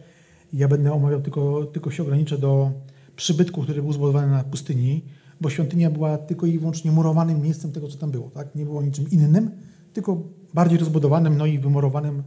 Ja 0.53 0.69
będę 0.69 0.93
omawiał 0.93 1.21
tylko, 1.21 1.65
tylko 1.65 1.91
się 1.91 2.03
ograniczę 2.03 2.39
do 2.39 2.73
przybytku, 3.17 3.63
który 3.63 3.83
był 3.83 3.93
zbudowany 3.93 4.33
na 4.33 4.45
pustyni, 4.45 5.05
bo 5.41 5.51
świątynia 5.51 5.91
była 5.91 6.19
tylko 6.19 6.47
i 6.47 6.59
wyłącznie 6.59 6.93
murowanym 6.93 7.43
miejscem 7.43 7.73
tego, 7.73 7.89
co 7.89 7.99
tam 7.99 8.11
było. 8.11 8.31
Tak? 8.31 8.55
Nie 8.55 8.65
było 8.65 8.83
niczym 8.83 9.11
innym, 9.11 9.51
tylko 9.93 10.23
bardziej 10.55 10.79
rozbudowanym, 10.79 11.37
no 11.37 11.47
i 11.47 11.59
wymurowanym 11.59 12.23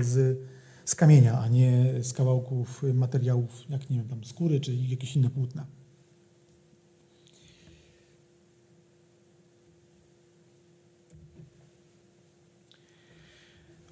z 0.00 0.38
z 0.86 0.94
kamienia, 0.94 1.38
a 1.38 1.48
nie 1.48 1.94
z 2.02 2.12
kawałków 2.12 2.82
materiałów, 2.94 3.64
jak 3.68 3.90
nie 3.90 3.96
wiem, 3.96 4.08
tam 4.08 4.24
skóry 4.24 4.60
czy 4.60 4.74
jakieś 4.74 5.16
inne 5.16 5.30
płótna. 5.30 5.66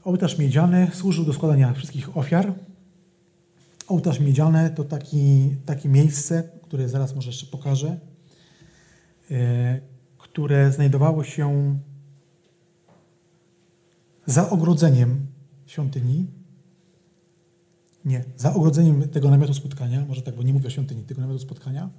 Ołtarz 0.05 0.39
miedziany 0.39 0.91
służył 0.93 1.25
do 1.25 1.33
składania 1.33 1.73
wszystkich 1.73 2.17
ofiar. 2.17 2.55
Ołtarz 3.89 4.21
miedziany 4.21 4.71
to 4.71 4.85
taki, 4.85 5.57
takie 5.67 5.89
miejsce, 5.89 6.49
które 6.63 6.89
zaraz 6.89 7.15
może 7.15 7.29
jeszcze 7.29 7.47
pokażę, 7.47 7.99
e, 9.31 9.81
które 10.19 10.73
znajdowało 10.73 11.25
się 11.25 11.79
za 14.27 14.51
ogrodzeniem 14.51 15.27
świątyni. 15.67 16.44
Nie, 18.05 18.25
za 18.37 18.55
ogrodzeniem 18.55 19.09
tego 19.09 19.31
namiotu 19.31 19.55
spotkania, 19.55 20.05
może 20.09 20.23
tak, 20.23 20.37
bo 20.37 20.43
nie 20.43 20.53
mówię 20.53 20.67
o 20.67 20.71
świątyni, 20.71 21.03
tego 21.03 21.21
namiotu 21.21 21.39
spotkania. 21.39 21.91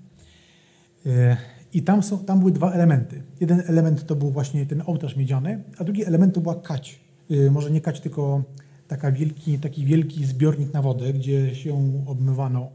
E, 1.06 1.38
I 1.74 1.84
tam, 1.84 2.03
są, 2.03 2.26
tam 2.26 2.39
były 2.39 2.51
dwa 2.51 2.72
elementy. 2.72 3.24
Jeden 3.39 3.64
element 3.68 4.06
to 4.06 4.16
był 4.16 4.32
właśnie 4.32 4.66
ten 4.66 4.84
ołtarz 4.86 5.16
miedziany, 5.16 5.64
a 5.78 5.84
drugi 5.84 6.06
element 6.06 6.36
to 6.36 6.41
była 6.41 6.56
kać. 6.56 6.99
E, 7.30 7.51
może 7.51 7.72
nie 7.72 7.82
kać, 7.82 8.01
tylko 8.01 8.43
taka 8.88 9.12
wielki, 9.12 9.60
taki 9.60 9.86
wielki 9.86 10.26
zbiornik 10.26 10.74
na 10.74 10.82
wodę, 10.82 11.14
gdzie 11.14 11.56
się 11.56 12.03
obmywano 12.08 12.70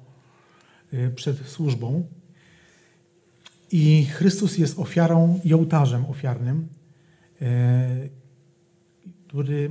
e, 0.92 1.10
przed 1.10 1.38
służbą. 1.38 2.04
I 3.72 4.04
Chrystus 4.04 4.58
jest 4.58 4.78
ofiarą 4.78 5.40
i 5.44 5.54
ołtarzem 5.54 6.06
ofiarnym, 6.06 6.68
który, 9.28 9.70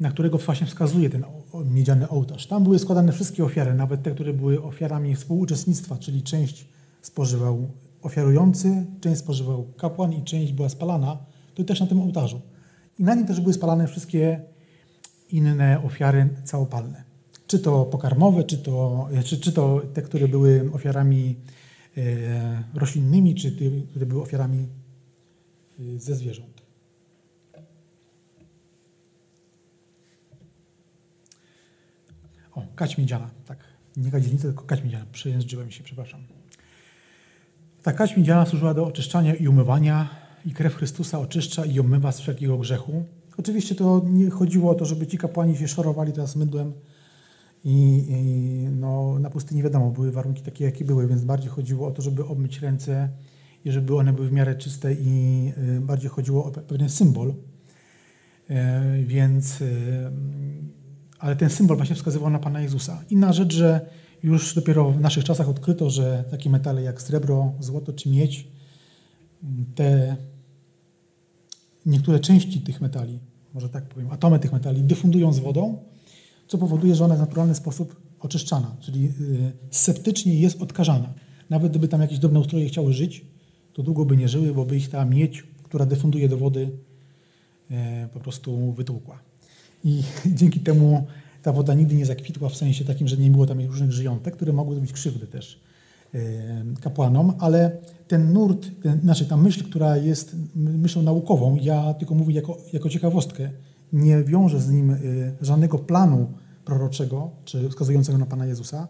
na 0.00 0.10
którego 0.10 0.38
właśnie 0.38 0.66
wskazuje 0.66 1.10
ten 1.10 1.24
miedziany 1.64 2.08
ołtarz. 2.08 2.46
Tam 2.46 2.64
były 2.64 2.78
składane 2.78 3.12
wszystkie 3.12 3.44
ofiary, 3.44 3.74
nawet 3.74 4.02
te, 4.02 4.10
które 4.10 4.32
były 4.32 4.62
ofiarami 4.62 5.16
współuczestnictwa, 5.16 5.96
czyli 5.96 6.22
część 6.22 6.68
spożywał 7.02 7.68
ofiarujący, 8.02 8.86
część 9.00 9.20
spożywał 9.20 9.66
kapłan 9.76 10.12
i 10.12 10.22
część 10.22 10.52
była 10.52 10.68
spalana, 10.68 11.18
to 11.54 11.64
też 11.64 11.80
na 11.80 11.86
tym 11.86 12.00
ołtarzu. 12.00 12.40
I 12.98 13.04
na 13.04 13.14
nim 13.14 13.26
też 13.26 13.40
były 13.40 13.54
spalane 13.54 13.86
wszystkie 13.86 14.40
inne 15.30 15.82
ofiary 15.84 16.28
całopalne. 16.44 17.04
Czy 17.46 17.58
to 17.58 17.84
pokarmowe, 17.84 18.44
czy 18.44 18.58
to, 18.58 19.08
czy, 19.24 19.40
czy 19.40 19.52
to 19.52 19.82
te, 19.94 20.02
które 20.02 20.28
były 20.28 20.70
ofiarami 20.72 21.36
e, 21.96 22.62
roślinnymi, 22.74 23.34
czy 23.34 23.52
te, 23.52 23.64
które 23.90 24.06
były 24.06 24.22
ofiarami 24.22 24.66
e, 25.78 25.98
ze 25.98 26.14
zwierząt. 26.14 26.53
O, 32.54 32.62
kać 32.74 32.98
miedziana, 32.98 33.30
tak. 33.46 33.58
Nie 33.96 34.10
kadzielnica, 34.10 34.42
tylko 34.42 34.64
kać 34.64 34.84
miedziana. 34.84 35.04
Przejęzyczyłem 35.12 35.70
się, 35.70 35.84
przepraszam. 35.84 36.20
Ta 37.82 37.92
kać 37.92 38.16
miedziana 38.16 38.46
służyła 38.46 38.74
do 38.74 38.86
oczyszczania 38.86 39.34
i 39.34 39.48
umywania 39.48 40.08
i 40.46 40.52
krew 40.52 40.74
Chrystusa 40.74 41.20
oczyszcza 41.20 41.64
i 41.64 41.80
omywa 41.80 42.12
z 42.12 42.20
wszelkiego 42.20 42.58
grzechu. 42.58 43.04
Oczywiście 43.38 43.74
to 43.74 44.02
nie 44.04 44.30
chodziło 44.30 44.70
o 44.70 44.74
to, 44.74 44.84
żeby 44.84 45.06
ci 45.06 45.18
kapłani 45.18 45.56
się 45.56 45.68
szorowali 45.68 46.12
teraz 46.12 46.36
mydłem 46.36 46.72
i, 47.64 48.04
i 48.08 48.68
no, 48.70 49.18
na 49.18 49.30
pustyni 49.30 49.62
wiadomo, 49.62 49.90
były 49.90 50.12
warunki 50.12 50.42
takie, 50.42 50.64
jakie 50.64 50.84
były, 50.84 51.08
więc 51.08 51.24
bardziej 51.24 51.50
chodziło 51.50 51.88
o 51.88 51.90
to, 51.90 52.02
żeby 52.02 52.24
obmyć 52.24 52.60
ręce 52.60 53.08
i 53.64 53.72
żeby 53.72 53.96
one 53.96 54.12
były 54.12 54.28
w 54.28 54.32
miarę 54.32 54.54
czyste 54.54 54.94
i 54.94 55.52
y, 55.76 55.80
bardziej 55.80 56.10
chodziło 56.10 56.44
o 56.44 56.50
pewien 56.50 56.88
symbol. 56.88 57.34
E, 58.50 58.82
więc 59.02 59.60
y, 59.60 60.10
ale 61.18 61.36
ten 61.36 61.50
symbol 61.50 61.76
właśnie 61.76 61.96
wskazywał 61.96 62.30
na 62.30 62.38
Pana 62.38 62.60
Jezusa. 62.60 63.04
Inna 63.10 63.32
rzecz, 63.32 63.54
że 63.54 63.80
już 64.22 64.54
dopiero 64.54 64.90
w 64.90 65.00
naszych 65.00 65.24
czasach 65.24 65.48
odkryto, 65.48 65.90
że 65.90 66.24
takie 66.30 66.50
metale 66.50 66.82
jak 66.82 67.02
srebro, 67.02 67.52
złoto 67.60 67.92
czy 67.92 68.08
miedź, 68.08 68.48
te 69.74 70.16
niektóre 71.86 72.20
części 72.20 72.60
tych 72.60 72.80
metali, 72.80 73.18
może 73.54 73.68
tak 73.68 73.88
powiem, 73.88 74.10
atomy 74.10 74.38
tych 74.38 74.52
metali 74.52 74.82
dyfundują 74.82 75.32
z 75.32 75.38
wodą, 75.38 75.82
co 76.46 76.58
powoduje, 76.58 76.94
że 76.94 77.04
ona 77.04 77.16
w 77.16 77.18
naturalny 77.18 77.54
sposób 77.54 77.96
oczyszczana, 78.20 78.76
czyli 78.80 79.04
y, 79.06 79.52
sceptycznie 79.70 80.34
jest 80.34 80.62
odkażana. 80.62 81.14
Nawet 81.50 81.70
gdyby 81.70 81.88
tam 81.88 82.00
jakieś 82.00 82.18
drobne 82.18 82.40
ustroje 82.40 82.66
chciały 82.66 82.92
żyć, 82.92 83.24
to 83.72 83.82
długo 83.82 84.04
by 84.04 84.16
nie 84.16 84.28
żyły, 84.28 84.54
bo 84.54 84.64
by 84.64 84.76
ich 84.76 84.90
ta 84.90 85.04
miedź, 85.04 85.44
która 85.62 85.86
dyfunduje 85.86 86.28
do 86.28 86.36
wody, 86.36 86.70
e, 87.70 88.08
po 88.12 88.20
prostu 88.20 88.72
wytłukła. 88.72 89.18
I 89.84 90.02
dzięki 90.38 90.60
temu 90.60 91.06
ta 91.42 91.52
woda 91.52 91.74
nigdy 91.74 91.94
nie 91.94 92.06
zakwitła 92.06 92.48
w 92.48 92.56
sensie 92.56 92.84
takim, 92.84 93.08
że 93.08 93.16
nie 93.16 93.30
było 93.30 93.46
tam 93.46 93.60
różnych 93.60 93.92
żyjątek, 93.92 94.34
które 94.34 94.52
mogły 94.52 94.74
zrobić 94.74 94.92
krzywdy 94.92 95.26
też 95.26 95.60
kapłanom, 96.80 97.32
ale 97.38 97.76
ten 98.08 98.32
nurt, 98.32 98.66
ten, 98.82 99.00
znaczy 99.00 99.26
ta 99.26 99.36
myśl, 99.36 99.64
która 99.64 99.96
jest 99.96 100.36
myślą 100.56 101.02
naukową, 101.02 101.56
ja 101.62 101.94
tylko 101.94 102.14
mówię 102.14 102.34
jako, 102.34 102.58
jako 102.72 102.88
ciekawostkę, 102.88 103.50
nie 103.92 104.24
wiąże 104.24 104.60
z 104.60 104.70
nim 104.70 104.90
e, 104.90 104.96
żadnego 105.40 105.78
planu 105.78 106.32
proroczego, 106.64 107.30
czy 107.44 107.68
wskazującego 107.68 108.18
na 108.18 108.26
Pana 108.26 108.46
Jezusa, 108.46 108.88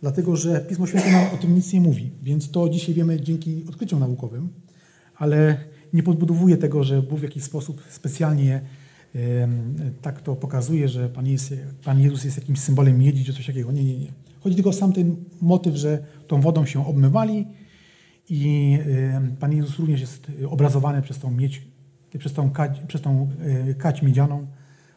dlatego 0.00 0.36
że 0.36 0.60
Pismo 0.60 0.86
Święte 0.86 1.12
nam 1.12 1.34
o 1.34 1.36
tym 1.36 1.54
nic 1.54 1.72
nie 1.72 1.80
mówi, 1.80 2.10
więc 2.22 2.50
to 2.50 2.68
dzisiaj 2.68 2.94
wiemy 2.94 3.20
dzięki 3.20 3.64
odkryciom 3.68 4.00
naukowym, 4.00 4.48
ale 5.16 5.58
nie 5.92 6.02
podbudowuje 6.02 6.56
tego, 6.56 6.84
że 6.84 7.02
Bóg 7.02 7.18
w 7.18 7.22
jakiś 7.22 7.44
sposób 7.44 7.82
specjalnie 7.90 8.60
tak 10.02 10.22
to 10.22 10.36
pokazuje, 10.36 10.88
że 10.88 11.08
Pan, 11.08 11.26
jest, 11.26 11.54
Pan 11.84 12.00
Jezus 12.00 12.24
jest 12.24 12.36
jakimś 12.36 12.60
symbolem 12.60 12.98
miedzi 12.98 13.24
czy 13.24 13.32
coś 13.32 13.46
takiego. 13.46 13.72
Nie, 13.72 13.84
nie, 13.84 13.98
nie. 13.98 14.12
Chodzi 14.40 14.56
tylko 14.56 14.70
o 14.70 14.72
sam 14.72 14.92
ten 14.92 15.16
motyw, 15.40 15.76
że 15.76 16.04
tą 16.26 16.40
wodą 16.40 16.66
się 16.66 16.86
obmywali 16.86 17.46
I 18.28 18.78
Pan 19.40 19.52
Jezus 19.52 19.78
również 19.78 20.00
jest 20.00 20.26
obrazowany 20.48 21.02
przez 21.02 21.18
tą 21.18 21.30
miedź, 21.30 21.62
przez 22.18 22.32
tą, 22.32 22.50
kać, 22.50 22.80
przez 22.88 23.00
tą 23.00 23.30
kać 23.78 24.02
miedzianą, 24.02 24.46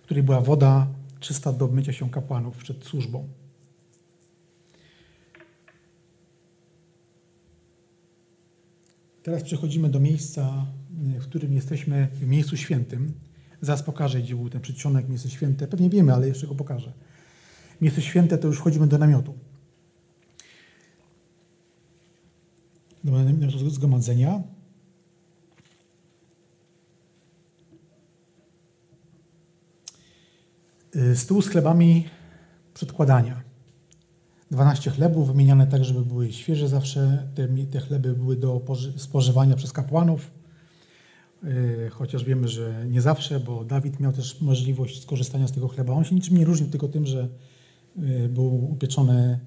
w 0.02 0.04
której 0.04 0.24
była 0.24 0.42
woda 0.42 0.88
czysta 1.20 1.54
do 1.54 1.68
mycia 1.68 1.94
się 1.94 2.10
kapłanów 2.10 2.58
przed 2.58 2.86
służbą. 2.86 3.28
Teraz 9.24 9.44
przechodzimy 9.44 9.90
do 9.90 10.00
miejsca, 10.00 10.66
w 11.20 11.24
którym 11.24 11.54
jesteśmy 11.54 12.08
w 12.14 12.28
miejscu 12.28 12.58
świętym. 12.58 13.14
Zaraz 13.62 13.84
pokażę, 13.84 14.22
gdzie 14.22 14.36
był 14.36 14.50
ten 14.50 14.62
przedsionek, 14.62 15.10
miejsce 15.10 15.30
święte. 15.30 15.68
Pewnie 15.68 15.90
wiemy, 15.90 16.14
ale 16.14 16.28
jeszcze 16.28 16.48
go 16.48 16.56
pokażę. 16.56 16.94
Miejsce 17.82 18.02
święte 18.02 18.38
to 18.38 18.48
już 18.48 18.58
wchodzimy 18.58 18.88
do 18.88 18.98
namiotu. 18.98 19.34
Do 23.04 23.12
namiotu 23.12 23.70
zgromadzenia. 23.70 24.44
Stół 31.16 31.42
z 31.42 31.48
chlebami 31.48 32.06
przedkładania. 32.74 33.42
12 34.52 34.92
chlebów 34.92 35.28
wymieniane 35.28 35.68
tak, 35.68 35.84
żeby 35.86 36.06
były 36.06 36.32
świeże 36.32 36.68
zawsze. 36.68 37.28
Te, 37.36 37.48
te 37.72 37.80
chleby 37.80 38.14
były 38.14 38.36
do 38.36 38.62
spożywania 38.98 39.56
przez 39.56 39.74
kapłanów. 39.74 40.32
E, 41.44 41.90
chociaż 41.90 42.24
wiemy, 42.24 42.48
że 42.48 42.86
nie 42.90 43.02
zawsze, 43.02 43.40
bo 43.40 43.64
Dawid 43.64 44.00
miał 44.00 44.14
też 44.14 44.42
możliwość 44.42 45.02
skorzystania 45.02 45.48
z 45.48 45.52
tego 45.52 45.68
chleba. 45.68 45.94
On 45.94 46.04
się 46.04 46.16
niczym 46.16 46.38
nie 46.38 46.46
różnił, 46.46 46.70
tylko 46.70 46.88
tym, 46.88 47.06
że 47.06 47.28
e, 47.98 48.30
był 48.30 48.72
upieczony 48.72 49.40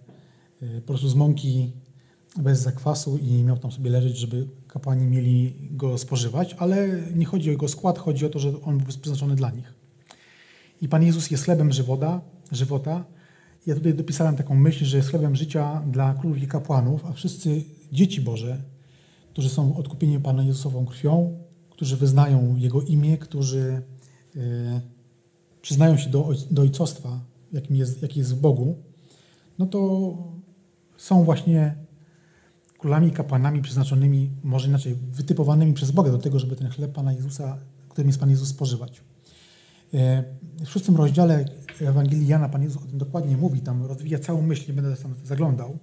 e, 0.63 0.81
po 0.81 0.87
prostu 0.87 1.09
z 1.09 1.15
mąki 1.15 1.73
bez 2.37 2.61
zakwasu 2.61 3.19
i 3.19 3.43
miał 3.45 3.59
tam 3.59 3.73
sobie 3.73 3.91
leżeć, 3.91 4.17
żeby 4.17 4.49
kapłani 4.69 5.07
mieli 5.07 5.55
go 5.71 5.99
spożywać, 5.99 6.55
ale 6.59 6.89
nie 7.15 7.27
chodzi 7.27 7.49
o 7.49 7.53
jego 7.53 7.69
skład, 7.69 7.99
chodzi 7.99 8.27
o 8.27 8.29
to, 8.29 8.39
że 8.39 8.63
on 8.63 8.79
był 8.79 8.87
przeznaczony 8.87 9.37
dla 9.37 9.51
nich. 9.51 9.75
I 10.83 10.89
Pan 10.89 11.03
Jezus 11.03 11.31
jest 11.31 11.45
chlebem 11.45 11.73
żywota, 11.73 12.21
żywota. 12.53 13.05
Ja 13.67 13.75
tutaj 13.75 13.95
dopisałem 13.95 14.37
taką 14.37 14.55
myśl, 14.55 14.85
że 14.85 14.97
jest 14.97 15.09
chlebem 15.09 15.37
życia 15.37 15.83
dla 15.91 16.15
królów 16.15 16.43
i 16.43 16.47
kapłanów, 16.47 17.05
a 17.07 17.13
wszyscy 17.13 17.63
dzieci 17.93 18.21
Boże, 18.21 18.63
którzy 19.33 19.49
są 19.49 19.77
odkupieni 19.77 20.21
Pana 20.21 20.43
Jezusową 20.43 20.87
krwią, 20.87 21.39
którzy 21.83 21.97
wyznają 21.97 22.57
Jego 22.57 22.83
imię, 22.83 23.19
którzy 23.19 23.83
e, 24.37 24.81
przyznają 25.63 25.97
się 25.97 26.11
do, 26.11 26.33
do 26.51 26.63
ojcostwa, 26.63 27.21
jakim 27.53 27.77
jest, 27.77 28.03
jaki 28.03 28.19
jest 28.19 28.35
w 28.35 28.41
Bogu, 28.41 28.77
no 29.59 29.67
to 29.67 30.15
są 30.97 31.25
właśnie 31.25 31.75
królami 32.79 33.09
i 33.09 33.11
kapłanami 33.11 33.63
przeznaczonymi, 33.63 34.31
może 34.43 34.69
inaczej, 34.69 34.97
wytypowanymi 35.13 35.73
przez 35.73 35.91
Boga 35.91 36.11
do 36.11 36.19
tego, 36.19 36.39
żeby 36.39 36.57
ten 36.57 36.71
chleb 36.71 36.93
Pana 36.93 37.13
Jezusa, 37.13 37.59
którym 37.89 38.09
jest 38.09 38.21
Pan 38.21 38.31
Jezus, 38.31 38.49
spożywać. 38.49 39.01
E, 39.95 40.25
w 40.65 40.69
szóstym 40.69 40.97
rozdziale 40.97 41.45
Ewangelii 41.81 42.27
Jana 42.27 42.49
Pan 42.49 42.63
Jezus 42.63 42.83
o 42.83 42.87
tym 42.87 42.99
dokładnie 42.99 43.37
mówi, 43.37 43.61
tam 43.61 43.87
rozwija 43.87 44.19
całą 44.19 44.43
myśl, 44.43 44.65
nie 44.69 44.83
będę 44.83 44.97
tam 44.97 45.15
zaglądał. 45.25 45.79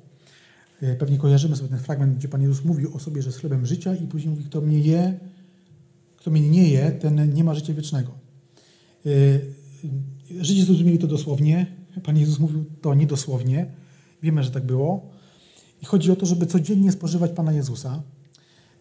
E, 0.82 0.95
pewnie 0.95 1.18
kojarzymy 1.18 1.56
sobie 1.56 1.70
ten 1.70 1.80
fragment, 1.80 2.18
gdzie 2.18 2.28
Pan 2.28 2.41
Jezus 2.41 2.66
mówi 2.66 2.88
o 2.88 3.00
sobie, 3.00 3.22
że 3.22 3.30
jest 3.30 3.39
chlebem 3.39 3.66
życia 3.66 3.95
i 3.95 4.08
później 4.08 4.30
mówi, 4.30 4.43
kto 4.43 4.62
mnie 4.62 4.80
je, 4.80 5.20
kto 6.20 6.32
mnie 6.32 6.50
nie 6.50 6.70
je, 6.70 6.92
ten 6.92 7.34
nie 7.34 7.44
ma 7.44 7.54
życia 7.54 7.74
wiecznego. 7.74 8.12
E, 9.06 9.10
Żydzi 10.42 10.64
zrozumieli 10.64 10.98
to 10.98 11.08
dosłownie, 11.08 11.66
Pan 12.04 12.18
Jezus 12.18 12.40
mówił 12.40 12.66
to 12.82 12.94
niedosłownie, 12.94 13.72
wiemy, 14.24 14.44
że 14.44 14.52
tak 14.52 14.66
było. 14.66 15.10
I 15.82 15.86
chodzi 15.86 16.12
o 16.12 16.16
to, 16.16 16.26
żeby 16.26 16.46
codziennie 16.46 16.92
spożywać 16.92 17.32
Pana 17.32 17.54
Jezusa, 17.54 18.04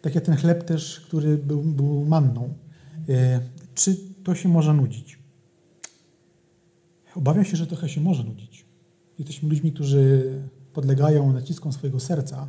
tak 0.01 0.15
jak 0.15 0.23
ten 0.23 0.35
chleb 0.35 0.63
też, 0.63 0.99
który 0.99 1.37
był, 1.37 1.61
był 1.61 2.05
manną. 2.05 2.53
Czy 3.75 3.97
to 4.23 4.35
się 4.35 4.49
może 4.49 4.73
nudzić? 4.73 5.19
Obawiam 7.15 7.45
się, 7.45 7.57
że 7.57 7.67
trochę 7.67 7.89
się 7.89 8.01
może 8.01 8.23
nudzić. 8.23 8.65
Jesteśmy 9.19 9.49
ludźmi, 9.49 9.71
którzy 9.71 10.33
podlegają 10.73 11.33
naciskom 11.33 11.73
swojego 11.73 11.99
serca 11.99 12.47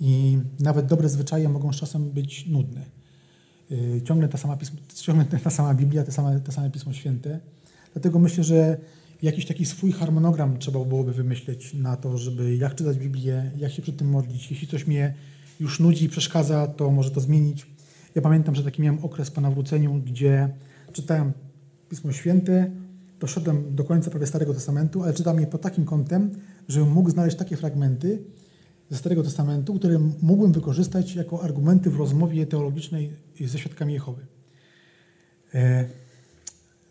i 0.00 0.38
nawet 0.60 0.86
dobre 0.86 1.08
zwyczaje 1.08 1.48
mogą 1.48 1.72
z 1.72 1.76
czasem 1.76 2.10
być 2.10 2.46
nudne. 2.46 2.99
Y, 3.72 4.02
ciągle 4.02 4.28
ta 4.28 4.38
sama, 4.38 4.56
pismo, 4.56 4.78
ciągle 5.06 5.24
ta 5.24 5.50
sama 5.50 5.74
Biblia, 5.74 6.04
te 6.04 6.12
same, 6.12 6.40
te 6.40 6.52
same 6.52 6.70
Pismo 6.70 6.92
Święte. 6.92 7.40
Dlatego 7.92 8.18
myślę, 8.18 8.44
że 8.44 8.76
jakiś 9.22 9.46
taki 9.46 9.66
swój 9.66 9.92
harmonogram 9.92 10.58
trzeba 10.58 10.84
byłoby 10.84 11.12
wymyśleć 11.12 11.74
na 11.74 11.96
to, 11.96 12.18
żeby 12.18 12.56
jak 12.56 12.74
czytać 12.74 12.98
Biblię, 12.98 13.50
jak 13.56 13.72
się 13.72 13.82
przy 13.82 13.92
tym 13.92 14.08
modlić. 14.08 14.50
Jeśli 14.50 14.68
coś 14.68 14.86
mnie 14.86 15.14
już 15.60 15.80
nudzi 15.80 16.04
i 16.04 16.08
przeszkadza, 16.08 16.66
to 16.66 16.90
może 16.90 17.10
to 17.10 17.20
zmienić. 17.20 17.66
Ja 18.14 18.22
pamiętam, 18.22 18.54
że 18.54 18.64
taki 18.64 18.82
miałem 18.82 19.04
okres 19.04 19.30
po 19.30 19.40
nawróceniu, 19.40 20.02
gdzie 20.06 20.48
czytałem 20.92 21.32
Pismo 21.88 22.12
Święte, 22.12 22.70
doszedłem 23.20 23.74
do 23.74 23.84
końca 23.84 24.10
prawie 24.10 24.26
Starego 24.26 24.54
Testamentu, 24.54 25.02
ale 25.02 25.14
czytam 25.14 25.40
je 25.40 25.46
pod 25.46 25.60
takim 25.60 25.84
kątem, 25.84 26.30
żebym 26.68 26.92
mógł 26.92 27.10
znaleźć 27.10 27.36
takie 27.36 27.56
fragmenty 27.56 28.22
ze 28.90 28.96
Starego 28.96 29.22
Testamentu, 29.22 29.74
które 29.74 29.98
mógłbym 30.22 30.52
wykorzystać 30.52 31.14
jako 31.14 31.42
argumenty 31.42 31.90
w 31.90 31.96
rozmowie 31.96 32.46
teologicznej 32.46 33.12
ze 33.46 33.58
świadkami 33.58 33.92
Jehowy. 33.92 34.26
E, 35.54 35.84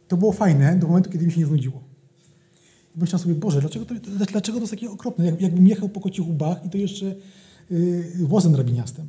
to 0.07 0.17
było 0.17 0.31
fajne 0.31 0.75
do 0.75 0.87
momentu, 0.87 1.09
kiedy 1.09 1.25
mi 1.25 1.31
się 1.31 1.39
nie 1.39 1.45
znudziło. 1.45 1.83
Myślałem 2.95 3.23
sobie, 3.23 3.35
Boże, 3.35 3.61
dlaczego 3.61 3.85
to, 3.85 3.95
dlaczego 4.31 4.57
to 4.57 4.63
jest 4.63 4.71
takie 4.71 4.89
okropne? 4.89 5.25
Jak, 5.25 5.41
jakbym 5.41 5.67
jechał 5.67 5.89
po 5.89 5.99
kocich 5.99 6.27
łbach 6.27 6.65
i 6.65 6.69
to 6.69 6.77
jeszcze 6.77 7.15
yy, 7.69 8.27
wozem 8.27 8.53
drabiniastym. 8.53 9.07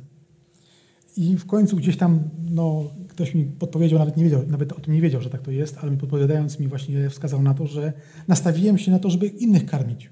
I 1.17 1.37
w 1.37 1.45
końcu 1.45 1.75
gdzieś 1.75 1.97
tam 1.97 2.19
no, 2.49 2.83
ktoś 3.07 3.35
mi 3.35 3.43
podpowiedział, 3.45 3.99
nawet 3.99 4.17
nie 4.17 4.23
wiedział, 4.23 4.47
nawet 4.47 4.71
o 4.71 4.79
tym 4.79 4.93
nie 4.93 5.01
wiedział, 5.01 5.21
że 5.21 5.29
tak 5.29 5.41
to 5.41 5.51
jest, 5.51 5.77
ale 5.77 5.91
mi 5.91 5.97
podpowiadając 5.97 6.59
mi 6.59 6.67
właśnie 6.67 7.09
wskazał 7.09 7.41
na 7.41 7.53
to, 7.53 7.67
że 7.67 7.93
nastawiłem 8.27 8.77
się 8.77 8.91
na 8.91 8.99
to, 8.99 9.09
żeby 9.09 9.27
innych 9.27 9.65
karmić. 9.65 10.09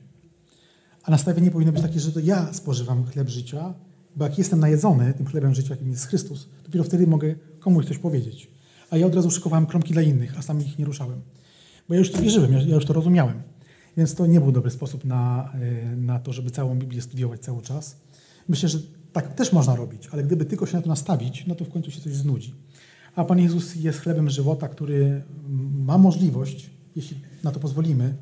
A 1.10 1.12
nastawienie 1.12 1.51
powinno 1.51 1.72
być 1.72 1.82
takie, 1.82 1.99
że 1.99 2.12
to 2.12 2.20
ja 2.20 2.53
spożywam 2.53 3.05
chleb 3.05 3.30
życia, 3.30 3.74
bo 4.16 4.26
jak 4.26 4.38
jestem 4.38 4.60
najedzony 4.60 5.14
tym 5.14 5.26
chlebem 5.26 5.55
życia, 5.55 5.70
jakim 5.70 5.91
jest 5.91 6.07
Chrystus, 6.07 6.49
dopiero 6.64 6.84
wtedy 6.84 7.07
mogę 7.07 7.36
komuś 7.60 7.86
coś 7.86 7.97
powiedzieć. 7.97 8.51
A 8.89 8.97
ja 8.97 9.05
od 9.05 9.16
razu 9.16 9.32
szykowałem 9.32 9.66
kromki 9.66 9.93
dla 9.93 10.01
innych, 10.01 10.38
a 10.38 10.41
sam 10.41 10.62
ich 10.62 10.80
nie 10.80 10.86
ruszałem. 10.86 11.22
Bo 11.88 11.93
ja 11.93 11.99
już 11.99 12.12
to 12.12 12.22
wierzyłem, 12.22 12.53
ja 12.53 12.76
już 12.76 12.86
to 12.86 12.93
rozumiałem. 12.93 13.41
Więc 13.97 14.16
to 14.16 14.26
nie 14.26 14.41
był 14.41 14.51
dobry 14.51 14.72
sposób 14.72 15.05
na, 15.05 15.53
e, 15.53 15.95
na 15.95 16.20
to, 16.20 16.34
żeby 16.34 16.51
całą 16.51 16.76
Biblię 16.80 17.01
studiować 17.01 17.39
cały 17.41 17.62
czas. 17.62 17.95
Myślę, 18.47 18.70
że 18.70 18.80
tak 19.14 19.36
też 19.36 19.53
można 19.53 19.76
robić, 19.76 20.07
ale 20.12 20.24
gdyby 20.24 20.45
tylko 20.45 20.66
się 20.66 20.78
na 20.78 20.82
to 20.82 20.89
nastawić, 20.89 21.47
no 21.47 21.55
to 21.55 21.66
w 21.66 21.70
końcu 21.70 21.91
się 21.91 22.01
coś 22.01 22.16
znudzi. 22.16 22.55
A 23.16 23.26
Pan 23.26 23.39
Jezus 23.39 23.76
jest 23.76 23.99
chlebem 23.99 24.30
żywota, 24.30 24.68
który 24.68 25.24
ma 25.86 25.97
możliwość, 25.97 26.70
jeśli 26.95 27.22
na 27.43 27.51
to 27.51 27.60
pozwolimy, 27.60 28.16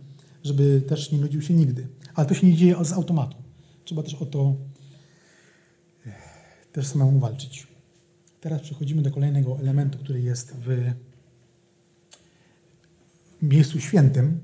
żeby 0.43 0.81
też 0.87 1.11
nie 1.11 1.17
nudził 1.17 1.41
się 1.41 1.53
nigdy. 1.53 1.87
Ale 2.17 2.27
to 2.27 2.33
się 2.33 2.47
nie 2.47 2.55
dzieje 2.55 2.85
z 2.85 2.93
automatu. 2.93 3.37
Trzeba 3.85 4.03
też 4.03 4.13
o 4.13 4.25
to 4.25 4.55
też 6.71 6.87
samemu 6.87 7.19
walczyć. 7.19 7.67
Teraz 8.41 8.61
przechodzimy 8.61 9.01
do 9.01 9.11
kolejnego 9.11 9.59
elementu, 9.59 9.99
który 9.99 10.21
jest 10.21 10.55
w 10.55 10.91
miejscu 13.41 13.79
świętym. 13.79 14.39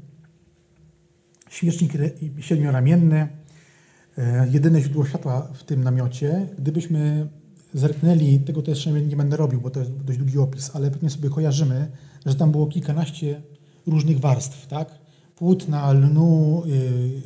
Świecznik 1.49 1.93
siedmioramienny, 2.39 3.43
E, 4.17 4.47
jedyne 4.51 4.82
źródło 4.82 5.05
światła 5.05 5.41
w 5.53 5.63
tym 5.63 5.84
namiocie. 5.84 6.47
Gdybyśmy 6.57 7.28
zerknęli, 7.74 8.39
tego 8.39 8.61
też 8.61 8.86
nie 8.86 9.15
będę 9.15 9.38
robił, 9.38 9.61
bo 9.61 9.69
to 9.69 9.80
jest 9.80 9.91
dość 9.91 10.19
długi 10.19 10.38
opis, 10.38 10.71
ale 10.74 10.91
pewnie 10.91 11.09
sobie 11.09 11.30
kojarzymy, 11.30 11.91
że 12.26 12.36
tam 12.36 12.51
było 12.51 12.67
kilkanaście 12.67 13.41
różnych 13.88 14.19
warstw, 14.19 14.67
tak? 14.67 15.03
Płótna, 15.44 15.94
lnu, 15.94 16.64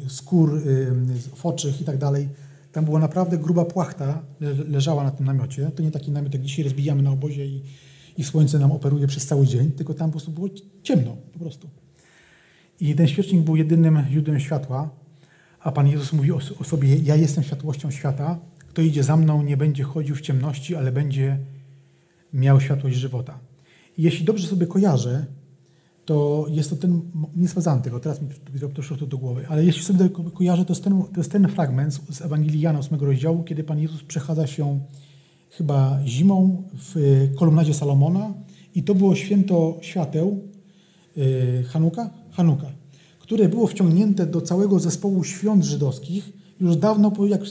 y, 0.08 0.10
skór, 0.10 0.58
y, 0.58 1.36
foczych 1.36 1.82
i 1.82 1.84
tak 1.84 1.98
dalej. 1.98 2.30
Tam 2.72 2.86
była 2.86 3.00
naprawdę 3.00 3.38
gruba 3.38 3.66
płachta, 3.66 4.22
leżała 4.68 5.04
na 5.04 5.12
tym 5.12 5.26
namiocie. 5.26 5.72
To 5.76 5.84
nie 5.84 5.92
taki 5.92 6.12
namiot, 6.12 6.34
jak 6.34 6.44
dzisiaj 6.44 6.64
rozbijamy 6.64 7.04
na 7.04 7.12
obozie 7.12 7.46
i, 7.46 7.62
i 8.18 8.24
słońce 8.24 8.60
nam 8.60 8.72
operuje 8.72 9.08
przez 9.08 9.26
cały 9.26 9.48
dzień, 9.48 9.72
tylko 9.72 9.94
tam 9.94 10.10
po 10.10 10.12
prostu 10.12 10.32
było 10.32 10.48
ciemno, 10.84 11.18
po 11.34 11.40
prostu. 11.40 11.70
I 12.80 12.96
ten 12.96 13.08
świecznik 13.08 13.42
był 13.42 13.56
jedynym 13.56 14.04
źródłem 14.12 14.40
światła. 14.40 14.90
A 15.60 15.72
Pan 15.72 15.88
Jezus 15.88 16.14
mówi 16.14 16.32
o, 16.32 16.40
o 16.60 16.64
sobie: 16.64 16.96
Ja 16.96 17.16
jestem 17.16 17.44
światłością 17.44 17.92
świata. 17.92 18.40
Kto 18.70 18.82
idzie 18.82 19.04
za 19.04 19.18
mną, 19.18 19.44
nie 19.44 19.58
będzie 19.58 19.84
chodził 19.84 20.16
w 20.16 20.22
ciemności, 20.22 20.76
ale 20.76 20.92
będzie 20.92 21.38
miał 22.34 22.62
światłość 22.62 22.98
żywota. 22.98 23.40
I 23.98 24.04
jeśli 24.04 24.26
dobrze 24.26 24.48
sobie 24.48 24.68
kojarzę, 24.68 25.26
to 26.08 26.46
jest 26.50 26.70
to 26.70 26.76
ten, 26.76 27.02
nie 27.36 27.48
sprawdzałem 27.48 27.82
tego, 27.82 28.00
teraz 28.00 28.22
mi 28.22 28.30
to 28.76 28.96
to 28.98 29.06
do 29.06 29.18
głowy, 29.18 29.46
ale 29.50 29.66
jeśli 29.66 29.84
sobie 29.84 30.10
kojarzę, 30.10 30.66
to 30.66 30.74
jest 30.74 30.84
ten, 30.84 31.04
to 31.04 31.20
jest 31.20 31.32
ten 31.32 31.48
fragment 31.48 32.02
z 32.10 32.22
Ewangelii 32.22 32.62
Jana 32.62 32.80
8 32.80 33.00
rozdziału, 33.00 33.44
kiedy 33.44 33.64
Pan 33.64 33.80
Jezus 33.80 34.04
przechadza 34.04 34.48
się 34.48 34.80
chyba 35.50 36.00
zimą 36.06 36.64
w 36.74 36.96
kolumnadzie 37.40 37.74
Salomona 37.74 38.34
i 38.76 38.84
to 38.84 38.96
było 38.96 39.16
święto 39.16 39.78
świateł 39.82 40.40
y, 41.18 41.64
Hanuka? 41.68 42.10
Hanuka 42.32 42.72
które 43.28 43.50
było 43.50 43.68
wciągnięte 43.68 44.26
do 44.26 44.42
całego 44.42 44.80
zespołu 44.80 45.24
świąt 45.24 45.64
żydowskich 45.64 46.34
już 46.60 46.76
dawno, 46.76 47.12
jak 47.28 47.42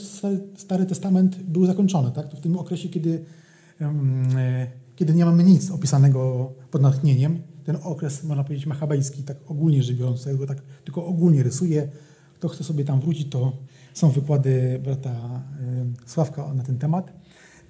Stary 0.57 0.85
Testament 0.85 1.43
był 1.43 1.65
zakończony, 1.65 2.11
tak? 2.11 2.35
W 2.35 2.41
tym 2.41 2.57
okresie, 2.57 2.89
kiedy, 2.89 3.25
e, 3.81 4.67
kiedy 4.95 5.13
nie 5.13 5.25
mamy 5.25 5.43
nic 5.43 5.71
opisanego 5.71 6.51
pod 6.71 6.81
natchnieniem, 6.81 7.41
ten 7.67 7.77
okres, 7.83 8.23
można 8.23 8.43
powiedzieć, 8.43 8.65
machabejski, 8.65 9.23
tak 9.23 9.37
ogólnie 9.47 9.83
rzecz 9.83 9.95
biorąc, 9.95 10.25
ja 10.25 10.33
go 10.33 10.47
tak 10.47 10.61
tylko 10.83 11.05
ogólnie 11.05 11.43
rysuję. 11.43 11.87
Kto 12.35 12.47
chce 12.47 12.63
sobie 12.63 12.85
tam 12.85 12.99
wrócić, 12.99 13.29
to 13.29 13.57
są 13.93 14.09
wykłady 14.09 14.79
brata 14.83 15.43
Sławka 16.05 16.53
na 16.53 16.63
ten 16.63 16.77
temat. 16.77 17.13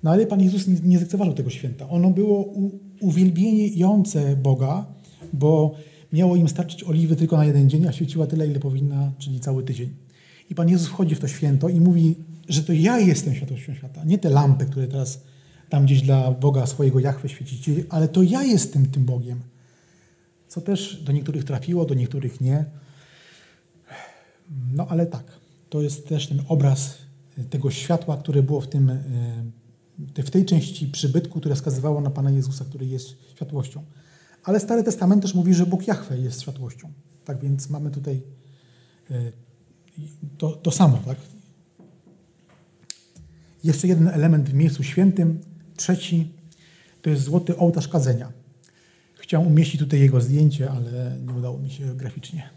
No 0.04 0.12
ale 0.12 0.28
Pan 0.28 0.42
Jezus 0.42 0.68
nie, 0.84 0.98
zlekceważył 0.98 1.34
tego 1.34 1.50
święta. 1.50 1.90
Ono 1.90 2.10
było 2.10 2.40
u, 2.40 2.72
uwielbiające 3.02 4.36
Boga, 4.36 4.86
bo 5.34 5.76
miało 6.14 6.36
im 6.36 6.50
starczyć 6.50 6.84
oliwy 6.84 7.16
tylko 7.16 7.38
na 7.38 7.46
jeden 7.46 7.70
dzień, 7.70 7.88
a 7.88 7.92
świeciła 7.92 8.28
tyle, 8.28 8.48
ile 8.48 8.60
powinna, 8.60 9.12
czyli 9.18 9.40
cały 9.40 9.64
tydzień. 9.64 9.90
I 10.50 10.56
Pan 10.56 10.70
Jezus 10.70 10.88
wchodzi 10.88 11.16
w 11.16 11.20
to 11.20 11.28
święto 11.28 11.70
i 11.70 11.82
mówi, 11.82 12.16
że 12.50 12.64
to 12.64 12.74
ja 12.74 13.00
jestem 13.00 13.36
światłością 13.36 13.74
świata, 13.74 14.04
nie 14.04 14.18
te 14.18 14.30
lampy, 14.30 14.66
które 14.66 14.88
teraz 14.88 15.24
tam 15.70 15.86
gdzieś 15.86 16.02
dla 16.02 16.32
Boga 16.32 16.66
swojego 16.66 17.00
Jachwy 17.00 17.30
świecicie, 17.30 17.72
ale 17.90 18.08
to 18.08 18.24
ja 18.24 18.44
jestem 18.44 18.86
tym 18.86 19.06
Bogiem. 19.06 19.40
Co 20.48 20.62
też 20.62 21.04
do 21.04 21.12
niektórych 21.12 21.44
trafiło, 21.44 21.86
do 21.86 21.94
niektórych 21.94 22.42
nie. 22.42 22.66
No 24.74 24.88
ale 24.90 25.06
tak, 25.06 25.24
to 25.70 25.82
jest 25.82 26.08
też 26.08 26.28
ten 26.28 26.42
obraz 26.48 26.98
tego 27.50 27.72
światła, 27.72 28.18
które 28.18 28.44
było 28.44 28.62
w, 28.62 28.68
tym, 28.68 28.90
e, 28.90 30.24
w 30.24 30.30
tej 30.30 30.46
części 30.46 30.88
przybytku, 30.88 31.40
które 31.40 31.56
wskazywało 31.56 32.02
na 32.02 32.10
Pana 32.10 32.32
Jezusa, 32.32 32.66
który 32.66 32.86
jest 32.86 33.10
światłością. 33.36 33.84
Ale 34.44 34.60
Stary 34.60 34.84
Testament 34.84 35.22
też 35.22 35.34
mówi, 35.34 35.54
że 35.54 35.66
Bóg 35.66 35.88
Jahwe 35.88 36.18
jest 36.18 36.42
światłością. 36.42 36.92
Tak 37.26 37.42
więc 37.42 37.70
mamy 37.70 37.92
tutaj 37.92 38.22
e, 39.12 39.32
to, 40.38 40.52
to 40.52 40.72
samo. 40.72 40.98
Tak? 40.98 41.18
Jeszcze 43.64 43.88
jeden 43.88 44.08
element 44.08 44.50
w 44.50 44.54
miejscu 44.54 44.84
świętym, 44.84 45.42
trzeci, 45.76 46.34
to 47.02 47.10
jest 47.10 47.24
złoty 47.24 47.58
ołtarz 47.58 47.88
kadzenia. 47.88 48.32
Chciałem 49.28 49.48
umieścić 49.48 49.80
tutaj 49.80 50.00
jego 50.00 50.22
zdjęcie, 50.22 50.72
ale 50.72 51.18
nie 51.28 51.34
udało 51.34 51.58
mi 51.58 51.70
się 51.70 51.96
graficznie. 51.96 52.50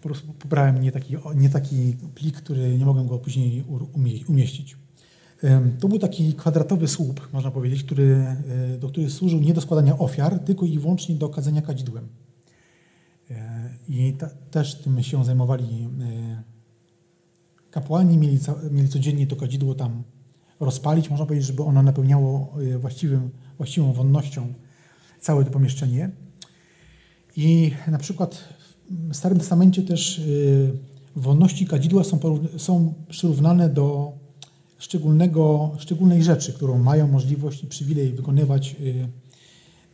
Po 0.00 0.08
prostu 0.08 0.32
pobrałem 0.32 0.80
nie 0.80 0.92
taki, 0.92 1.16
nie 1.34 1.50
taki 1.50 1.96
plik, 2.14 2.36
który 2.36 2.78
nie 2.78 2.84
mogłem 2.84 3.06
go 3.06 3.18
później 3.18 3.64
umieścić. 4.28 4.76
To 5.80 5.88
był 5.88 5.98
taki 5.98 6.34
kwadratowy 6.34 6.88
słup, 6.88 7.28
można 7.32 7.50
powiedzieć, 7.50 7.84
który, 7.84 8.26
e, 8.74 8.78
do 8.78 8.88
który 8.88 9.10
służył 9.10 9.40
nie 9.40 9.54
do 9.54 9.60
składania 9.60 9.98
ofiar, 9.98 10.38
tylko 10.38 10.66
i 10.66 10.78
wyłącznie 10.78 11.14
do 11.14 11.28
kadzenia 11.28 11.62
kadzidłem. 11.62 12.08
E, 13.30 13.70
I 13.88 14.12
ta, 14.12 14.30
też 14.50 14.74
tym 14.74 15.02
się 15.02 15.24
zajmowali 15.24 15.88
e, 16.00 16.42
kapłani, 17.70 18.18
mieli, 18.18 18.38
mieli 18.70 18.88
codziennie 18.88 19.26
to 19.26 19.36
kadzidło 19.36 19.74
tam 19.74 20.02
rozpalić, 20.60 21.10
można 21.10 21.26
powiedzieć, 21.26 21.46
żeby 21.46 21.62
ono 21.62 21.82
napełniało 21.82 22.54
właściwym, 22.78 23.30
właściwą 23.58 23.92
wonnością 23.92 24.54
całe 25.22 25.44
to 25.44 25.50
pomieszczenie. 25.50 26.10
I 27.36 27.72
na 27.88 27.98
przykład 27.98 28.44
w 28.90 29.16
Starym 29.16 29.38
Testamencie 29.38 29.82
też 29.82 30.20
wonności 31.16 31.66
kadzidła 31.66 32.04
są, 32.04 32.18
są 32.56 32.94
przyrównane 33.08 33.68
do 33.68 34.12
szczególnego, 34.78 35.72
szczególnej 35.78 36.22
rzeczy, 36.22 36.52
którą 36.52 36.78
mają 36.78 37.08
możliwość 37.08 37.64
i 37.64 37.66
przywilej 37.66 38.12
wykonywać 38.12 38.76
y, 38.80 39.08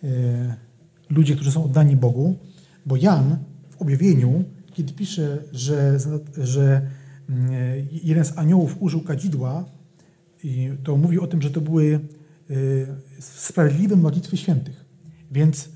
y, 0.04 0.54
ludzie, 1.10 1.34
którzy 1.34 1.52
są 1.52 1.64
oddani 1.64 1.96
Bogu, 1.96 2.36
bo 2.86 2.96
Jan 2.96 3.38
w 3.70 3.82
objawieniu, 3.82 4.44
kiedy 4.72 4.92
pisze, 4.92 5.38
że, 5.52 5.98
że 6.38 6.90
y, 7.30 7.32
jeden 8.04 8.24
z 8.24 8.38
aniołów 8.38 8.76
użył 8.80 9.00
kadzidła, 9.00 9.64
to 10.84 10.96
mówi 10.96 11.18
o 11.18 11.26
tym, 11.26 11.42
że 11.42 11.50
to 11.50 11.60
były 11.60 12.00
sprawiedliwe 13.20 13.96
modlitwy 13.96 14.36
świętych. 14.36 14.87
Więc 15.30 15.68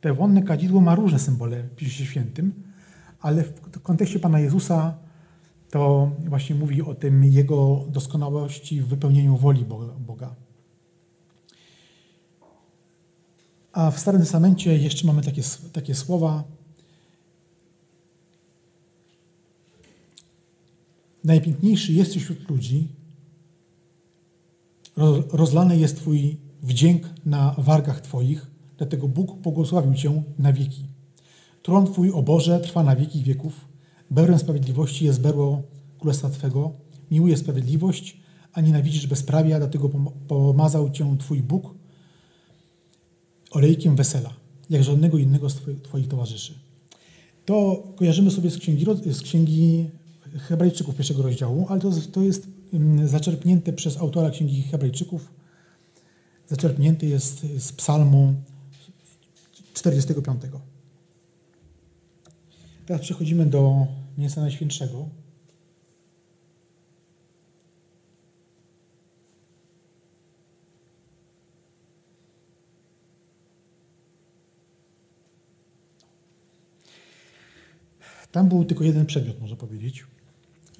te 0.00 0.14
wonne 0.14 0.42
kadzidło 0.42 0.80
ma 0.80 0.94
różne 0.94 1.18
symbole 1.18 1.62
w 1.62 1.74
Piśmie 1.74 2.06
Świętym, 2.06 2.62
ale 3.20 3.44
w 3.44 3.80
kontekście 3.82 4.18
Pana 4.18 4.40
Jezusa 4.40 4.98
to 5.70 6.10
właśnie 6.24 6.56
mówi 6.56 6.82
o 6.82 6.94
tym 6.94 7.24
Jego 7.24 7.84
doskonałości 7.88 8.82
w 8.82 8.86
wypełnieniu 8.86 9.36
woli 9.36 9.64
Boga. 9.98 10.34
A 13.72 13.90
w 13.90 13.98
Starym 13.98 14.20
Testamencie 14.20 14.78
jeszcze 14.78 15.06
mamy 15.06 15.22
takie, 15.22 15.42
takie 15.72 15.94
słowa. 15.94 16.44
Najpiękniejszy 21.24 21.92
jesteś 21.92 22.22
wśród 22.22 22.50
ludzi, 22.50 22.88
rozlany 25.32 25.78
jest 25.78 25.96
Twój 25.96 26.36
wdzięk 26.62 27.02
na 27.24 27.54
wargach 27.58 28.00
Twoich, 28.00 28.46
dlatego 28.78 29.08
Bóg 29.08 29.38
błogosławił 29.38 29.94
Cię 29.94 30.22
na 30.38 30.52
wieki. 30.52 30.84
Tron 31.62 31.86
Twój, 31.86 32.10
o 32.10 32.22
Boże, 32.22 32.60
trwa 32.60 32.82
na 32.82 32.96
wieki 32.96 33.22
wieków. 33.22 33.68
Berłem 34.10 34.38
sprawiedliwości 34.38 35.04
jest 35.04 35.20
berło 35.20 35.62
królestwa 35.98 36.30
Twego. 36.30 36.72
Miłuje 37.10 37.36
sprawiedliwość, 37.36 38.20
a 38.52 38.60
nienawidzisz 38.60 39.06
bezprawia, 39.06 39.58
dlatego 39.58 39.90
pomazał 40.28 40.90
Cię 40.90 41.16
Twój 41.18 41.42
Bóg 41.42 41.74
olejkiem 43.50 43.96
wesela, 43.96 44.34
jak 44.70 44.84
żadnego 44.84 45.18
innego 45.18 45.50
z 45.50 45.60
Twoich 45.82 46.08
towarzyszy. 46.08 46.54
To 47.44 47.82
kojarzymy 47.96 48.30
sobie 48.30 48.50
z 48.50 48.58
księgi, 48.58 48.86
z 49.10 49.22
księgi 49.22 49.90
Hebrajczyków 50.38 50.96
pierwszego 50.96 51.22
rozdziału, 51.22 51.66
ale 51.68 51.80
to, 51.80 51.90
to 52.12 52.22
jest 52.22 52.48
mm, 52.72 53.08
zaczerpnięte 53.08 53.72
przez 53.72 53.96
autora 53.96 54.30
księgi 54.30 54.62
Hebrajczyków. 54.62 55.32
Zaczerpnięte 56.46 57.06
jest 57.06 57.46
z 57.58 57.72
psalmu 57.72 58.34
45. 59.76 60.42
Teraz 62.86 63.02
przechodzimy 63.02 63.46
do 63.46 63.86
miejsca 64.18 64.40
Najświętszego. 64.40 65.08
Tam 78.32 78.48
był 78.48 78.64
tylko 78.64 78.84
jeden 78.84 79.06
przedmiot, 79.06 79.40
można 79.40 79.56
powiedzieć. 79.56 80.06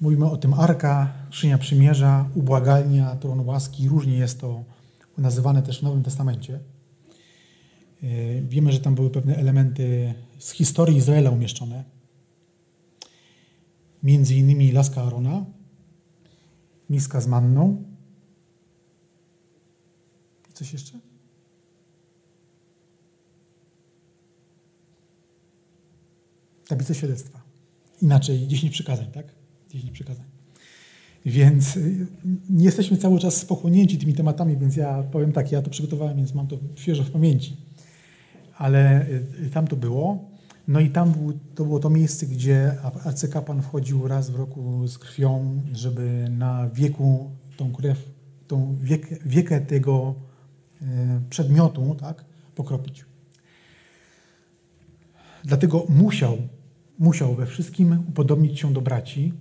Mówimy 0.01 0.25
o 0.25 0.37
tym 0.37 0.53
arka, 0.53 1.13
skrzynia 1.27 1.57
przymierza, 1.57 2.29
ubłagalnia, 2.35 3.15
tron 3.15 3.39
łaski. 3.39 3.89
Różnie 3.89 4.17
jest 4.17 4.41
to 4.41 4.63
nazywane 5.17 5.61
też 5.61 5.79
w 5.79 5.83
Nowym 5.83 6.03
Testamencie. 6.03 6.59
E, 8.03 8.41
wiemy, 8.41 8.71
że 8.71 8.79
tam 8.79 8.95
były 8.95 9.09
pewne 9.09 9.35
elementy 9.35 10.13
z 10.37 10.51
historii 10.51 10.97
Izraela 10.97 11.29
umieszczone. 11.29 11.83
Między 14.03 14.35
innymi 14.35 14.71
laska 14.71 15.03
Arona, 15.03 15.45
miska 16.89 17.21
z 17.21 17.27
manną. 17.27 17.83
I 20.49 20.53
coś 20.53 20.73
jeszcze? 20.73 20.99
Tablica 26.67 26.93
świadectwa. 26.93 27.41
Inaczej, 28.01 28.47
10 28.47 28.73
przykazań, 28.73 29.11
tak? 29.11 29.25
10 29.69 29.91
przykazań. 29.91 30.25
Więc 31.25 31.77
y, 31.77 32.07
nie 32.49 32.65
jesteśmy 32.65 32.97
cały 32.97 33.19
czas 33.19 33.45
pochłonięci 33.45 33.97
tymi 33.97 34.13
tematami, 34.13 34.57
więc 34.57 34.75
ja 34.75 35.03
powiem 35.03 35.31
tak, 35.31 35.51
ja 35.51 35.61
to 35.61 35.69
przygotowałem, 35.69 36.17
więc 36.17 36.33
mam 36.33 36.47
to 36.47 36.57
świeżo 36.75 37.03
w 37.03 37.11
pamięci. 37.11 37.66
Ale 38.57 39.05
y, 39.45 39.49
tam 39.53 39.67
to 39.67 39.75
było. 39.75 40.29
No 40.67 40.79
i 40.79 40.89
tam 40.89 41.11
był, 41.11 41.39
to 41.55 41.63
było 41.63 41.79
to 41.79 41.89
miejsce, 41.89 42.25
gdzie 42.25 42.75
arcykapłan 43.05 43.61
wchodził 43.61 44.07
raz 44.07 44.29
w 44.29 44.35
roku 44.35 44.87
z 44.87 44.97
krwią, 44.97 45.61
żeby 45.73 46.27
na 46.29 46.69
wieku 46.69 47.31
tą 47.57 47.73
krew, 47.73 48.11
tą 48.47 48.77
wiek, 48.81 49.23
wiekę 49.25 49.61
tego 49.61 50.15
y, 50.81 50.85
przedmiotu 51.29 51.95
tak, 51.95 52.25
pokropić. 52.55 53.05
Dlatego 55.43 55.85
musiał 55.89 56.37
musiał 56.99 57.35
we 57.35 57.45
wszystkim 57.45 58.03
upodobnić 58.09 58.59
się 58.59 58.73
do 58.73 58.81
braci, 58.81 59.33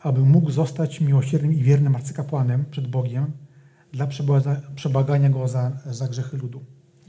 aby 0.00 0.20
mógł 0.20 0.50
zostać 0.50 1.00
miłosiernym 1.00 1.52
i 1.52 1.62
wiernym 1.62 1.96
arcykapłanem 1.96 2.64
przed 2.70 2.88
Bogiem 2.88 3.32
dla 3.92 4.08
przebagania 4.74 5.30
go 5.30 5.48
za, 5.48 5.72
za 5.86 6.08
grzechy 6.08 6.36
ludu. 6.36 6.64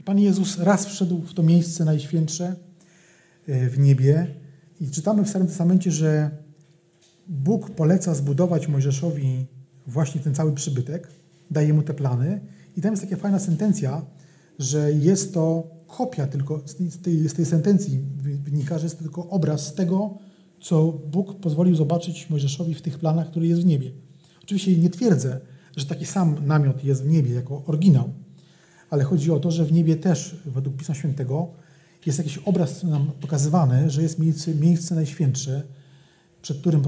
Pan 0.06 0.18
Jezus 0.18 0.58
raz 0.58 0.86
wszedł 0.86 1.22
w 1.22 1.34
to 1.34 1.42
miejsce 1.42 1.84
najświętsze 1.84 2.56
e, 3.46 3.68
w 3.68 3.78
niebie 3.78 4.26
i 4.80 4.90
czytamy 4.90 5.24
w 5.24 5.28
Starym 5.28 5.46
Testamencie, 5.48 5.90
że 5.90 6.30
Bóg 7.28 7.70
poleca 7.70 8.14
zbudować 8.14 8.68
Mojżeszowi 8.68 9.46
właśnie 9.86 10.20
ten 10.20 10.34
cały 10.34 10.52
przybytek, 10.52 11.08
daje 11.50 11.74
mu 11.74 11.82
te 11.82 11.94
plany 11.94 12.40
i 12.76 12.80
tam 12.80 12.92
jest 12.92 13.02
taka 13.02 13.16
fajna 13.16 13.38
sentencja, 13.38 14.06
że 14.58 14.92
jest 14.92 15.34
to 15.34 15.70
kopia 15.86 16.26
tylko 16.26 16.62
z 16.66 17.02
tej, 17.02 17.28
z 17.28 17.34
tej 17.34 17.46
sentencji 17.46 18.00
wynika, 18.44 18.78
że 18.78 18.86
jest 18.86 18.96
to 18.96 19.02
tylko 19.02 19.28
obraz 19.28 19.74
tego, 19.74 20.18
co 20.60 20.92
Bóg 20.92 21.40
pozwolił 21.40 21.74
zobaczyć 21.74 22.30
Mojżeszowi 22.30 22.74
w 22.74 22.82
tych 22.82 22.98
planach, 22.98 23.30
który 23.30 23.46
jest 23.46 23.62
w 23.62 23.66
niebie. 23.66 23.92
Oczywiście 24.42 24.76
nie 24.76 24.90
twierdzę, 24.90 25.40
że 25.76 25.86
taki 25.86 26.06
sam 26.06 26.46
namiot 26.46 26.84
jest 26.84 27.04
w 27.04 27.08
niebie 27.08 27.34
jako 27.34 27.64
oryginał, 27.64 28.12
ale 28.96 29.04
chodzi 29.04 29.30
o 29.30 29.40
to, 29.40 29.50
że 29.50 29.64
w 29.64 29.72
niebie 29.72 29.96
też, 29.96 30.36
według 30.46 30.76
Pisma 30.76 30.94
Świętego, 30.94 31.48
jest 32.06 32.18
jakiś 32.18 32.38
obraz 32.38 32.84
nam 32.84 33.10
pokazywany, 33.20 33.90
że 33.90 34.02
jest 34.02 34.18
miejsce, 34.18 34.54
miejsce 34.54 34.94
najświętsze, 34.94 35.62
przed 36.42 36.60
którym 36.60 36.82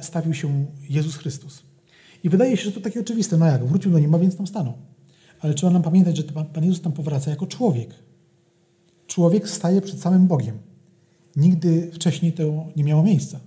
stawił 0.00 0.34
się 0.34 0.66
Jezus 0.88 1.16
Chrystus. 1.16 1.62
I 2.24 2.28
wydaje 2.28 2.56
się, 2.56 2.64
że 2.64 2.72
to 2.72 2.80
takie 2.80 3.00
oczywiste. 3.00 3.36
No 3.36 3.46
jak, 3.46 3.64
wrócił 3.64 3.92
do 3.92 3.98
nieba, 3.98 4.18
więc 4.18 4.36
tam 4.36 4.46
stanął. 4.46 4.74
Ale 5.40 5.54
trzeba 5.54 5.72
nam 5.72 5.82
pamiętać, 5.82 6.16
że 6.16 6.22
Pan 6.22 6.64
Jezus 6.64 6.80
tam 6.80 6.92
powraca 6.92 7.30
jako 7.30 7.46
człowiek. 7.46 7.94
Człowiek 9.06 9.48
staje 9.48 9.80
przed 9.80 10.00
samym 10.00 10.26
Bogiem. 10.26 10.58
Nigdy 11.36 11.90
wcześniej 11.94 12.32
to 12.32 12.66
nie 12.76 12.84
miało 12.84 13.02
miejsca. 13.02 13.40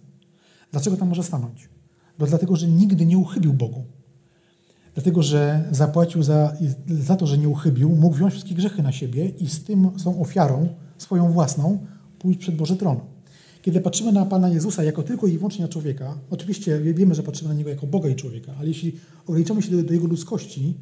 Dlaczego 0.71 0.97
tam 0.97 1.09
może 1.09 1.23
stanąć? 1.23 1.69
Bo 2.19 2.25
dlatego, 2.25 2.55
że 2.55 2.67
nigdy 2.67 3.05
nie 3.05 3.17
uchybił 3.17 3.53
Bogu. 3.53 3.83
Dlatego, 4.95 5.23
że 5.23 5.63
zapłacił 5.71 6.23
za, 6.23 6.57
za 6.87 7.15
to, 7.15 7.27
że 7.27 7.37
nie 7.37 7.49
uchybił, 7.49 7.89
mógł 7.89 8.15
wziąć 8.15 8.33
wszystkie 8.33 8.55
grzechy 8.55 8.83
na 8.83 8.91
siebie 8.91 9.29
i 9.29 9.49
z 9.49 9.63
tym, 9.63 9.89
z 9.95 10.03
tą 10.03 10.21
ofiarą, 10.21 10.67
swoją 10.97 11.31
własną, 11.31 11.85
pójść 12.19 12.39
przed 12.39 12.55
Boży 12.55 12.75
Tron. 12.75 12.99
Kiedy 13.61 13.81
patrzymy 13.81 14.11
na 14.11 14.25
Pana 14.25 14.49
Jezusa 14.49 14.83
jako 14.83 15.03
tylko 15.03 15.27
i 15.27 15.37
wyłącznie 15.37 15.61
na 15.61 15.69
człowieka, 15.69 16.17
oczywiście 16.29 16.79
wiemy, 16.79 17.15
że 17.15 17.23
patrzymy 17.23 17.49
na 17.49 17.55
Niego 17.55 17.69
jako 17.69 17.87
Boga 17.87 18.09
i 18.09 18.15
człowieka, 18.15 18.53
ale 18.59 18.67
jeśli 18.67 18.95
ograniczamy 19.27 19.61
się 19.61 19.71
do, 19.71 19.83
do 19.83 19.93
Jego 19.93 20.07
ludzkości, 20.07 20.77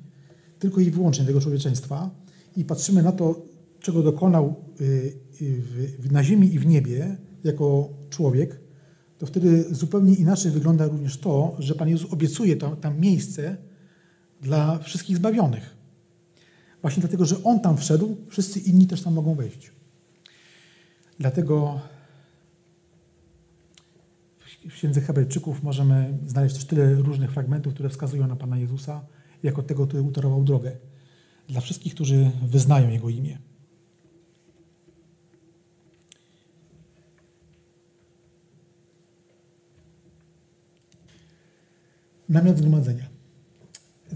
tylko 0.59 0.81
i 0.81 0.91
wyłącznie 0.91 1.23
do 1.23 1.29
Jego 1.29 1.41
człowieczeństwa 1.41 2.09
i 2.57 2.65
patrzymy 2.65 3.03
na 3.03 3.11
to, 3.11 3.45
czego 3.79 4.03
dokonał 4.03 4.55
y, 4.81 5.13
y, 5.41 6.11
na 6.11 6.23
ziemi 6.23 6.53
i 6.53 6.59
w 6.59 6.65
niebie 6.65 7.17
jako 7.43 7.89
człowiek, 8.09 8.61
to 9.17 9.25
wtedy 9.25 9.65
zupełnie 9.71 10.13
inaczej 10.13 10.51
wygląda 10.51 10.87
również 10.87 11.17
to, 11.17 11.55
że 11.59 11.75
Pan 11.75 11.89
Jezus 11.89 12.13
obiecuje 12.13 12.55
tam, 12.55 12.75
tam 12.75 12.99
miejsce 12.99 13.57
dla 14.43 14.79
wszystkich 14.79 15.17
zbawionych. 15.17 15.75
Właśnie 16.81 17.01
dlatego, 17.01 17.25
że 17.25 17.43
On 17.43 17.59
tam 17.59 17.77
wszedł, 17.77 18.17
wszyscy 18.29 18.59
inni 18.59 18.87
też 18.87 19.01
tam 19.01 19.13
mogą 19.13 19.35
wejść. 19.35 19.71
Dlatego 21.19 21.81
w 24.69 24.73
księdze 24.73 25.01
Hebrajczyków 25.01 25.63
możemy 25.63 26.17
znaleźć 26.27 26.55
też 26.55 26.65
tyle 26.65 26.95
różnych 26.95 27.31
fragmentów, 27.31 27.73
które 27.73 27.89
wskazują 27.89 28.27
na 28.27 28.35
Pana 28.35 28.57
Jezusa 28.57 29.05
jako 29.43 29.63
tego, 29.63 29.87
który 29.87 30.03
utorował 30.03 30.43
drogę 30.43 30.77
dla 31.47 31.61
wszystkich, 31.61 31.95
którzy 31.95 32.31
wyznają 32.43 32.89
Jego 32.89 33.09
imię. 33.09 33.37
Namiot 42.29 42.57
zgromadzenia. 42.57 43.12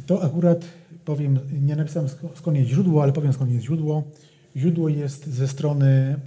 To 0.07 0.23
akurat 0.23 0.65
powiem, 1.05 1.39
nie 1.61 1.75
napisałem 1.75 2.09
skąd 2.35 2.57
jest 2.57 2.69
źródło, 2.69 3.03
ale 3.03 3.13
powiem 3.13 3.33
skąd 3.33 3.51
jest 3.51 3.65
źródło. 3.65 4.03
Źródło 4.55 4.89
jest 4.89 5.27
ze 5.27 5.47
strony 5.47 6.19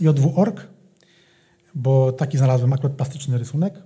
y, 0.00 0.04
JW.org, 0.04 0.66
bo 1.74 2.12
taki 2.12 2.38
znalazłem 2.38 2.72
akurat 2.72 2.92
plastyczny 2.92 3.38
rysunek. 3.38 3.82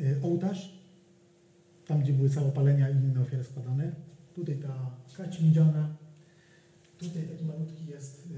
Y, 0.00 0.20
ołtarz, 0.22 0.78
tam 1.86 2.00
gdzie 2.00 2.12
były 2.12 2.30
całopalenia 2.30 2.90
i 2.90 2.92
inne 2.92 3.20
ofiary 3.20 3.44
składane. 3.44 3.92
Tutaj 4.34 4.56
ta 4.56 4.90
kać 5.16 5.40
miedziana. 5.40 5.96
Tutaj 6.98 7.22
taki 7.22 7.44
malutki 7.44 7.86
jest 7.86 8.26
y, 8.26 8.30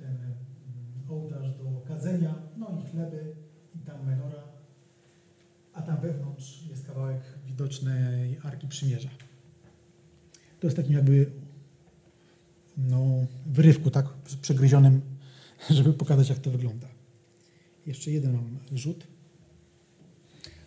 ten 0.00 0.16
mm, 0.16 1.10
ołtarz 1.10 1.58
do 1.58 1.80
kadzenia, 1.88 2.34
no 2.56 2.66
i 2.82 2.90
chleby 2.90 3.34
i 3.74 3.78
tam 3.78 4.06
menora. 4.06 4.55
A 5.76 5.82
tam 5.82 6.00
wewnątrz 6.00 6.66
jest 6.70 6.86
kawałek 6.86 7.20
widocznej 7.46 8.38
Arki 8.42 8.68
Przymierza. 8.68 9.08
To 10.60 10.66
jest 10.66 10.76
takim 10.76 10.92
jakby 10.92 11.30
no, 12.76 13.06
wyrywku, 13.46 13.90
tak, 13.90 14.06
przegryzionym, 14.42 15.00
żeby 15.70 15.92
pokazać, 15.92 16.28
jak 16.28 16.38
to 16.38 16.50
wygląda. 16.50 16.86
Jeszcze 17.86 18.10
jeden 18.10 18.32
mam 18.32 18.58
rzut. 18.72 19.06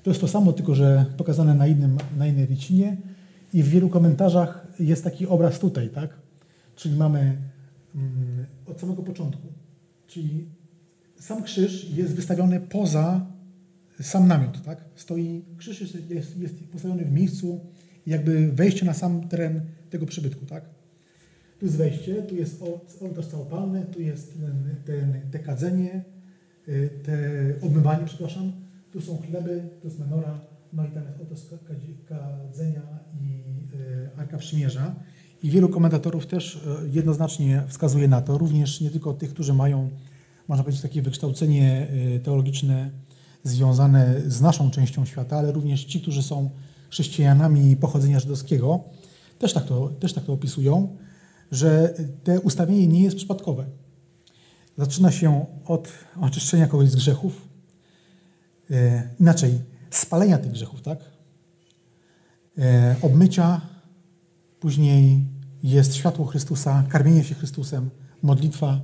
To 0.03 0.09
jest 0.09 0.21
to 0.21 0.27
samo, 0.27 0.53
tylko 0.53 0.75
że 0.75 1.05
pokazane 1.17 1.55
na, 1.55 1.67
innym, 1.67 1.97
na 2.17 2.27
innej 2.27 2.45
rycinie 2.45 2.97
i 3.53 3.63
w 3.63 3.67
wielu 3.67 3.89
komentarzach 3.89 4.67
jest 4.79 5.03
taki 5.03 5.27
obraz 5.27 5.59
tutaj, 5.59 5.89
tak? 5.89 6.19
Czyli 6.75 6.95
mamy 6.95 7.37
mm, 7.95 8.45
od 8.65 8.81
samego 8.81 9.03
początku. 9.03 9.47
Czyli 10.07 10.45
sam 11.19 11.43
krzyż 11.43 11.89
jest 11.89 12.15
wystawiony 12.15 12.59
poza 12.59 13.25
sam 14.01 14.27
namiot, 14.27 14.63
tak? 14.63 14.85
Stoi, 14.95 15.45
krzyż 15.57 15.81
jest, 15.81 16.09
jest, 16.09 16.37
jest 16.37 16.55
postawiony 16.71 17.05
w 17.05 17.11
miejscu 17.11 17.59
jakby 18.07 18.51
wejście 18.51 18.85
na 18.85 18.93
sam 18.93 19.27
teren 19.27 19.61
tego 19.89 20.05
przybytku, 20.05 20.45
tak? 20.45 20.69
Tu 21.59 21.65
jest 21.65 21.77
wejście, 21.77 22.23
tu 22.23 22.35
jest 22.35 22.63
ołtarz 23.01 23.27
całopalny, 23.27 23.85
tu 23.85 24.01
jest 24.01 24.33
ten, 24.33 24.75
ten, 24.85 25.31
te 25.31 25.39
kadzenie, 25.39 26.03
y, 26.67 26.89
te 27.03 27.19
obmywanie, 27.61 28.05
przepraszam, 28.05 28.51
tu 28.91 29.01
są 29.01 29.17
chleby, 29.17 29.63
tu 29.81 29.87
jest 29.87 29.99
menora, 29.99 30.39
no 30.73 30.85
i 30.85 30.91
tam 30.91 31.03
jest 31.03 31.19
ołtarz 31.19 31.39
kadzenia 32.05 32.81
i 33.21 33.43
y, 33.75 34.09
Arka 34.17 34.37
Przymierza. 34.37 34.95
I 35.43 35.49
wielu 35.49 35.69
komentatorów 35.69 36.27
też 36.27 36.55
y, 36.55 36.59
jednoznacznie 36.89 37.63
wskazuje 37.67 38.07
na 38.07 38.21
to, 38.21 38.37
również 38.37 38.81
nie 38.81 38.89
tylko 38.89 39.13
tych, 39.13 39.29
którzy 39.29 39.53
mają, 39.53 39.89
można 40.47 40.63
powiedzieć, 40.63 40.81
takie 40.81 41.01
wykształcenie 41.01 41.87
teologiczne 42.23 42.91
związane 43.43 44.21
z 44.27 44.41
naszą 44.41 44.71
częścią 44.71 45.05
świata, 45.05 45.37
ale 45.37 45.51
również 45.51 45.85
ci, 45.85 46.01
którzy 46.01 46.23
są 46.23 46.49
chrześcijanami 46.89 47.75
pochodzenia 47.75 48.19
żydowskiego, 48.19 48.83
też 49.39 49.53
tak 49.53 49.65
to, 49.65 49.89
też 49.99 50.13
tak 50.13 50.23
to 50.23 50.33
opisują, 50.33 50.97
że 51.51 51.93
te 52.23 52.39
ustawienie 52.39 52.87
nie 52.87 53.03
jest 53.03 53.17
przypadkowe. 53.17 53.65
Zaczyna 54.77 55.11
się 55.11 55.45
od 55.65 55.91
oczyszczenia 56.21 56.67
kogoś 56.67 56.89
z 56.89 56.95
grzechów, 56.95 57.47
e, 58.71 59.09
inaczej, 59.19 59.59
spalenia 59.89 60.37
tych 60.37 60.51
grzechów, 60.51 60.81
tak? 60.81 60.99
E, 62.57 62.95
obmycia, 63.01 63.61
później 64.59 65.25
jest 65.63 65.95
światło 65.95 66.25
Chrystusa, 66.25 66.83
karmienie 66.89 67.23
się 67.23 67.35
Chrystusem, 67.35 67.89
modlitwa. 68.21 68.81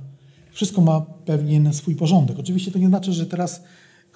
Wszystko 0.50 0.80
ma 0.80 1.00
pewien 1.00 1.72
swój 1.72 1.96
porządek. 1.96 2.38
Oczywiście 2.38 2.70
to 2.70 2.78
nie 2.78 2.88
znaczy, 2.88 3.12
że 3.12 3.26
teraz 3.26 3.62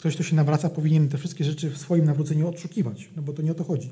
ktoś, 0.01 0.15
kto 0.15 0.23
się 0.23 0.37
nawraca, 0.37 0.71
powinien 0.71 1.09
te 1.09 1.19
wszystkie 1.19 1.45
rzeczy 1.45 1.71
w 1.71 1.79
swoim 1.79 2.05
nawróceniu 2.05 2.49
odszukiwać, 2.49 3.11
no 3.17 3.23
bo 3.23 3.33
to 3.33 3.43
nie 3.43 3.51
o 3.51 3.55
to 3.55 3.65
chodzi. 3.65 3.91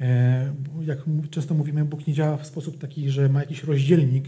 E, 0.00 0.54
jak 0.86 0.98
często 1.30 1.54
mówimy, 1.54 1.84
Bóg 1.84 2.06
nie 2.06 2.14
działa 2.14 2.36
w 2.36 2.46
sposób 2.46 2.78
taki, 2.78 3.10
że 3.10 3.28
ma 3.28 3.40
jakiś 3.40 3.64
rozdzielnik 3.64 4.24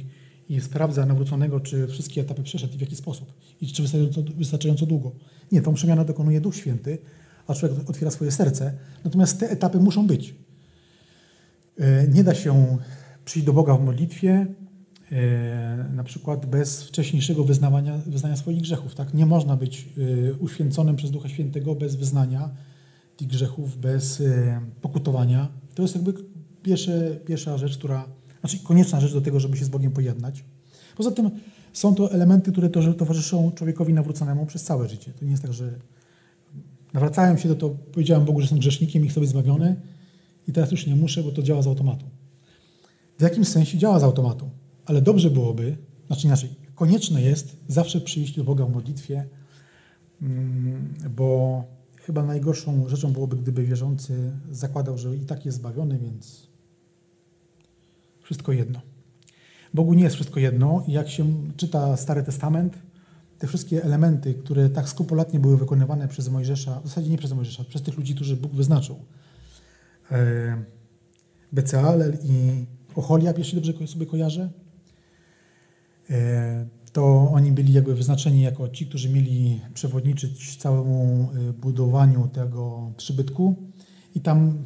i 0.49 0.61
sprawdza 0.61 1.07
nawróconego, 1.07 1.61
czy 1.61 1.87
wszystkie 1.87 2.21
etapy 2.21 2.43
przeszedł 2.43 2.75
i 2.75 2.79
w 2.79 2.81
jaki 2.81 2.97
sposób 2.97 3.33
i 3.61 3.67
czy 3.67 3.83
wystarczająco, 3.83 4.23
wystarczająco 4.37 4.87
długo. 4.87 5.13
Nie, 5.53 5.63
tą 5.63 5.75
przemianę 5.75 6.05
dokonuje 6.05 6.41
Duch 6.41 6.57
Święty, 6.57 6.99
a 7.47 7.55
człowiek 7.55 7.91
otwiera 7.91 8.11
swoje 8.11 8.31
serce. 8.31 8.79
Natomiast 9.05 9.41
te 9.41 9.51
etapy 9.51 9.79
muszą 9.79 10.07
być. 10.07 10.35
E, 11.79 12.09
nie 12.09 12.25
da 12.25 12.35
się 12.35 12.79
przyjść 13.25 13.47
do 13.47 13.53
Boga 13.53 13.75
w 13.75 13.85
modlitwie, 13.85 14.47
na 15.93 16.05
przykład 16.05 16.47
bez 16.47 16.83
wcześniejszego 16.83 17.45
wyznawania, 17.45 17.99
wyznania 18.07 18.37
swoich 18.37 18.61
grzechów. 18.61 18.95
Tak? 18.95 19.15
Nie 19.15 19.27
można 19.27 19.57
być 19.57 19.89
e, 20.29 20.35
uświęconym 20.35 20.97
przez 20.97 21.11
Ducha 21.11 21.29
Świętego 21.29 21.75
bez 21.75 21.97
wyznania 21.97 22.51
tych 23.17 23.29
grzechów, 23.29 23.79
bez 23.79 24.21
e, 24.21 24.61
pokutowania. 24.81 25.49
To 25.75 25.83
jest 25.83 25.95
jakby 25.95 26.15
pierwsze, 26.63 27.17
pierwsza 27.27 27.59
rzecz, 27.59 27.79
która, 27.79 28.09
znaczy 28.41 28.59
konieczna 28.59 29.01
rzecz 29.01 29.13
do 29.13 29.21
tego, 29.21 29.41
żeby 29.41 29.57
się 29.57 29.65
z 29.65 29.69
Bogiem 29.69 29.93
pojednać. 29.93 30.45
Poza 30.97 31.11
tym 31.11 31.31
są 31.73 31.95
to 31.95 32.13
elementy, 32.13 32.53
które 32.53 32.71
towarzyszą 32.71 33.53
człowiekowi 33.53 33.95
nawróconemu 33.95 34.47
przez 34.47 34.63
całe 34.63 34.89
życie. 34.89 35.13
To 35.19 35.25
nie 35.25 35.31
jest 35.31 35.43
tak, 35.43 35.53
że 35.53 35.71
nawracałem 36.93 37.39
się, 37.39 37.49
to, 37.49 37.55
to 37.55 37.71
powiedziałem 37.71 38.25
Bogu, 38.25 38.41
że 38.41 38.45
jestem 38.45 38.59
grzesznikiem 38.59 39.05
i 39.05 39.09
chcę 39.09 39.21
być 39.21 39.29
zbawiony 39.29 39.77
i 40.49 40.53
teraz 40.53 40.71
już 40.71 40.87
nie 40.87 40.97
muszę, 40.97 41.23
bo 41.23 41.31
to 41.31 41.43
działa 41.43 41.63
z 41.63 41.67
automatu. 41.67 42.07
W 43.19 43.23
jakimś 43.23 43.49
sensie 43.49 43.79
działa 43.79 43.99
z 43.99 44.05
automatu 44.05 44.51
ale 44.91 45.03
dobrze 45.03 45.31
byłoby, 45.31 45.77
znaczy 46.07 46.27
inaczej, 46.27 46.51
konieczne 46.75 47.23
jest 47.23 47.57
zawsze 47.69 48.01
przyjść 48.01 48.37
do 48.37 48.45
Boga 48.45 48.65
w 48.65 48.73
modlitwie, 48.73 49.29
mm, 50.23 50.95
bo 51.17 51.65
chyba 51.97 52.23
najgorszą 52.23 52.89
rzeczą 52.89 53.13
byłoby, 53.13 53.37
gdyby 53.37 53.65
wierzący 53.65 54.33
zakładał, 54.51 54.99
że 54.99 55.17
i 55.17 55.25
tak 55.27 55.45
jest 55.45 55.59
zbawiony, 55.59 55.99
więc 55.99 56.49
wszystko 58.23 58.53
jedno. 58.53 58.81
Bogu 59.75 59.95
nie 59.95 60.03
jest 60.03 60.15
wszystko 60.15 60.41
jedno 60.41 60.85
i 60.87 60.93
jak 60.93 61.09
się 61.09 61.27
czyta 61.57 61.97
Stary 61.97 62.23
Testament, 62.23 62.79
te 63.39 63.47
wszystkie 63.47 63.85
elementy, 63.85 64.35
które 64.35 64.71
tak 64.71 64.89
skrupulatnie 64.89 65.41
były 65.41 65.57
wykonywane 65.57 66.09
przez 66.09 66.29
Mojżesza, 66.29 66.81
w 66.81 66.89
zasadzie 66.89 67.11
nie 67.11 67.19
przez 67.19 67.33
Mojżesza, 67.33 67.65
przez 67.65 67.83
tych 67.83 67.97
ludzi, 67.97 68.15
którzy 68.15 68.37
Bóg 68.37 68.53
wyznaczył, 68.53 68.97
e, 70.11 70.65
Becealel 71.53 72.19
i 72.25 72.67
Ocholiab, 72.95 73.39
jeśli 73.39 73.61
dobrze 73.61 73.87
sobie 73.87 74.07
kojarzę, 74.07 74.51
to 76.93 77.31
oni 77.33 77.53
byli 77.53 77.73
jakby 77.73 77.95
wyznaczeni 77.95 78.43
jako 78.43 78.69
ci, 78.69 78.87
którzy 78.87 79.09
mieli 79.09 79.61
przewodniczyć 79.75 80.57
całemu 80.57 81.29
y, 81.51 81.53
budowaniu 81.53 82.29
tego 82.29 82.93
przybytku. 82.97 83.57
I 84.15 84.21
tam 84.21 84.65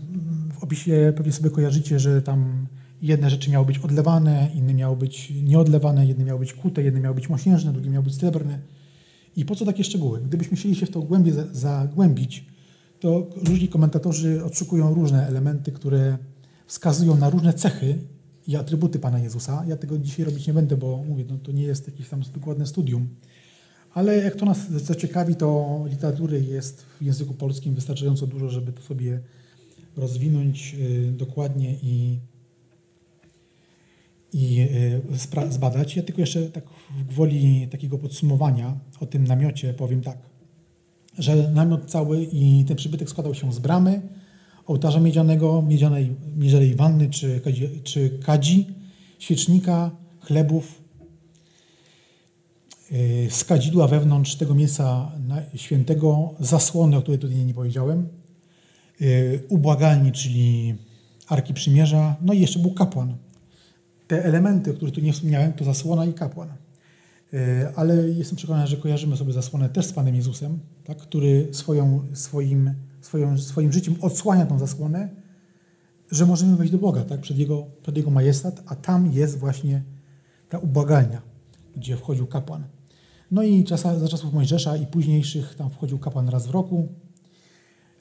w 0.53 0.65
opisie 0.65 1.13
pewnie 1.17 1.33
sobie 1.33 1.51
kojarzycie, 1.51 1.99
że 1.99 2.23
tam 2.23 2.67
jedne 3.03 3.31
rzeczy 3.31 3.51
miały 3.51 3.67
być 3.67 3.79
odlewane, 3.79 4.51
inne 4.55 4.75
miały 4.75 4.97
być 4.97 5.33
nieodlewane, 5.43 6.07
jedne 6.07 6.25
miały 6.25 6.41
być 6.41 6.53
kute, 6.53 6.83
jedne 6.83 7.01
miały 7.01 7.15
być 7.15 7.29
mosiężne, 7.29 7.73
drugie 7.73 7.91
miały 7.91 8.05
być 8.05 8.15
srebrne. 8.15 8.59
I 9.37 9.45
po 9.45 9.55
co 9.55 9.65
takie 9.65 9.85
szczegóły? 9.85 10.21
Gdybyśmy 10.21 10.57
chcieli 10.57 10.75
się 10.75 10.87
w 10.87 10.91
to 10.91 11.03
głębiej 11.03 11.35
zagłębić, 11.53 12.47
to 13.01 13.31
różni 13.37 13.69
komentatorzy 13.69 14.45
odszukują 14.45 14.95
różne 14.95 15.27
elementy, 15.27 15.73
które 15.73 16.19
wskazują 16.67 17.17
na 17.17 17.31
różne 17.31 17.53
cechy 17.53 17.99
i 18.47 18.57
atrybuty 18.57 18.99
Pana 18.99 19.19
Jezusa. 19.19 19.65
Ja 19.69 19.77
tego 19.77 19.99
dzisiaj 19.99 20.27
robić 20.27 20.47
nie 20.47 20.55
będę, 20.55 20.77
bo 20.77 21.05
mówię, 21.09 21.25
no, 21.29 21.39
to 21.39 21.53
nie 21.53 21.63
jest 21.63 21.87
jakieś 21.87 22.09
tam 22.09 22.23
dokładne 22.35 22.67
studium. 22.67 23.09
Ale 23.95 24.17
jak 24.17 24.37
to 24.37 24.47
nas 24.47 24.71
zaciekawi, 24.71 25.35
to 25.35 25.81
literatury 25.89 26.41
jest 26.41 26.83
w 26.83 27.03
języku 27.03 27.35
polskim 27.35 27.75
wystarczająco 27.75 28.27
dużo, 28.27 28.49
żeby 28.49 28.73
to 28.73 28.83
sobie 28.83 29.21
rozwinąć 29.97 30.77
y, 30.81 31.13
dokładnie 31.13 31.75
i, 31.83 32.19
i 34.33 34.61
y, 35.41 35.53
zbadać. 35.53 35.97
Ja 35.97 36.03
tylko 36.03 36.21
jeszcze 36.21 36.49
tak 36.51 36.65
w 36.99 37.05
gwoli 37.05 37.69
takiego 37.71 37.99
podsumowania 37.99 38.79
o 39.01 39.07
tym 39.07 39.25
namiocie 39.25 39.75
powiem 39.75 40.03
tak, 40.03 40.19
że 41.19 41.51
namiot 41.51 41.91
cały 41.91 42.23
i 42.23 42.65
ten 42.65 42.77
przybytek 42.77 43.11
składał 43.11 43.35
się 43.35 43.53
z 43.53 43.59
bramy, 43.59 44.03
ołtarza 44.67 45.01
miedzianego, 45.01 45.63
miedzianej, 45.63 46.17
miedzianej 46.37 46.75
wanny 46.75 47.11
czy, 47.11 47.41
czy 47.85 48.19
kadzi, 48.25 48.67
świecznika, 49.19 49.91
chlebów, 50.21 50.85
skadzidła 53.31 53.89
wewnątrz 53.89 54.35
tego 54.35 54.55
miejsca 54.55 55.13
świętego, 55.55 56.35
zasłony, 56.41 56.97
o 56.97 57.03
której 57.03 57.19
tutaj 57.19 57.45
nie 57.45 57.55
powiedziałem, 57.55 58.09
yy, 59.01 59.43
ubłagalni, 59.49 60.13
czyli 60.13 60.75
Arki 61.29 61.55
Przymierza, 61.55 62.17
no 62.23 62.33
i 62.33 62.41
jeszcze 62.41 62.59
był 62.59 62.71
kapłan. 62.71 63.17
Te 64.07 64.25
elementy, 64.25 64.71
o 64.71 64.75
których 64.75 64.95
tu 64.95 65.01
nie 65.01 65.13
wspomniałem, 65.13 65.53
to 65.53 65.65
zasłona 65.65 66.05
i 66.05 66.13
kapłan. 66.13 66.49
Yy, 67.33 67.39
ale 67.77 68.09
jestem 68.09 68.37
przekonany, 68.37 68.67
że 68.67 68.77
kojarzymy 68.77 69.17
sobie 69.17 69.33
zasłonę 69.33 69.69
też 69.69 69.87
z 69.87 69.93
Panem 69.93 70.15
Jezusem, 70.15 70.59
tak, 70.85 70.99
który 70.99 71.49
swoją, 71.53 72.07
swoim 72.13 72.75
swoim 73.39 73.73
życiem 73.73 73.97
odsłania 74.01 74.47
tą 74.47 74.59
zasłonę, 74.59 75.09
że 76.11 76.27
możemy 76.27 76.57
wejść 76.57 76.73
do 76.73 76.79
Boga, 76.79 77.05
tak, 77.05 77.21
przed 77.21 77.39
Jego, 77.39 77.67
przed 77.83 77.97
Jego 77.97 78.11
majestat, 78.11 78.63
a 78.67 78.77
tam 78.77 79.13
jest 79.13 79.39
właśnie 79.39 79.83
ta 80.49 80.59
ubłagalnia, 80.59 81.23
gdzie 81.77 81.97
wchodził 81.97 82.27
kapłan. 82.27 82.65
No 83.31 83.43
i 83.43 83.65
czasa, 83.65 83.99
za 83.99 84.09
czasów 84.09 84.33
Mojżesza 84.33 84.77
i 84.77 84.87
późniejszych 84.87 85.55
tam 85.55 85.71
wchodził 85.71 85.99
kapłan 85.99 86.29
raz 86.29 86.47
w 86.47 86.51
roku 86.51 86.89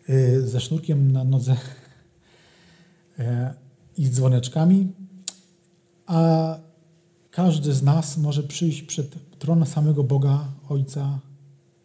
yy, 0.08 0.48
ze 0.48 0.60
sznurkiem 0.60 1.12
na 1.12 1.24
nodze 1.24 1.56
yy, 3.18 3.26
i 3.98 4.10
dzwoneczkami, 4.10 4.92
a 6.06 6.56
każdy 7.32 7.74
z 7.74 7.84
nas 7.84 8.18
może 8.18 8.44
przyjść 8.44 8.82
przed 8.82 9.38
tron 9.40 9.66
samego 9.66 10.04
Boga, 10.04 10.48
Ojca, 10.70 11.20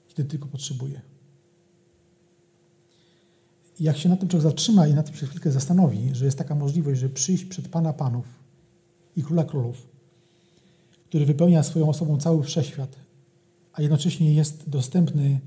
kiedy 0.09 0.25
tylko 0.25 0.49
potrzebuje 0.49 1.01
jak 3.81 3.97
się 3.97 4.09
na 4.09 4.17
tym 4.17 4.29
człowiek 4.29 4.43
zatrzyma 4.43 4.87
i 4.87 4.95
na 4.95 5.03
tym 5.03 5.15
się 5.15 5.27
chwilkę 5.27 5.51
zastanowi, 5.51 6.15
że 6.15 6.25
jest 6.25 6.39
taka 6.39 6.55
możliwość, 6.55 7.01
że 7.01 7.09
przyjść 7.09 7.45
przed 7.45 7.69
Pana 7.69 7.93
Panów 7.93 8.27
i 9.17 9.23
Króla 9.23 9.45
Królów, 9.45 9.87
który 11.09 11.27
wypełnia 11.27 11.63
swoją 11.63 11.89
osobą 11.89 12.19
cały 12.19 12.43
wszechświat, 12.43 12.97
a 13.73 13.83
jednocześnie 13.83 14.35
jest 14.35 14.69
dostępny 14.69 15.41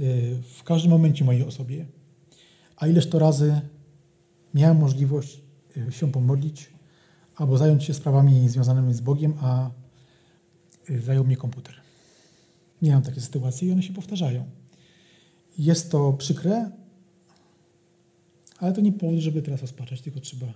y, 0.00 0.38
w 0.58 0.64
każdym 0.64 0.90
momencie 0.90 1.24
mojej 1.24 1.44
osobie, 1.44 1.86
a 2.76 2.86
ileż 2.86 3.06
to 3.06 3.18
razy 3.18 3.60
miałem 4.54 4.76
możliwość 4.76 5.40
y, 5.76 5.92
się 5.92 6.12
pomodlić 6.12 6.70
albo 7.36 7.58
zająć 7.58 7.84
się 7.84 7.94
sprawami 7.94 8.48
związanymi 8.48 8.94
z 8.94 9.00
Bogiem, 9.00 9.34
a 9.40 9.70
y, 10.90 11.00
zajął 11.00 11.24
mnie 11.24 11.36
komputer. 11.36 11.74
Miałem 12.82 13.02
takie 13.02 13.20
sytuacje 13.20 13.68
i 13.68 13.72
one 13.72 13.82
się 13.82 13.92
powtarzają. 13.92 14.44
Jest 15.58 15.90
to 15.90 16.12
przykre, 16.12 16.70
ale 18.64 18.72
to 18.72 18.80
nie 18.80 18.92
powód, 18.92 19.18
żeby 19.18 19.42
teraz 19.42 19.60
rozpaczać, 19.60 20.00
tylko 20.00 20.20
trzeba 20.20 20.46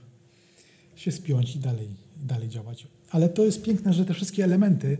się 0.97 1.13
spiąć 1.13 1.57
i 1.57 1.59
dalej, 1.59 1.89
dalej 2.17 2.49
działać. 2.49 2.89
Ale 3.11 3.29
to 3.29 3.45
jest 3.45 3.63
piękne, 3.63 3.93
że 3.93 4.05
te 4.05 4.15
wszystkie 4.15 4.45
elementy 4.45 4.99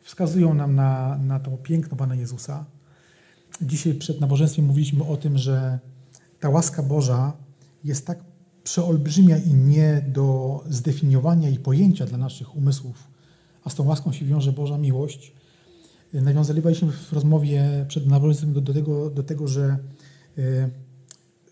wskazują 0.00 0.54
nam 0.54 0.74
na, 0.74 1.18
na 1.18 1.40
to 1.40 1.50
piękno 1.50 1.96
Pana 1.96 2.14
Jezusa. 2.14 2.64
Dzisiaj 3.62 3.94
przed 3.94 4.20
nabożeństwem 4.20 4.64
mówiliśmy 4.64 5.04
o 5.04 5.16
tym, 5.16 5.38
że 5.38 5.78
ta 6.40 6.48
łaska 6.48 6.82
Boża 6.82 7.32
jest 7.84 8.06
tak 8.06 8.24
przeolbrzymia 8.64 9.38
i 9.38 9.54
nie 9.54 10.04
do 10.08 10.60
zdefiniowania 10.68 11.48
i 11.50 11.58
pojęcia 11.58 12.06
dla 12.06 12.18
naszych 12.18 12.56
umysłów, 12.56 13.08
a 13.64 13.70
z 13.70 13.74
tą 13.74 13.84
łaską 13.84 14.12
się 14.12 14.24
wiąże 14.24 14.52
Boża 14.52 14.78
miłość. 14.78 15.32
Nawiązaliśmy 16.12 16.92
w 16.92 17.12
rozmowie 17.12 17.84
przed 17.88 18.06
nabożeństwem 18.06 18.52
do, 18.52 18.60
do, 18.60 18.74
tego, 18.74 19.10
do 19.10 19.22
tego, 19.22 19.48
że 19.48 19.78
y, 20.38 20.70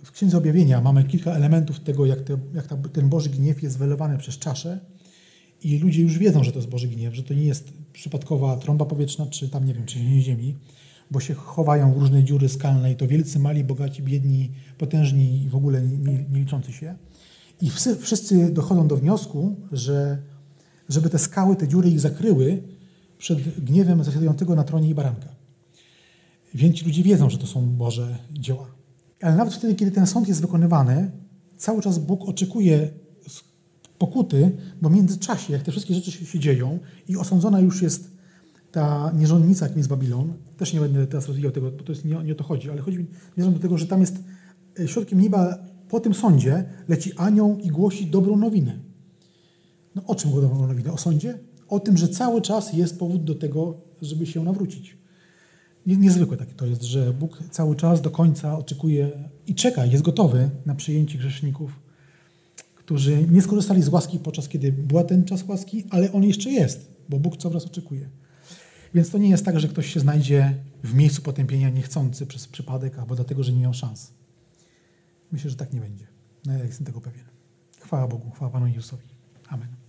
w 0.04 0.12
Księdze 0.12 0.38
Objawienia 0.38 0.80
mamy 0.80 1.04
kilka 1.04 1.32
elementów 1.32 1.80
tego, 1.80 2.06
jak, 2.06 2.20
te, 2.20 2.38
jak 2.54 2.66
ta, 2.66 2.76
ten 2.76 3.08
Boży 3.08 3.30
gniew 3.30 3.62
jest 3.62 3.78
wylewany 3.78 4.18
przez 4.18 4.38
czaszę 4.38 4.80
i 5.62 5.78
ludzie 5.78 6.02
już 6.02 6.18
wiedzą, 6.18 6.44
że 6.44 6.52
to 6.52 6.58
jest 6.58 6.68
Boży 6.68 6.88
gniew, 6.88 7.14
że 7.14 7.22
to 7.22 7.34
nie 7.34 7.44
jest 7.44 7.72
przypadkowa 7.92 8.56
trąba 8.56 8.84
powietrzna, 8.84 9.26
czy 9.26 9.48
tam, 9.48 9.64
nie 9.64 9.74
wiem, 9.74 9.86
czy 9.86 10.04
nie 10.04 10.22
ziemi, 10.22 10.56
bo 11.10 11.20
się 11.20 11.34
chowają 11.34 11.94
w 11.94 11.98
różne 11.98 12.24
dziury 12.24 12.48
skalne 12.48 12.92
i 12.92 12.96
to 12.96 13.08
wielcy, 13.08 13.38
mali, 13.38 13.64
bogaci, 13.64 14.02
biedni, 14.02 14.52
potężni 14.78 15.42
i 15.42 15.48
w 15.48 15.56
ogóle 15.56 15.82
nie, 15.82 16.24
nie 16.30 16.40
liczący 16.40 16.72
się. 16.72 16.94
I 17.62 17.70
wszyscy 18.00 18.52
dochodzą 18.52 18.88
do 18.88 18.96
wniosku, 18.96 19.56
że 19.72 20.22
żeby 20.88 21.10
te 21.10 21.18
skały, 21.18 21.56
te 21.56 21.68
dziury 21.68 21.90
ich 21.90 22.00
zakryły 22.00 22.62
przed 23.18 23.64
gniewem 23.64 24.04
zasiadającego 24.04 24.54
na 24.54 24.64
tronie 24.64 24.88
i 24.88 24.94
baranka. 24.94 25.28
Więc 26.54 26.82
ludzie 26.82 27.02
wiedzą, 27.02 27.30
że 27.30 27.38
to 27.38 27.46
są 27.46 27.66
Boże 27.66 28.18
dzieła. 28.32 28.79
Ale 29.22 29.36
nawet 29.36 29.54
wtedy, 29.54 29.74
kiedy 29.74 29.90
ten 29.90 30.06
sąd 30.06 30.28
jest 30.28 30.40
wykonywany, 30.40 31.10
cały 31.56 31.82
czas 31.82 31.98
Bóg 31.98 32.28
oczekuje 32.28 32.90
pokuty, 33.98 34.56
bo 34.82 34.88
w 34.88 34.92
międzyczasie, 34.92 35.52
jak 35.52 35.62
te 35.62 35.70
wszystkie 35.70 35.94
rzeczy 35.94 36.10
się, 36.12 36.26
się 36.26 36.38
dzieją 36.38 36.78
i 37.08 37.16
osądzona 37.16 37.60
już 37.60 37.82
jest 37.82 38.10
ta 38.72 39.12
nierządnica, 39.18 39.64
jakim 39.64 39.78
jest 39.78 39.88
Babilon, 39.88 40.32
też 40.56 40.72
nie 40.72 40.80
będę 40.80 41.06
teraz 41.06 41.26
rozwijał 41.26 41.52
tego, 41.52 41.70
bo 41.70 41.82
to 41.84 41.92
jest, 41.92 42.04
nie, 42.04 42.14
nie 42.24 42.32
o 42.32 42.34
to 42.34 42.44
chodzi, 42.44 42.70
ale 42.70 42.80
chodzi 42.80 42.98
mi 42.98 43.06
do 43.36 43.58
tego, 43.58 43.78
że 43.78 43.86
tam 43.86 44.00
jest 44.00 44.16
e, 44.80 44.88
środkiem 44.88 45.20
nieba 45.20 45.58
po 45.88 46.00
tym 46.00 46.14
sądzie 46.14 46.64
leci 46.88 47.12
anioł 47.16 47.58
i 47.58 47.68
głosi 47.68 48.06
dobrą 48.06 48.36
nowinę. 48.36 48.78
No 49.94 50.02
o 50.06 50.14
czym 50.14 50.30
dobrą 50.30 50.66
nowinę? 50.66 50.92
O 50.92 50.98
sądzie? 50.98 51.38
O 51.68 51.80
tym, 51.80 51.96
że 51.96 52.08
cały 52.08 52.42
czas 52.42 52.72
jest 52.72 52.98
powód 52.98 53.24
do 53.24 53.34
tego, 53.34 53.80
żeby 54.02 54.26
się 54.26 54.44
nawrócić 54.44 54.99
niezwykłe 55.86 56.36
takie 56.36 56.54
to 56.54 56.66
jest, 56.66 56.82
że 56.82 57.12
Bóg 57.12 57.38
cały 57.50 57.76
czas 57.76 58.00
do 58.00 58.10
końca 58.10 58.58
oczekuje 58.58 59.10
i 59.46 59.54
czeka, 59.54 59.84
jest 59.84 60.02
gotowy 60.02 60.50
na 60.66 60.74
przyjęcie 60.74 61.18
grzeszników, 61.18 61.80
którzy 62.74 63.26
nie 63.30 63.42
skorzystali 63.42 63.82
z 63.82 63.88
łaski 63.88 64.18
podczas 64.18 64.48
kiedy 64.48 64.72
była 64.72 65.04
ten 65.04 65.24
czas 65.24 65.48
łaski, 65.48 65.84
ale 65.90 66.12
on 66.12 66.24
jeszcze 66.24 66.50
jest, 66.50 66.90
bo 67.08 67.18
Bóg 67.18 67.36
cały 67.36 67.54
czas 67.54 67.66
oczekuje. 67.66 68.08
Więc 68.94 69.10
to 69.10 69.18
nie 69.18 69.28
jest 69.28 69.44
tak, 69.44 69.60
że 69.60 69.68
ktoś 69.68 69.92
się 69.94 70.00
znajdzie 70.00 70.54
w 70.84 70.94
miejscu 70.94 71.22
potępienia 71.22 71.70
niechcący 71.70 72.26
przez 72.26 72.48
przypadek 72.48 72.98
albo 72.98 73.14
dlatego, 73.14 73.42
że 73.42 73.52
nie 73.52 73.60
miał 73.60 73.74
szans. 73.74 74.12
Myślę, 75.32 75.50
że 75.50 75.56
tak 75.56 75.72
nie 75.72 75.80
będzie. 75.80 76.06
No, 76.46 76.52
ja 76.52 76.64
jestem 76.64 76.86
tego 76.86 77.00
pewien. 77.00 77.24
Chwała 77.80 78.08
Bogu, 78.08 78.30
chwała 78.30 78.50
Panu 78.50 78.66
Jezusowi. 78.66 79.06
Amen. 79.48 79.79